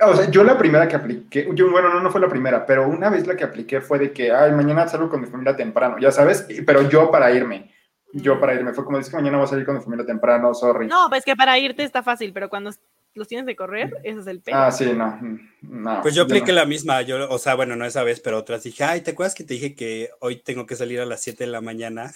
O 0.00 0.16
sea, 0.16 0.28
yo 0.28 0.42
la 0.42 0.58
primera 0.58 0.88
que 0.88 0.96
apliqué, 0.96 1.48
yo, 1.54 1.70
bueno, 1.70 1.90
no, 1.90 2.00
no 2.00 2.10
fue 2.10 2.20
la 2.20 2.28
primera, 2.28 2.66
pero 2.66 2.88
una 2.88 3.10
vez 3.10 3.28
la 3.28 3.36
que 3.36 3.44
apliqué 3.44 3.80
fue 3.80 4.00
de 4.00 4.12
que, 4.12 4.32
ay, 4.32 4.50
mañana 4.50 4.88
salgo 4.88 5.10
con 5.10 5.20
mi 5.20 5.28
familia 5.28 5.54
temprano, 5.54 5.96
ya 6.00 6.10
sabes, 6.10 6.44
pero 6.66 6.88
yo 6.88 7.08
para 7.12 7.30
irme 7.30 7.72
yo 8.14 8.36
mm. 8.36 8.40
para 8.40 8.54
irme. 8.54 8.72
Fue 8.72 8.84
como, 8.84 8.98
dice 8.98 9.10
que 9.10 9.16
mañana 9.16 9.36
voy 9.36 9.44
a 9.44 9.48
salir 9.48 9.66
con 9.66 9.76
mi 9.76 9.82
familia 9.82 10.06
temprano, 10.06 10.54
sorry. 10.54 10.86
No, 10.86 11.08
pues 11.08 11.24
que 11.24 11.36
para 11.36 11.58
irte 11.58 11.82
está 11.82 12.02
fácil, 12.02 12.32
pero 12.32 12.48
cuando 12.48 12.70
los 13.14 13.28
tienes 13.28 13.46
de 13.46 13.56
correr, 13.56 13.92
ese 14.02 14.20
es 14.20 14.26
el 14.26 14.40
peor. 14.40 14.58
Ah, 14.58 14.70
sí, 14.70 14.92
no. 14.92 15.18
no 15.62 16.02
pues 16.02 16.14
yo 16.14 16.22
apliqué 16.22 16.52
la 16.52 16.66
misma, 16.66 17.02
yo, 17.02 17.28
o 17.30 17.38
sea, 17.38 17.54
bueno, 17.54 17.76
no 17.76 17.84
esa 17.84 18.02
vez, 18.02 18.20
pero 18.20 18.38
otras 18.38 18.64
dije, 18.64 18.84
ay, 18.84 19.02
¿te 19.02 19.12
acuerdas 19.12 19.34
que 19.34 19.44
te 19.44 19.54
dije 19.54 19.74
que 19.74 20.10
hoy 20.20 20.36
tengo 20.36 20.66
que 20.66 20.76
salir 20.76 21.00
a 21.00 21.06
las 21.06 21.22
7 21.22 21.44
de 21.44 21.50
la 21.50 21.60
mañana? 21.60 22.12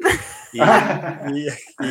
Y, 0.52 1.44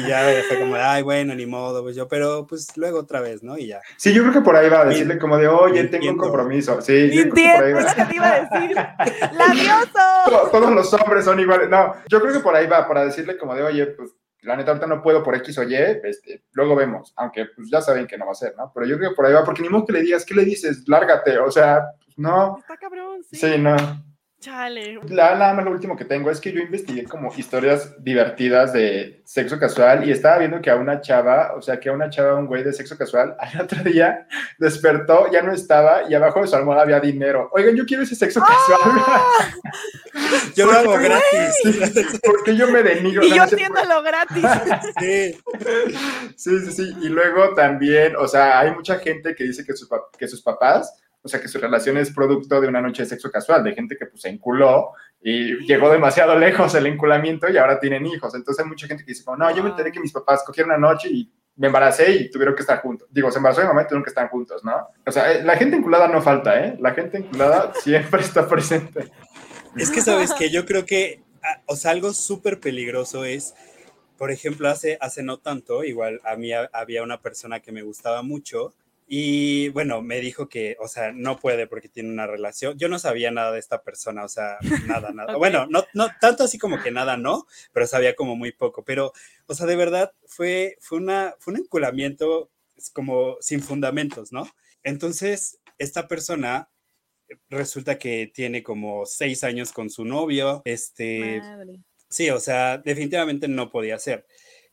ya 0.07 0.43
fue 0.47 0.59
como, 0.59 0.75
ay, 0.75 1.01
bueno, 1.01 1.33
ni 1.35 1.45
modo, 1.45 1.81
pues 1.81 1.95
yo, 1.95 2.07
pero 2.07 2.45
pues 2.47 2.75
luego 2.77 2.99
otra 2.99 3.21
vez, 3.21 3.43
¿no? 3.43 3.57
Y 3.57 3.67
ya. 3.67 3.81
Sí, 3.97 4.13
yo 4.13 4.21
creo 4.21 4.33
que 4.33 4.41
por 4.41 4.55
ahí 4.55 4.69
va 4.69 4.81
a 4.81 4.85
decirle 4.85 5.17
como 5.17 5.37
de, 5.37 5.47
oye, 5.47 5.85
tengo 5.85 6.09
un 6.09 6.17
compromiso. 6.17 6.81
Sí, 6.81 7.09
yo 7.11 7.29
creo 7.29 7.33
que 7.33 7.53
por 7.55 7.63
ahí 7.63 7.73
va. 7.73 8.07
te 8.07 8.15
iba 8.15 8.27
a 8.27 8.41
decir. 8.41 8.77
¡Labioso! 9.37 10.49
Todos 10.51 10.71
los 10.71 10.93
hombres 10.93 11.25
son 11.25 11.39
iguales. 11.39 11.69
No, 11.69 11.93
yo 12.09 12.19
creo 12.21 12.33
que 12.33 12.39
por 12.39 12.55
ahí 12.55 12.67
va, 12.67 12.87
para 12.87 13.05
decirle 13.05 13.37
como 13.37 13.55
de, 13.55 13.63
oye, 13.63 13.85
pues 13.87 14.11
la 14.41 14.55
neta 14.55 14.71
ahorita 14.71 14.87
no 14.87 15.01
puedo 15.01 15.23
por 15.23 15.35
X 15.35 15.57
o 15.57 15.63
Y, 15.63 15.75
este, 15.75 16.43
luego 16.53 16.75
vemos, 16.75 17.13
aunque 17.17 17.47
pues 17.55 17.69
ya 17.69 17.81
saben 17.81 18.07
que 18.07 18.17
no 18.17 18.25
va 18.25 18.31
a 18.31 18.35
ser, 18.35 18.55
¿no? 18.57 18.71
Pero 18.73 18.85
yo 18.85 18.97
creo 18.97 19.09
que 19.09 19.15
por 19.15 19.25
ahí 19.25 19.33
va, 19.33 19.43
porque 19.43 19.61
ni 19.61 19.69
modo 19.69 19.85
que 19.85 19.93
le 19.93 20.01
digas, 20.01 20.25
¿qué 20.25 20.33
le 20.33 20.45
dices? 20.45 20.83
Lárgate, 20.87 21.37
o 21.39 21.51
sea, 21.51 21.83
no. 22.17 22.57
Está 22.59 22.77
cabrón, 22.77 23.21
sí. 23.23 23.37
Sí, 23.37 23.57
no. 23.57 23.75
Chale. 24.39 25.01
La, 25.09 25.35
nada 25.35 25.53
más 25.53 25.65
lo 25.65 25.71
último 25.71 25.97
que 25.97 26.05
tengo 26.05 26.31
es 26.31 26.39
que 26.39 26.53
yo 26.53 26.61
investigué 26.61 27.03
como 27.03 27.33
historias 27.35 28.01
divertidas 28.01 28.71
de 28.71 29.21
sexo 29.25 29.59
casual 29.59 30.07
y 30.07 30.11
estaba 30.11 30.37
viendo 30.37 30.61
que 30.61 30.69
a 30.69 30.77
una 30.77 31.01
chava, 31.01 31.53
o 31.57 31.61
sea, 31.61 31.77
que 31.77 31.89
a 31.89 31.91
una 31.91 32.09
chava, 32.09 32.35
un 32.35 32.47
güey 32.47 32.63
de 32.63 32.71
sexo 32.71 32.97
casual, 32.97 33.35
al 33.37 33.61
otro 33.61 33.83
día 33.83 34.27
despertó, 34.57 35.29
ya 35.29 35.41
no 35.41 35.51
estaba 35.51 36.09
y 36.09 36.13
abajo 36.13 36.41
de 36.41 36.47
su 36.47 36.55
almohada 36.55 36.83
había 36.83 37.01
dinero. 37.01 37.49
Oigan, 37.51 37.75
yo 37.75 37.85
quiero 37.85 38.03
ese 38.03 38.15
sexo 38.15 38.39
casual. 38.39 39.03
yo 40.55 40.67
lo 40.67 40.71
hago 40.71 40.93
gratis. 40.93 42.19
Porque 42.23 42.55
yo 42.55 42.69
me 42.71 42.81
denigro. 42.81 43.25
Y 43.25 43.35
yo 43.35 43.43
entiendo 43.43 43.81
lo 43.89 44.01
gratis. 44.01 44.45
sí. 44.99 45.37
sí, 46.37 46.59
sí, 46.61 46.71
sí. 46.71 46.95
Y 47.01 47.09
luego 47.09 47.53
también, 47.55 48.15
o 48.15 48.27
sea, 48.27 48.59
hay 48.59 48.71
mucha 48.71 48.99
gente 48.99 49.35
que 49.35 49.43
dice 49.43 49.65
que 49.65 49.75
sus, 49.75 49.89
que 50.17 50.29
sus 50.29 50.41
papás 50.41 50.93
o 51.21 51.27
sea, 51.27 51.41
que 51.41 51.47
su 51.47 51.59
relación 51.59 51.97
es 51.97 52.11
producto 52.11 52.61
de 52.61 52.67
una 52.67 52.81
noche 52.81 53.03
de 53.03 53.09
sexo 53.09 53.29
casual, 53.29 53.63
de 53.63 53.73
gente 53.73 53.97
que 53.97 54.05
pues 54.05 54.21
se 54.21 54.29
enculó 54.29 54.91
y 55.21 55.65
llegó 55.65 55.91
demasiado 55.91 56.37
lejos 56.37 56.73
el 56.75 56.85
enculamiento 56.85 57.49
y 57.49 57.57
ahora 57.57 57.79
tienen 57.79 58.05
hijos. 58.05 58.33
Entonces 58.35 58.63
hay 58.63 58.69
mucha 58.69 58.87
gente 58.87 59.03
que 59.03 59.11
dice, 59.11 59.23
no, 59.37 59.55
yo 59.55 59.63
me 59.63 59.69
enteré 59.69 59.91
que 59.91 59.99
mis 59.99 60.13
papás 60.13 60.43
cogieron 60.45 60.71
una 60.71 60.89
noche 60.89 61.09
y 61.09 61.31
me 61.57 61.67
embaracé 61.67 62.11
y 62.11 62.31
tuvieron 62.31 62.55
que 62.55 62.61
estar 62.61 62.81
juntos. 62.81 63.09
Digo, 63.11 63.29
se 63.31 63.37
embarazó 63.37 63.61
y 63.61 63.65
mamá 63.65 63.85
tuvieron 63.85 64.03
que 64.03 64.09
estar 64.09 64.29
juntos, 64.29 64.63
¿no? 64.63 64.87
O 65.05 65.11
sea, 65.11 65.33
eh, 65.33 65.43
la 65.43 65.57
gente 65.57 65.75
enculada 65.75 66.07
no 66.07 66.21
falta, 66.21 66.65
¿eh? 66.65 66.77
La 66.79 66.91
gente 66.91 67.17
enculada 67.17 67.73
siempre 67.81 68.21
está 68.21 68.47
presente. 68.47 69.11
Es 69.75 69.91
que, 69.91 69.99
¿sabes 70.01 70.33
que 70.33 70.49
Yo 70.49 70.65
creo 70.65 70.85
que, 70.85 71.21
ah, 71.43 71.61
o 71.65 71.75
sea, 71.75 71.91
algo 71.91 72.13
súper 72.13 72.61
peligroso 72.61 73.25
es, 73.25 73.55
por 74.17 74.31
ejemplo, 74.31 74.69
hace, 74.69 74.97
hace 75.01 75.21
no 75.21 75.37
tanto, 75.37 75.83
igual 75.83 76.21
a 76.23 76.37
mí 76.37 76.51
había 76.53 77.03
una 77.03 77.21
persona 77.21 77.59
que 77.59 77.73
me 77.73 77.81
gustaba 77.81 78.21
mucho 78.21 78.73
y 79.11 79.69
bueno, 79.69 80.03
me 80.03 80.19
dijo 80.19 80.49
que, 80.49 80.77
o 80.79 80.87
sea, 80.87 81.11
no 81.11 81.39
puede 81.39 81.65
porque 81.65 81.89
tiene 81.89 82.11
una 82.11 82.27
relación. 82.27 82.77
Yo 82.77 82.89
no 82.89 82.99
sabía 82.99 83.31
nada 83.31 83.51
de 83.51 83.57
esta 83.57 83.81
persona, 83.81 84.23
o 84.23 84.29
sea, 84.29 84.59
nada, 84.85 85.09
nada. 85.11 85.35
Bueno, 85.39 85.65
no, 85.67 85.83
no, 85.95 86.09
tanto 86.21 86.43
así 86.43 86.59
como 86.59 86.79
que 86.79 86.91
nada, 86.91 87.17
no, 87.17 87.47
pero 87.73 87.87
sabía 87.87 88.15
como 88.15 88.35
muy 88.35 88.51
poco. 88.51 88.85
Pero, 88.85 89.11
o 89.47 89.55
sea, 89.55 89.65
de 89.65 89.75
verdad 89.75 90.13
fue, 90.27 90.77
fue, 90.79 90.99
una, 90.99 91.33
fue 91.39 91.53
un 91.53 91.61
enculamiento 91.61 92.51
como 92.93 93.37
sin 93.41 93.63
fundamentos, 93.63 94.31
¿no? 94.31 94.47
Entonces, 94.83 95.59
esta 95.79 96.07
persona 96.07 96.69
resulta 97.49 97.97
que 97.97 98.31
tiene 98.31 98.61
como 98.61 99.07
seis 99.07 99.43
años 99.43 99.71
con 99.73 99.89
su 99.89 100.05
novio, 100.05 100.61
este... 100.65 101.41
Sí, 102.11 102.29
o 102.29 102.39
sea, 102.39 102.77
definitivamente 102.79 103.47
no 103.47 103.69
podía 103.69 103.97
ser 103.99 104.25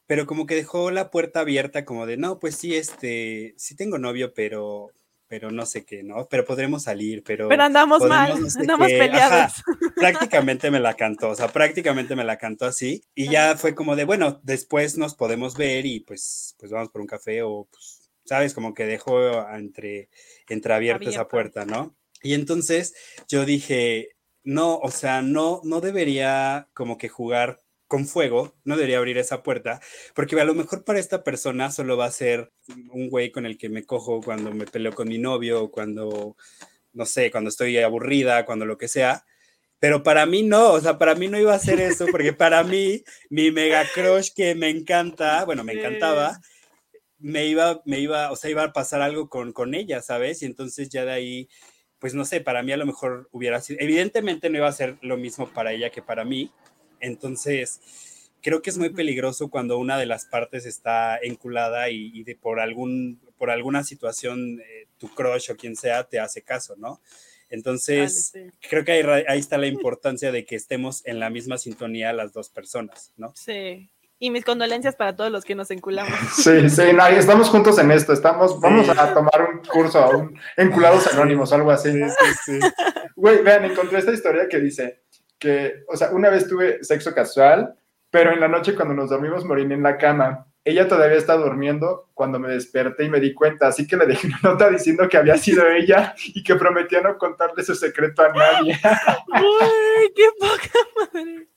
pero 0.07 0.27
como 0.27 0.47
que 0.47 0.55
dejó 0.55 0.91
la 0.91 1.11
puerta 1.11 1.41
abierta 1.41 1.85
como 1.85 2.07
de, 2.07 2.17
no, 2.17 2.39
pues 2.39 2.57
sí, 2.57 2.75
este, 2.75 3.55
sí 3.57 3.75
tengo 3.75 3.99
novio, 3.99 4.33
pero, 4.35 4.93
pero 5.27 5.51
no 5.51 5.67
sé 5.67 5.85
qué, 5.85 6.03
¿no? 6.03 6.29
Pero 6.29 6.45
podremos 6.45 6.85
salir, 6.85 7.25
pero... 7.25 7.49
Pero 7.49 7.63
andamos 7.65 8.03
mal, 8.03 8.33
andamos 8.33 8.89
peleados. 8.89 9.53
prácticamente 9.97 10.71
me 10.71 10.79
la 10.79 10.95
cantó, 10.95 11.31
o 11.31 11.35
sea, 11.35 11.49
prácticamente 11.49 12.15
me 12.15 12.25
la 12.25 12.39
cantó 12.39 12.67
así. 12.67 13.03
Y 13.15 13.29
ya 13.29 13.57
fue 13.57 13.75
como 13.75 13.97
de, 13.97 14.05
bueno, 14.05 14.41
después 14.45 14.97
nos 14.97 15.15
podemos 15.17 15.57
ver 15.57 15.87
y 15.87 16.01
pues, 16.01 16.55
pues 16.59 16.71
vamos 16.71 16.91
por 16.91 17.01
un 17.01 17.09
café 17.09 17.43
o 17.43 17.67
pues, 17.71 18.09
¿sabes? 18.25 18.55
Como 18.55 18.75
que 18.75 18.87
dejó 18.87 19.49
entre, 19.51 20.09
entreabierta 20.49 21.11
esa 21.11 21.27
puerta, 21.27 21.65
¿no? 21.65 21.97
Y 22.23 22.35
entonces 22.35 22.95
yo 23.29 23.45
dije, 23.45 24.17
no, 24.45 24.77
o 24.79 24.91
sea, 24.91 25.23
no, 25.23 25.61
no 25.65 25.81
debería 25.81 26.69
como 26.75 26.97
que 26.99 27.09
jugar 27.09 27.63
con 27.87 28.07
fuego, 28.07 28.55
no 28.65 28.77
debería 28.77 28.99
abrir 28.99 29.19
esa 29.19 29.43
puerta, 29.43 29.81
porque 30.15 30.41
a 30.41 30.45
lo 30.45 30.55
mejor 30.55 30.85
para 30.85 30.99
esta 30.99 31.23
persona 31.23 31.71
solo 31.71 31.97
va 31.97 32.07
a 32.07 32.11
ser 32.11 32.53
un 32.91 33.09
güey 33.09 33.31
con 33.31 33.47
el 33.47 33.59
que 33.59 33.69
me 33.69 33.85
cojo 33.85 34.21
cuando 34.21 34.53
me 34.53 34.67
peleo 34.67 34.93
con 34.93 35.09
mi 35.09 35.19
novio, 35.19 35.71
cuando, 35.71 36.37
no 36.93 37.07
sé, 37.07 37.31
cuando 37.31 37.51
estoy 37.51 37.79
aburrida, 37.79 38.45
cuando 38.45 38.67
lo 38.67 38.77
que 38.79 38.89
sea. 38.89 39.25
Pero 39.79 40.03
para 40.03 40.27
mí 40.27 40.43
no, 40.43 40.73
o 40.73 40.81
sea, 40.81 40.99
para 40.99 41.15
mí 41.15 41.29
no 41.29 41.39
iba 41.39 41.55
a 41.55 41.59
ser 41.59 41.81
eso, 41.81 42.07
porque 42.11 42.33
para 42.33 42.65
mí, 42.65 43.05
mi 43.31 43.51
mega 43.51 43.85
crush 43.95 44.31
que 44.35 44.55
me 44.55 44.71
encanta, 44.71 45.45
bueno, 45.45 45.65
me 45.65 45.75
encantaba, 45.75 46.41
me 47.19 47.47
iba, 47.47 47.83
me 47.85 48.01
iba, 48.01 48.33
o 48.33 48.37
sea, 48.37 48.51
iba 48.51 48.65
a 48.65 48.73
pasar 48.73 49.03
algo 49.03 49.29
con, 49.29 49.53
con 49.53 49.75
ella, 49.75 50.03
¿sabes? 50.03 50.43
Y 50.43 50.47
entonces 50.47 50.89
ya 50.89 51.05
de 51.05 51.13
ahí, 51.13 51.49
pues 51.99 52.15
no 52.15 52.25
sé, 52.25 52.41
para 52.41 52.63
mí 52.63 52.73
a 52.73 52.77
lo 52.77 52.87
mejor 52.87 53.29
hubiera 53.33 53.61
sido, 53.61 53.79
evidentemente 53.81 54.51
no 54.51 54.59
iba 54.59 54.69
a 54.69 54.73
ser 54.73 54.97
lo 55.03 55.17
mismo 55.17 55.49
para 55.49 55.73
ella 55.73 55.91
que 55.91 56.03
para 56.03 56.25
mí, 56.25 56.51
entonces, 57.01 57.81
creo 58.43 58.63
que 58.63 58.71
es 58.71 58.79
muy 58.79 58.91
peligroso 58.91 59.49
cuando 59.49 59.79
una 59.79 59.99
de 59.99 60.07
las 60.07 60.27
partes 60.27 60.67
está 60.67 61.19
enculada 61.19 61.91
y, 61.91 62.23
de 62.25 62.37
por, 62.37 62.61
algún, 62.61 63.21
por 63.39 63.51
alguna 63.51 63.85
situación 63.85 64.61
eh, 64.61 64.87
tu 64.99 65.09
crush 65.09 65.51
o 65.51 65.57
quien 65.57 65.77
sea 65.77 66.05
te 66.05 66.21
hace 66.21 66.43
caso, 66.43 66.77
¿no? 66.77 67.01
Entonces, 67.49 68.33
creo 68.69 68.85
que 68.85 68.93
ahí, 68.93 69.25
ahí, 69.29 69.39
está 69.39 69.57
la 69.57 69.69
importancia 69.69 70.33
de 70.33 70.45
que 70.45 70.57
estemos 70.57 71.07
en 71.07 71.21
la 71.21 71.31
misma 71.31 71.59
sintonía 71.59 72.13
las 72.13 72.33
dos 72.33 72.49
personas, 72.51 73.13
¿no? 73.17 73.33
Sí. 73.37 73.89
Y 74.19 74.31
mis 74.31 74.45
condolencias 74.45 74.97
para 74.97 75.15
todos 75.15 75.31
los 75.31 75.45
que 75.45 75.55
nos 75.55 75.71
enculamos. 75.71 76.13
Sí, 76.37 76.71
sí, 76.71 76.83
no, 76.95 77.07
estamos 77.07 77.49
juntos 77.51 77.79
en 77.79 77.91
esto. 77.91 78.13
Estamos, 78.13 78.59
vamos 78.61 78.89
a 78.89 79.13
tomar 79.13 79.49
un 79.53 79.61
curso, 79.65 80.09
un 80.09 80.39
enculados 80.57 81.07
anónimos, 81.13 81.53
algo 81.53 81.71
así. 81.71 81.93
Sí, 81.93 82.11
sí, 82.45 82.61
Güey, 83.15 83.43
vean, 83.43 83.65
encontré 83.65 83.99
esta 83.99 84.13
historia 84.13 84.49
que 84.49 84.59
dice: 84.59 85.03
que, 85.47 85.85
o 85.87 85.97
sea, 85.97 86.11
una 86.11 86.29
vez 86.29 86.49
tuve 86.49 86.83
sexo 86.83 87.15
casual, 87.15 87.75
pero 88.11 88.33
en 88.33 88.41
la 88.41 88.49
noche 88.49 88.75
cuando 88.75 88.95
nos 88.95 89.11
dormimos 89.11 89.45
morí 89.45 89.63
en 89.63 89.83
la 89.83 89.97
cama. 89.97 90.47
Ella 90.65 90.89
todavía 90.89 91.17
está 91.17 91.37
durmiendo 91.37 92.11
cuando 92.13 92.41
me 92.41 92.49
desperté 92.49 93.05
y 93.05 93.09
me 93.09 93.21
di 93.21 93.33
cuenta, 93.33 93.69
así 93.69 93.87
que 93.87 93.97
le 93.97 94.07
dejé 94.07 94.27
una 94.27 94.41
nota 94.43 94.69
diciendo 94.69 95.09
que 95.09 95.17
había 95.17 95.37
sido 95.37 95.65
ella 95.69 96.13
y 96.35 96.43
que 96.43 96.57
prometía 96.57 97.01
no 97.01 97.17
contarle 97.17 97.63
su 97.63 97.77
secreto 97.77 98.23
a 98.23 98.33
nadie. 98.33 98.77
¡Uy, 99.29 100.13
qué 100.17 100.25
poca 100.41 101.13
madre! 101.15 101.49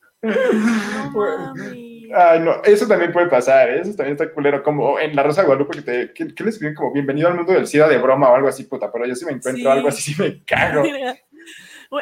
Ay, 2.14 2.40
no, 2.42 2.62
eso 2.64 2.88
también 2.88 3.12
puede 3.12 3.28
pasar, 3.28 3.70
¿eh? 3.70 3.82
eso 3.82 3.96
también 3.96 4.14
está 4.14 4.32
culero, 4.32 4.62
como 4.62 5.00
en 5.00 5.16
La 5.16 5.24
Rosa 5.24 5.42
de 5.42 5.48
Guadalupe, 5.48 5.78
que, 5.78 5.82
te, 5.82 6.14
que, 6.14 6.44
les 6.44 6.54
escriben 6.54 6.76
como 6.76 6.92
bienvenido 6.92 7.30
al 7.30 7.36
mundo 7.36 7.54
del 7.54 7.66
SIDA 7.66 7.88
de 7.88 7.98
broma 7.98 8.30
o 8.30 8.36
algo 8.36 8.48
así, 8.48 8.66
puta, 8.66 8.92
pero 8.92 9.06
yo 9.06 9.16
si 9.16 9.26
me 9.26 9.32
encuentro 9.32 9.72
algo 9.72 9.88
así, 9.88 10.14
sí 10.14 10.22
me 10.22 10.44
cago. 10.44 10.84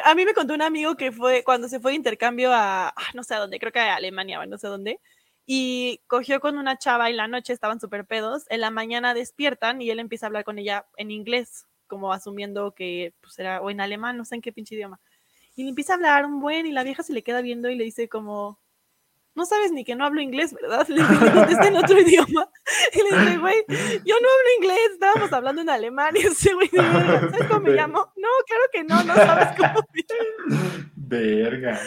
A 0.04 0.14
mí 0.14 0.24
me 0.24 0.34
contó 0.34 0.54
un 0.54 0.62
amigo 0.62 0.96
que 0.96 1.12
fue 1.12 1.42
cuando 1.44 1.68
se 1.68 1.80
fue 1.80 1.92
de 1.92 1.96
intercambio 1.96 2.52
a, 2.52 2.88
ah, 2.88 2.94
no 3.14 3.22
sé 3.22 3.34
a 3.34 3.38
dónde, 3.38 3.58
creo 3.58 3.72
que 3.72 3.78
a 3.80 3.96
Alemania, 3.96 4.44
no 4.46 4.58
sé 4.58 4.68
dónde, 4.68 5.00
y 5.46 6.00
cogió 6.06 6.40
con 6.40 6.58
una 6.58 6.76
chava 6.76 7.08
y 7.10 7.14
la 7.14 7.26
noche 7.26 7.54
estaban 7.54 7.80
súper 7.80 8.04
pedos, 8.04 8.44
en 8.50 8.60
la 8.60 8.70
mañana 8.70 9.14
despiertan 9.14 9.80
y 9.80 9.90
él 9.90 9.98
empieza 9.98 10.26
a 10.26 10.28
hablar 10.28 10.44
con 10.44 10.58
ella 10.58 10.86
en 10.98 11.10
inglés, 11.10 11.66
como 11.86 12.12
asumiendo 12.12 12.74
que 12.74 13.14
pues 13.22 13.38
era, 13.38 13.62
o 13.62 13.70
en 13.70 13.80
alemán, 13.80 14.18
no 14.18 14.26
sé 14.26 14.34
en 14.34 14.42
qué 14.42 14.52
pinche 14.52 14.74
idioma. 14.74 15.00
Y 15.56 15.66
empieza 15.68 15.94
a 15.94 15.96
hablar 15.96 16.26
un 16.26 16.40
buen 16.40 16.66
y 16.66 16.72
la 16.72 16.84
vieja 16.84 17.02
se 17.02 17.14
le 17.14 17.22
queda 17.22 17.40
viendo 17.40 17.70
y 17.70 17.76
le 17.76 17.84
dice 17.84 18.08
como, 18.10 18.60
no 19.38 19.46
sabes 19.46 19.70
ni 19.70 19.84
que 19.84 19.94
no 19.94 20.04
hablo 20.04 20.20
inglés, 20.20 20.52
¿verdad? 20.52 20.86
Le 20.88 21.02
contesta 21.02 21.68
en 21.68 21.76
otro 21.76 21.98
idioma. 21.98 22.50
Y 22.92 22.98
le 22.98 23.18
dice, 23.18 23.38
güey, 23.38 23.64
yo 24.04 24.14
no 24.20 24.28
hablo 24.28 24.48
inglés, 24.58 24.90
estábamos 24.92 25.32
hablando 25.32 25.62
en 25.62 25.70
alemán. 25.70 26.14
Y 26.16 26.26
ese 26.26 26.52
güey, 26.52 26.68
¿sabes 26.68 27.46
cómo 27.48 27.60
me 27.60 27.70
llamo? 27.70 28.12
No, 28.16 28.28
claro 28.46 28.64
que 28.72 28.84
no, 28.84 29.02
no 29.04 29.14
sabes 29.14 29.48
cómo 29.56 29.88
me 29.94 30.04
llamo. 30.08 30.90
Verga. 30.96 31.80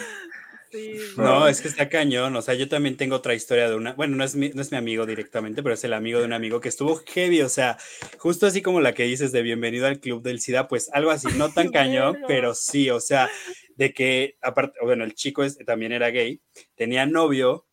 No, 1.17 1.47
es 1.47 1.61
que 1.61 1.67
está 1.67 1.89
cañón. 1.89 2.35
O 2.35 2.41
sea, 2.41 2.53
yo 2.53 2.67
también 2.69 2.97
tengo 2.97 3.15
otra 3.15 3.33
historia 3.33 3.69
de 3.69 3.75
una. 3.75 3.93
Bueno, 3.93 4.15
no 4.15 4.23
es, 4.23 4.35
mi, 4.35 4.49
no 4.49 4.61
es 4.61 4.71
mi 4.71 4.77
amigo 4.77 5.05
directamente, 5.05 5.61
pero 5.63 5.75
es 5.75 5.83
el 5.83 5.93
amigo 5.93 6.19
de 6.19 6.25
un 6.25 6.33
amigo 6.33 6.59
que 6.59 6.69
estuvo 6.69 6.95
heavy. 7.07 7.41
O 7.41 7.49
sea, 7.49 7.77
justo 8.17 8.47
así 8.47 8.61
como 8.61 8.81
la 8.81 8.93
que 8.93 9.03
dices 9.03 9.31
de 9.31 9.41
bienvenido 9.41 9.87
al 9.87 9.99
club 9.99 10.21
del 10.21 10.39
SIDA, 10.39 10.67
pues 10.67 10.89
algo 10.93 11.11
así, 11.11 11.27
no 11.37 11.51
tan 11.51 11.69
cañón, 11.71 12.17
pero 12.27 12.53
sí. 12.53 12.89
O 12.89 12.99
sea, 12.99 13.29
de 13.75 13.93
que, 13.93 14.37
aparte, 14.41 14.79
bueno, 14.81 15.03
el 15.03 15.13
chico 15.13 15.43
también 15.65 15.91
era 15.91 16.09
gay, 16.09 16.41
tenía 16.75 17.05
novio 17.05 17.67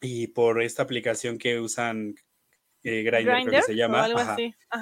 y 0.00 0.28
por 0.28 0.62
esta 0.62 0.82
aplicación 0.82 1.38
que 1.38 1.58
usan 1.60 2.14
eh, 2.82 3.02
Grindr, 3.02 3.42
creo 3.44 3.50
que 3.50 3.62
se 3.62 3.74
llama, 3.74 4.06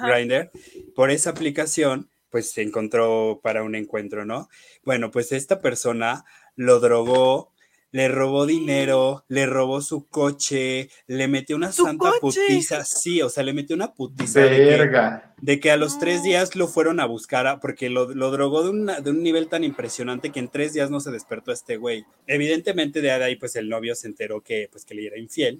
Grindr, 0.05 0.51
por 0.93 1.09
esa 1.09 1.29
aplicación, 1.29 2.09
pues 2.33 2.49
se 2.49 2.63
encontró 2.63 3.41
para 3.43 3.61
un 3.61 3.75
encuentro, 3.75 4.25
¿no? 4.25 4.49
Bueno, 4.83 5.11
pues 5.11 5.31
esta 5.31 5.61
persona 5.61 6.25
lo 6.55 6.79
drogó 6.79 7.53
le 7.91 8.07
robó 8.07 8.47
dinero, 8.47 9.23
le 9.27 9.45
robó 9.45 9.79
su 9.79 10.07
coche, 10.07 10.89
le 11.05 11.27
metió 11.27 11.55
una 11.55 11.71
santa 11.71 12.11
putiza, 12.19 12.83
sí, 12.85 13.21
o 13.21 13.29
sea, 13.29 13.43
le 13.43 13.53
metió 13.53 13.75
una 13.75 13.93
putiza 13.93 14.39
de 14.41 15.59
que, 15.59 15.69
a 15.69 15.77
los 15.77 15.99
tres 15.99 16.23
días 16.23 16.55
lo 16.55 16.67
fueron 16.67 16.99
a 16.99 17.05
buscar 17.05 17.59
porque 17.61 17.91
lo, 17.91 18.07
drogó 18.07 18.63
de, 18.63 18.99
de, 18.99 19.09
un 19.11 19.21
nivel 19.21 19.47
tan 19.47 19.63
impresionante 19.63 20.31
que 20.31 20.39
en 20.39 20.47
tres 20.47 20.73
días 20.73 20.89
no 20.89 21.01
se 21.01 21.11
despertó 21.11 21.51
este 21.51 21.77
güey. 21.77 22.03
Evidentemente 22.25 22.99
de 22.99 23.11
ahí 23.11 23.35
pues 23.35 23.55
el 23.55 23.69
novio 23.69 23.93
se 23.93 24.07
enteró 24.07 24.41
que 24.41 24.69
pues 24.71 24.85
que 24.85 24.95
le 24.95 25.05
era 25.05 25.19
infiel 25.19 25.59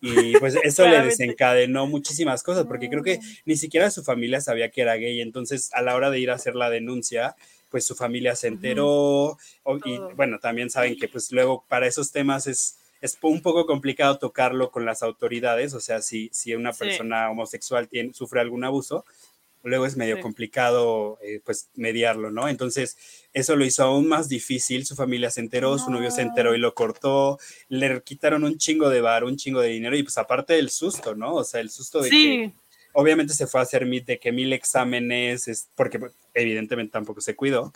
y 0.00 0.36
pues 0.38 0.54
eso 0.62 0.86
le 0.86 1.02
desencadenó 1.02 1.86
muchísimas 1.86 2.42
cosas 2.42 2.66
porque 2.66 2.88
creo 2.88 3.02
que 3.02 3.20
ni 3.44 3.56
siquiera 3.56 3.90
su 3.90 4.02
familia 4.02 4.40
sabía 4.40 4.70
que 4.70 4.82
era 4.82 4.94
gay, 4.94 5.20
entonces 5.20 5.70
a 5.72 5.82
la 5.82 5.94
hora 5.94 6.10
de 6.10 6.20
ir 6.20 6.30
a 6.30 6.34
hacer 6.34 6.54
la 6.54 6.70
denuncia 6.70 7.34
pues 7.68 7.86
su 7.86 7.94
familia 7.94 8.34
se 8.34 8.48
enteró 8.48 9.36
y 9.84 9.98
bueno, 10.16 10.38
también 10.38 10.70
saben 10.70 10.96
que 10.96 11.08
pues 11.08 11.30
luego 11.32 11.64
para 11.68 11.86
esos 11.86 12.12
temas 12.12 12.46
es, 12.46 12.78
es 13.00 13.18
un 13.22 13.42
poco 13.42 13.66
complicado 13.66 14.18
tocarlo 14.18 14.70
con 14.70 14.84
las 14.84 15.02
autoridades, 15.02 15.74
o 15.74 15.80
sea, 15.80 16.00
si, 16.00 16.30
si 16.32 16.54
una 16.54 16.72
persona 16.72 17.30
homosexual 17.30 17.88
tiene, 17.88 18.14
sufre 18.14 18.40
algún 18.40 18.64
abuso, 18.64 19.04
luego 19.62 19.86
es 19.86 19.96
medio 19.96 20.16
Sí. 20.16 20.22
complicado 20.22 21.18
eh, 21.22 21.40
pues 21.44 21.68
mediarlo, 21.74 22.30
¿no? 22.30 22.48
Entonces 22.48 22.96
eso 23.32 23.56
lo 23.56 23.64
hizo 23.64 23.84
aún 23.84 24.08
más 24.08 24.28
difícil, 24.28 24.86
su 24.86 24.96
familia 24.96 25.30
se 25.30 25.40
enteró, 25.40 25.78
su 25.78 25.90
novio 25.90 26.10
se 26.10 26.22
enteró 26.22 26.54
y 26.54 26.58
lo 26.58 26.74
cortó, 26.74 27.38
le 27.68 28.02
quitaron 28.02 28.44
un 28.44 28.58
chingo 28.58 28.88
de 28.88 29.00
bar, 29.00 29.24
un 29.24 29.36
chingo 29.36 29.60
de 29.60 29.68
dinero 29.68 29.96
y 29.96 30.02
pues 30.02 30.18
aparte 30.18 30.54
del 30.54 30.70
susto, 30.70 31.14
¿no? 31.14 31.34
O 31.34 31.44
sea, 31.44 31.60
el 31.60 31.70
susto 31.70 32.00
de 32.00 32.10
que 32.10 32.16
Sí, 32.16 32.52
obviamente 32.92 33.34
se 33.34 33.46
fue 33.46 33.60
a 33.60 33.64
hacer 33.64 33.86
mil, 33.86 34.04
de 34.04 34.18
que 34.18 34.32
mil 34.32 34.52
exámenes, 34.52 35.46
es, 35.48 35.68
porque 35.74 35.98
pues, 35.98 36.12
evidentemente 36.34 36.92
tampoco 36.92 37.20
se 37.20 37.36
cuidó. 37.36 37.72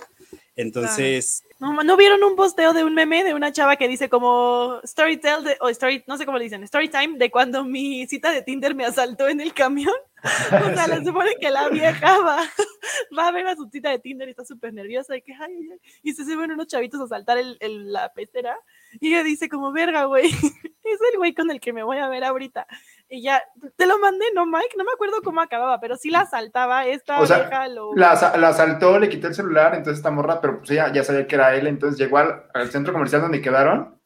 Entonces, 0.57 1.45
no, 1.61 1.83
¿no 1.83 1.97
vieron 1.97 2.23
un 2.25 2.37
posteo 2.37 2.73
de 2.73 2.85
un 2.85 2.95
meme 2.95 3.25
de 3.25 3.35
una 3.35 3.53
chava 3.53 3.77
que 3.77 3.89
dice 3.89 4.09
como 4.09 4.81
Storytell 4.85 5.45
de, 5.45 5.57
o 5.61 5.69
story, 5.69 6.05
no 6.07 6.19
sé 6.19 6.27
cómo 6.27 6.39
le 6.39 6.45
dicen, 6.45 6.67
Storytime 6.67 7.19
de 7.19 7.31
cuando 7.31 7.65
mi 7.65 8.07
cita 8.07 8.31
de 8.33 8.43
Tinder 8.43 8.75
me 8.75 8.85
asaltó 8.85 9.29
en 9.29 9.41
el 9.41 9.55
camión? 9.55 9.95
O 10.73 10.75
sea, 10.75 10.87
le 10.87 11.05
supone 11.05 11.35
que 11.41 11.51
la 11.51 11.69
vieja 11.69 12.19
va, 12.21 12.39
va 13.19 13.29
a 13.29 13.33
ver 13.33 13.47
a 13.47 13.57
su 13.57 13.69
cita 13.71 13.91
de 13.91 13.99
Tinder 13.99 14.29
y 14.29 14.31
está 14.33 14.45
súper 14.45 14.73
nerviosa 14.73 15.15
de 15.15 15.23
que, 15.23 15.33
ay, 15.33 15.41
ay, 15.53 15.69
ay, 15.73 15.79
y 16.03 16.13
se 16.15 16.25
suben 16.25 16.51
unos 16.53 16.67
chavitos 16.69 17.01
a 17.01 17.07
saltar 17.09 17.39
el, 17.39 17.57
el- 17.61 17.93
la 17.93 18.13
pecera 18.13 18.57
y 19.01 19.09
ella 19.09 19.23
dice 19.25 19.49
como, 19.49 19.73
verga, 19.73 20.05
güey, 20.05 20.27
es 20.85 21.01
el 21.13 21.19
güey 21.19 21.35
con 21.35 21.51
el 21.51 21.61
que 21.61 21.73
me 21.73 21.83
voy 21.83 21.99
a 21.99 22.09
ver 22.09 22.25
ahorita. 22.25 22.67
Y 23.09 23.23
ya, 23.23 23.43
te 23.77 23.87
lo 23.87 23.99
mandé, 23.99 24.27
¿no, 24.35 24.47
Mike? 24.47 24.77
No 24.77 24.85
me 24.85 24.93
acuerdo 24.93 25.23
cómo 25.23 25.41
acababa, 25.41 25.81
pero 25.81 25.97
sí 25.97 26.11
la 26.11 26.27
saltaba 26.27 26.87
esta 26.87 27.21
O 27.21 27.27
sea, 27.27 27.39
vieja. 27.39 27.69
Lo... 27.69 27.95
La, 27.95 28.15
la 28.39 28.49
asaltó, 28.49 28.99
le 28.99 29.09
quitó 29.09 29.29
el 29.29 29.35
celular, 29.35 29.75
entonces 29.75 29.99
esta 29.99 30.11
morra, 30.11 30.41
pero 30.41 30.59
pues 30.59 30.71
ella 30.71 30.93
ya 30.93 31.05
sabía 31.05 31.27
que 31.27 31.35
era 31.35 31.55
él, 31.55 31.67
entonces 31.67 31.99
llegó 31.99 32.19
al, 32.19 32.45
al 32.55 32.71
centro 32.71 32.93
comercial 32.93 33.23
donde 33.23 33.41
quedaron. 33.43 34.01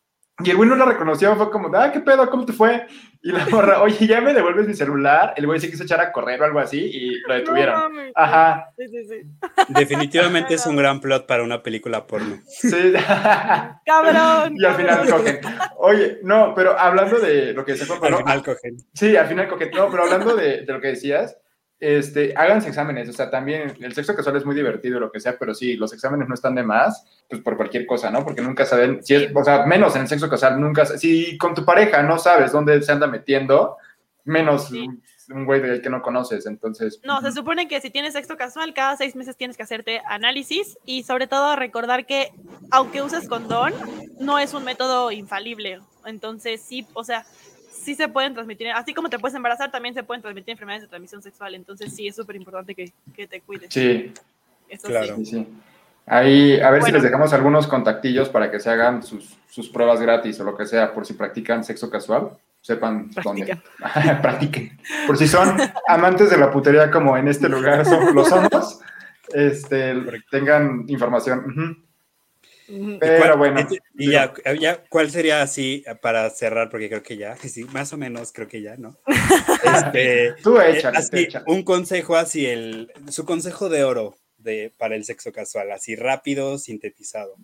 Y 0.44 0.50
el 0.50 0.56
güey 0.56 0.68
no 0.68 0.76
la 0.76 0.84
reconoció, 0.84 1.34
fue 1.34 1.50
como, 1.50 1.74
ah, 1.76 1.90
¿qué 1.90 2.00
pedo? 2.00 2.28
¿Cómo 2.28 2.44
te 2.44 2.52
fue? 2.52 2.86
Y 3.22 3.32
la 3.32 3.46
morra, 3.46 3.80
oye, 3.82 4.06
ya 4.06 4.20
me 4.20 4.34
devuelves 4.34 4.66
mi 4.68 4.74
celular. 4.74 5.32
El 5.36 5.46
güey 5.46 5.58
se 5.60 5.70
quiso 5.70 5.84
echar 5.84 5.98
a 6.00 6.12
correr 6.12 6.40
o 6.42 6.44
algo 6.44 6.58
así 6.58 6.78
y 6.78 7.20
lo 7.26 7.34
detuvieron. 7.34 7.74
Ajá, 8.14 8.68
Sí, 8.76 8.84
sí, 8.88 9.04
sí. 9.08 9.22
definitivamente 9.68 10.54
es 10.54 10.66
un 10.66 10.76
gran 10.76 11.00
plot 11.00 11.26
para 11.26 11.42
una 11.42 11.62
película 11.62 12.06
porno. 12.06 12.38
sí. 12.46 12.92
Cabrón. 13.86 14.54
y 14.56 14.64
al 14.64 14.74
final 14.74 15.10
cogen. 15.10 15.40
Oye, 15.78 16.18
no, 16.22 16.52
pero 16.54 16.78
hablando 16.78 17.18
de 17.18 17.52
lo 17.52 17.64
que 17.64 17.72
decía 17.72 17.86
Juan 17.96 18.12
Al 18.12 18.18
final 18.20 18.42
cogen. 18.44 18.76
Sí, 18.94 19.16
al 19.16 19.26
final 19.28 19.48
coquet. 19.48 19.74
No, 19.74 19.90
pero 19.90 20.04
hablando 20.04 20.36
de, 20.36 20.62
de 20.66 20.72
lo 20.72 20.80
que 20.80 20.88
decías, 20.88 21.36
este, 21.80 22.32
háganse 22.36 22.68
exámenes. 22.68 23.08
O 23.08 23.12
sea, 23.12 23.30
también 23.30 23.74
el 23.80 23.94
sexo 23.94 24.14
casual 24.14 24.36
es 24.36 24.44
muy 24.44 24.54
divertido, 24.54 24.98
lo 25.00 25.10
que 25.12 25.20
sea, 25.20 25.36
pero 25.38 25.54
sí, 25.54 25.76
los 25.76 25.92
exámenes 25.92 26.28
no 26.28 26.34
están 26.34 26.54
de 26.54 26.62
más, 26.62 27.04
pues 27.28 27.42
por 27.42 27.56
cualquier 27.56 27.86
cosa, 27.86 28.10
¿no? 28.10 28.24
Porque 28.24 28.42
nunca 28.42 28.64
saben, 28.64 29.02
si 29.04 29.14
es, 29.14 29.30
o 29.34 29.44
sea, 29.44 29.66
menos 29.66 29.94
en 29.96 30.02
el 30.02 30.08
sexo 30.08 30.28
casual, 30.28 30.60
nunca, 30.60 30.84
si 30.86 31.36
con 31.38 31.54
tu 31.54 31.64
pareja 31.64 32.02
no 32.02 32.18
sabes 32.18 32.52
dónde 32.52 32.80
se 32.82 32.92
anda 32.92 33.06
metiendo, 33.06 33.76
menos 34.24 34.68
Sí. 34.68 34.86
un- 34.86 35.44
güey 35.44 35.60
del 35.60 35.82
que 35.82 35.90
no 35.90 36.02
conoces, 36.02 36.46
entonces. 36.46 37.00
No, 37.04 37.20
se 37.20 37.32
supone 37.32 37.66
que 37.66 37.80
si 37.80 37.90
tienes 37.90 38.12
sexo 38.12 38.36
casual, 38.36 38.72
cada 38.74 38.96
seis 38.96 39.16
meses 39.16 39.36
tienes 39.36 39.56
que 39.56 39.64
hacerte 39.64 40.00
análisis 40.08 40.78
y 40.84 41.02
sobre 41.02 41.26
todo 41.26 41.56
recordar 41.56 42.06
que 42.06 42.30
aunque 42.70 43.02
uses 43.02 43.28
condón, 43.28 43.72
no 44.20 44.38
es 44.38 44.54
un 44.54 44.62
método 44.64 45.10
infalible. 45.10 45.80
Entonces 46.04 46.62
sí, 46.62 46.86
o 46.94 47.02
sea, 47.02 47.26
sí 47.76 47.94
se 47.94 48.08
pueden 48.08 48.34
transmitir, 48.34 48.68
así 48.70 48.94
como 48.94 49.08
te 49.10 49.18
puedes 49.18 49.34
embarazar, 49.34 49.70
también 49.70 49.94
se 49.94 50.02
pueden 50.02 50.22
transmitir 50.22 50.52
enfermedades 50.52 50.82
de 50.82 50.88
transmisión 50.88 51.22
sexual. 51.22 51.54
Entonces 51.54 51.94
sí, 51.94 52.06
es 52.08 52.16
súper 52.16 52.36
importante 52.36 52.74
que, 52.74 52.92
que 53.14 53.26
te 53.26 53.40
cuides. 53.40 53.68
Sí, 53.72 54.12
Eso 54.68 54.88
Claro. 54.88 55.16
sí. 55.24 55.46
Ahí, 56.08 56.60
a 56.60 56.70
ver 56.70 56.84
si 56.84 56.92
les 56.92 57.02
dejamos 57.02 57.32
algunos 57.32 57.66
contactillos 57.66 58.28
para 58.28 58.48
que 58.50 58.60
se 58.60 58.70
hagan 58.70 59.02
sus, 59.02 59.36
sus 59.48 59.68
pruebas 59.68 60.00
gratis 60.00 60.38
o 60.38 60.44
lo 60.44 60.56
que 60.56 60.64
sea, 60.64 60.92
por 60.94 61.04
si 61.04 61.14
practican 61.14 61.64
sexo 61.64 61.90
casual, 61.90 62.30
sepan 62.60 63.10
dónde. 63.24 63.58
Practiquen. 64.22 64.78
Por 65.06 65.18
si 65.18 65.26
son 65.26 65.56
amantes 65.88 66.30
de 66.30 66.36
la 66.36 66.50
putería 66.52 66.90
como 66.92 67.16
en 67.16 67.26
este 67.28 67.48
lugar 67.48 67.84
son- 67.84 68.14
lo 68.14 68.24
somos, 68.24 68.80
este, 69.34 69.94
tengan 70.30 70.84
información. 70.88 71.40
Ujú. 71.40 71.85
¿Y 72.68 72.98
Pero 72.98 73.18
cuál- 73.18 73.38
bueno. 73.38 73.60
este- 73.60 73.78
Y 73.94 74.10
ya, 74.12 74.32
ya, 74.58 74.82
¿cuál 74.88 75.10
sería 75.10 75.42
así 75.42 75.84
para 76.02 76.28
cerrar? 76.30 76.68
Porque 76.70 76.88
creo 76.88 77.02
que 77.02 77.16
ya, 77.16 77.36
sí, 77.36 77.64
más 77.64 77.92
o 77.92 77.96
menos 77.96 78.32
creo 78.32 78.48
que 78.48 78.60
ya, 78.62 78.76
¿no? 78.76 78.96
Este, 79.94 80.34
Tú 80.42 80.58
eh, 80.60 80.76
échale, 80.78 80.98
así, 80.98 81.10
tú 81.10 81.16
échale. 81.16 81.44
un 81.48 81.62
consejo 81.62 82.16
así, 82.16 82.46
el, 82.46 82.90
su 83.10 83.24
consejo 83.24 83.68
de 83.68 83.84
oro 83.84 84.16
de, 84.38 84.72
para 84.76 84.94
el 84.96 85.04
sexo 85.04 85.32
casual, 85.32 85.70
así 85.72 85.96
rápido, 85.96 86.58
sintetizado. 86.58 87.36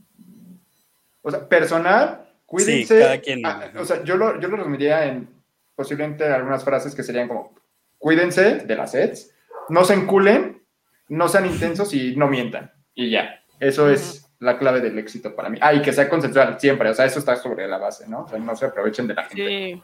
O 1.23 1.31
sea, 1.31 1.49
personal, 1.49 2.29
cuídense. 2.47 2.95
Sí, 2.97 3.01
cada 3.01 3.19
quien. 3.21 3.45
Ah, 3.47 3.71
o 3.79 3.85
sea, 3.85 4.03
yo 4.05 4.17
lo, 4.17 4.41
yo 4.41 4.49
lo 4.49 4.57
resumiría 4.57 5.07
en 5.07 5.29
posiblemente 5.75 6.25
algunas 6.25 6.65
frases 6.65 6.95
que 6.95 7.03
serían 7.03 7.29
como, 7.29 7.55
cuídense 7.99 8.57
de 8.57 8.77
las 8.77 8.93
sets, 8.93 9.31
no 9.69 9.85
se 9.85 9.95
enculen, 9.95 10.63
no 11.09 11.29
sean 11.29 11.47
intensos 11.47 11.95
y 11.95 12.17
no 12.17 12.29
mientan. 12.29 12.73
Y 12.95 13.11
ya, 13.11 13.41
eso 13.61 13.89
es 13.91 14.27
la 14.43 14.59
clave 14.59 14.81
del 14.81 14.99
éxito 14.99 15.35
para 15.35 15.49
mí. 15.49 15.59
Ah, 15.61 15.73
y 15.73 15.81
que 15.83 15.93
sea 15.93 16.09
consensual 16.09 16.59
siempre, 16.59 16.91
o 16.91 16.95
sea, 16.95 17.07
eso 17.07 17.21
está 17.21 17.37
sobre 17.37 17.67
la 17.69 17.79
base, 17.79 18.09
¿no? 18.09 18.23
O 18.23 18.29
sea, 18.29 18.39
no 18.39 18.57
se 18.57 18.67
aprovechen 18.67 19.07
de 19.07 19.15
la 19.15 19.25
gente. 19.25 19.83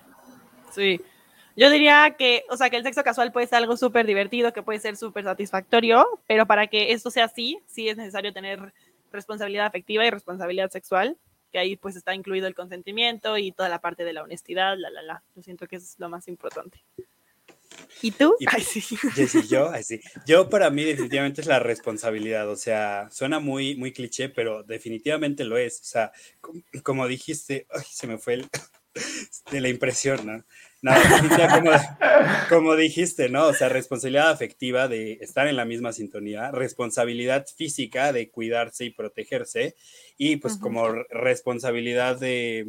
Sí, 0.70 0.98
sí. 0.98 1.04
Yo 1.56 1.70
diría 1.70 2.16
que, 2.18 2.44
o 2.50 2.56
sea, 2.56 2.68
que 2.70 2.76
el 2.76 2.82
sexo 2.82 3.02
casual 3.02 3.32
puede 3.32 3.46
ser 3.46 3.58
algo 3.58 3.76
súper 3.76 4.06
divertido, 4.06 4.52
que 4.52 4.62
puede 4.62 4.80
ser 4.80 4.96
súper 4.96 5.24
satisfactorio, 5.24 6.06
pero 6.26 6.46
para 6.46 6.66
que 6.66 6.92
esto 6.92 7.10
sea 7.10 7.24
así, 7.24 7.58
sí 7.66 7.88
es 7.88 7.96
necesario 7.96 8.32
tener 8.32 8.72
responsabilidad 9.12 9.66
afectiva 9.66 10.04
y 10.04 10.10
responsabilidad 10.10 10.70
sexual, 10.70 11.16
que 11.50 11.58
ahí 11.58 11.76
pues 11.76 11.96
está 11.96 12.14
incluido 12.14 12.46
el 12.46 12.54
consentimiento 12.54 13.38
y 13.38 13.52
toda 13.52 13.68
la 13.68 13.80
parte 13.80 14.04
de 14.04 14.12
la 14.12 14.22
honestidad, 14.22 14.76
la, 14.76 14.90
la, 14.90 15.02
la. 15.02 15.22
Yo 15.34 15.42
siento 15.42 15.66
que 15.66 15.76
eso 15.76 15.86
es 15.86 15.98
lo 15.98 16.08
más 16.08 16.28
importante. 16.28 16.84
¿Y 18.02 18.10
tú? 18.10 18.34
Y- 18.40 18.46
Ay, 18.48 18.62
sí. 18.62 18.80
Jessy, 19.14 19.46
yo. 19.48 19.70
Yo 20.26 20.48
para 20.48 20.70
mí 20.70 20.84
definitivamente 20.84 21.40
es 21.40 21.46
la 21.46 21.58
responsabilidad, 21.58 22.48
o 22.48 22.56
sea, 22.56 23.08
suena 23.10 23.38
muy, 23.40 23.74
muy 23.76 23.92
cliché, 23.92 24.28
pero 24.28 24.62
definitivamente 24.62 25.44
lo 25.44 25.56
es. 25.58 25.80
O 25.80 25.84
sea, 25.84 26.12
com- 26.40 26.62
como 26.82 27.06
dijiste, 27.06 27.66
ay, 27.70 27.82
se 27.90 28.06
me 28.06 28.18
fue 28.18 28.34
el, 28.34 28.48
de 29.50 29.60
la 29.60 29.68
impresión, 29.68 30.24
¿no? 30.26 30.44
No, 30.80 30.92
como, 31.52 31.70
como 32.48 32.76
dijiste, 32.76 33.28
¿no? 33.28 33.48
O 33.48 33.52
sea, 33.54 33.68
responsabilidad 33.68 34.30
afectiva 34.30 34.86
de 34.86 35.14
estar 35.20 35.48
en 35.48 35.56
la 35.56 35.64
misma 35.64 35.92
sintonía, 35.92 36.52
responsabilidad 36.52 37.46
física 37.56 38.12
de 38.12 38.30
cuidarse 38.30 38.84
y 38.84 38.90
protegerse, 38.90 39.74
y 40.16 40.36
pues 40.36 40.56
como 40.56 40.88
re- 40.88 41.06
responsabilidad 41.10 42.20
de, 42.20 42.68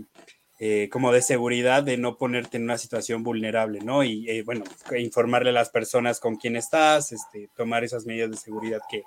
eh, 0.59 0.89
como 0.91 1.11
de 1.13 1.21
seguridad 1.21 1.83
de 1.83 1.97
no 1.97 2.17
ponerte 2.17 2.57
en 2.57 2.63
una 2.63 2.77
situación 2.77 3.23
vulnerable, 3.23 3.79
¿no? 3.79 4.03
Y 4.03 4.29
eh, 4.29 4.43
bueno, 4.43 4.65
informarle 4.97 5.51
a 5.51 5.53
las 5.53 5.69
personas 5.69 6.19
con 6.19 6.35
quién 6.35 6.57
estás, 6.57 7.11
este, 7.13 7.49
tomar 7.55 7.83
esas 7.85 8.05
medidas 8.05 8.29
de 8.31 8.37
seguridad 8.37 8.81
que, 8.89 9.03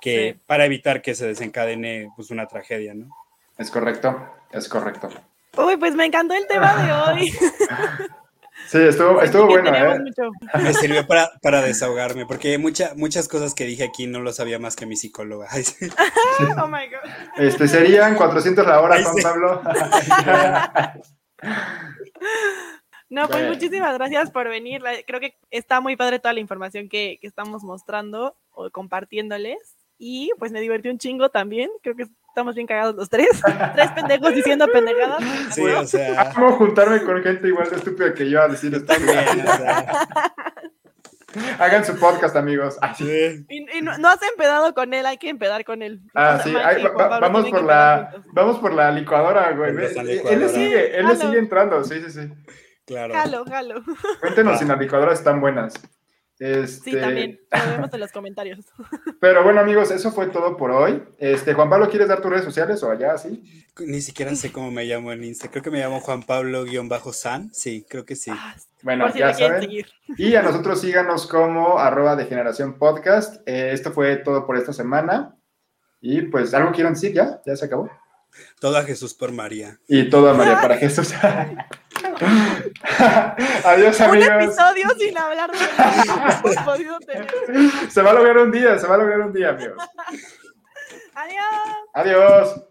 que 0.00 0.32
Sí. 0.32 0.40
para 0.46 0.64
evitar 0.66 1.02
que 1.02 1.14
se 1.14 1.26
desencadene 1.26 2.10
pues 2.16 2.30
una 2.30 2.46
tragedia, 2.46 2.92
¿no? 2.94 3.08
Es 3.56 3.70
correcto, 3.70 4.20
es 4.52 4.68
correcto. 4.68 5.08
Uy, 5.56 5.76
pues 5.76 5.94
me 5.94 6.04
encantó 6.04 6.34
el 6.34 6.46
tema 6.46 6.74
de 6.84 6.92
hoy. 7.22 7.32
Sí, 8.68 8.78
estuvo, 8.78 9.20
estuvo 9.22 9.46
bueno, 9.46 9.74
¿eh? 9.74 9.98
mucho- 10.00 10.30
Me 10.62 10.74
sirvió 10.74 11.06
para, 11.06 11.30
para 11.42 11.62
desahogarme, 11.62 12.26
porque 12.26 12.58
mucha, 12.58 12.92
muchas 12.96 13.28
cosas 13.28 13.54
que 13.54 13.64
dije 13.64 13.84
aquí 13.84 14.06
no 14.06 14.20
lo 14.20 14.32
sabía 14.32 14.58
más 14.58 14.74
que 14.76 14.86
mi 14.86 14.96
psicóloga. 14.96 15.48
Sí. 15.54 16.44
Oh 16.60 16.66
my 16.66 16.86
God. 16.88 17.10
Este, 17.38 17.68
serían 17.68 18.14
400 18.16 18.66
la 18.66 18.80
hora, 18.80 19.02
Juan 19.02 19.14
sí. 19.14 19.22
Pablo. 19.22 19.62
No, 23.08 23.28
pues 23.28 23.48
muchísimas 23.48 23.94
gracias 23.94 24.30
por 24.32 24.48
venir. 24.48 24.82
Creo 25.06 25.20
que 25.20 25.36
está 25.50 25.80
muy 25.80 25.94
padre 25.96 26.18
toda 26.18 26.34
la 26.34 26.40
información 26.40 26.88
que, 26.88 27.18
que 27.20 27.26
estamos 27.28 27.62
mostrando 27.62 28.36
o 28.50 28.68
compartiéndoles. 28.70 29.76
Y 29.96 30.32
pues 30.38 30.50
me 30.50 30.60
divertí 30.60 30.88
un 30.88 30.98
chingo 30.98 31.28
también. 31.28 31.70
Creo 31.82 31.94
que 31.94 32.06
estamos 32.36 32.54
bien 32.54 32.66
cagados 32.66 32.94
los 32.94 33.08
tres. 33.08 33.28
tres 33.74 33.90
pendejos 33.92 34.34
diciendo 34.34 34.66
pendejadas. 34.70 35.24
Sí, 35.52 35.62
o 35.62 35.86
sea, 35.86 36.32
Amo 36.36 36.52
juntarme 36.52 37.02
con 37.02 37.22
gente 37.22 37.48
igual 37.48 37.70
de 37.70 37.76
estúpida 37.76 38.12
que 38.12 38.28
yo 38.28 38.42
a 38.42 38.48
decir 38.48 38.74
esto. 38.74 38.92
bien, 38.98 39.40
o 39.40 39.56
sea, 39.56 39.86
Hagan 41.58 41.84
su 41.84 41.98
podcast, 41.98 42.36
amigos. 42.36 42.78
Ay, 42.82 42.94
sí. 42.98 43.46
Y, 43.48 43.78
y 43.78 43.82
no, 43.82 43.96
no 43.98 44.08
has 44.08 44.22
empedado 44.22 44.74
con 44.74 44.92
él, 44.92 45.06
hay 45.06 45.16
que 45.16 45.30
empedar 45.30 45.64
con 45.64 45.82
él. 45.82 46.00
Ah, 46.14 46.38
sí, 46.44 46.54
ay, 46.62 46.82
va- 46.82 46.94
Pablo 46.94 47.20
vamos 47.20 47.50
por 47.50 47.62
la 47.64 48.10
juntos. 48.12 48.32
vamos 48.34 48.58
por 48.58 48.74
la 48.74 48.90
licuadora, 48.90 49.52
güey. 49.52 49.70
Él 49.70 49.76
le 50.40 50.48
sigue, 50.50 50.98
él 50.98 51.06
le 51.06 51.16
sigue 51.16 51.38
entrando, 51.38 51.82
sí, 51.84 52.02
sí, 52.02 52.10
sí. 52.10 52.32
Claro. 52.86 53.14
Jalo, 53.14 53.44
jalo. 53.46 53.82
Cuéntenos 54.20 54.58
si 54.58 54.64
las 54.66 54.78
licuadoras 54.78 55.18
están 55.18 55.40
buenas. 55.40 55.74
Este, 56.38 56.90
Sí, 56.90 57.00
también. 57.00 57.40
Lo 57.52 57.70
vemos 57.72 57.94
en 57.94 58.00
los 58.00 58.12
comentarios. 58.12 58.60
Pero 59.20 59.42
bueno, 59.42 59.60
amigos, 59.60 59.90
eso 59.90 60.12
fue 60.12 60.26
todo 60.26 60.56
por 60.56 60.70
hoy. 60.70 61.02
Este, 61.18 61.54
Juan 61.54 61.70
Pablo, 61.70 61.88
¿quieres 61.88 62.08
dar 62.08 62.20
tus 62.20 62.30
redes 62.30 62.44
sociales 62.44 62.82
o 62.82 62.90
allá 62.90 63.12
así? 63.12 63.42
Ni 63.80 64.00
siquiera 64.02 64.34
sé 64.34 64.52
cómo 64.52 64.70
me 64.70 64.84
llamo 64.84 65.12
en 65.12 65.24
Insta. 65.24 65.50
Creo 65.50 65.62
que 65.62 65.70
me 65.70 65.78
llamo 65.78 66.00
Juan 66.00 66.22
Pablo-San. 66.22 67.52
Sí, 67.54 67.86
creo 67.88 68.04
que 68.04 68.16
sí. 68.16 68.30
Ah, 68.34 68.54
Bueno, 68.82 69.10
si 69.12 69.18
ya 69.20 69.32
saben. 69.34 69.60
seguir. 69.62 69.86
Y 70.18 70.34
a 70.34 70.42
nosotros 70.42 70.80
síganos 70.80 71.26
como 71.26 71.78
arroba 71.78 72.16
de 72.16 72.26
generación 72.26 72.78
podcast. 72.78 73.36
Eh, 73.46 73.70
esto 73.72 73.92
fue 73.92 74.16
todo 74.16 74.46
por 74.46 74.56
esta 74.56 74.72
semana. 74.72 75.36
Y 76.00 76.22
pues, 76.22 76.52
¿algo 76.54 76.72
quieren 76.72 76.94
decir 76.94 77.12
ya? 77.14 77.40
¿Ya 77.46 77.56
se 77.56 77.64
acabó? 77.64 77.90
Todo 78.60 78.76
a 78.76 78.82
Jesús 78.82 79.14
por 79.14 79.32
María. 79.32 79.78
Y 79.88 80.10
todo 80.10 80.28
a 80.28 80.34
María 80.34 80.60
para 80.60 80.76
Jesús. 80.76 81.14
Adiós, 83.64 84.00
Un 84.00 84.06
amigos. 84.06 84.28
episodio 84.44 84.88
sin 84.98 85.18
hablar 85.18 85.50
de 85.50 85.58
hemos 86.50 86.56
podido 86.64 86.98
tener. 87.00 87.26
Se 87.90 88.02
va 88.02 88.10
a 88.10 88.14
lograr 88.14 88.38
un 88.38 88.50
día, 88.50 88.78
se 88.78 88.86
va 88.86 88.94
a 88.94 88.98
lograr 88.98 89.20
un 89.20 89.32
día, 89.32 89.50
amigos. 89.50 89.76
Adiós. 91.14 91.44
Adiós. 91.94 92.65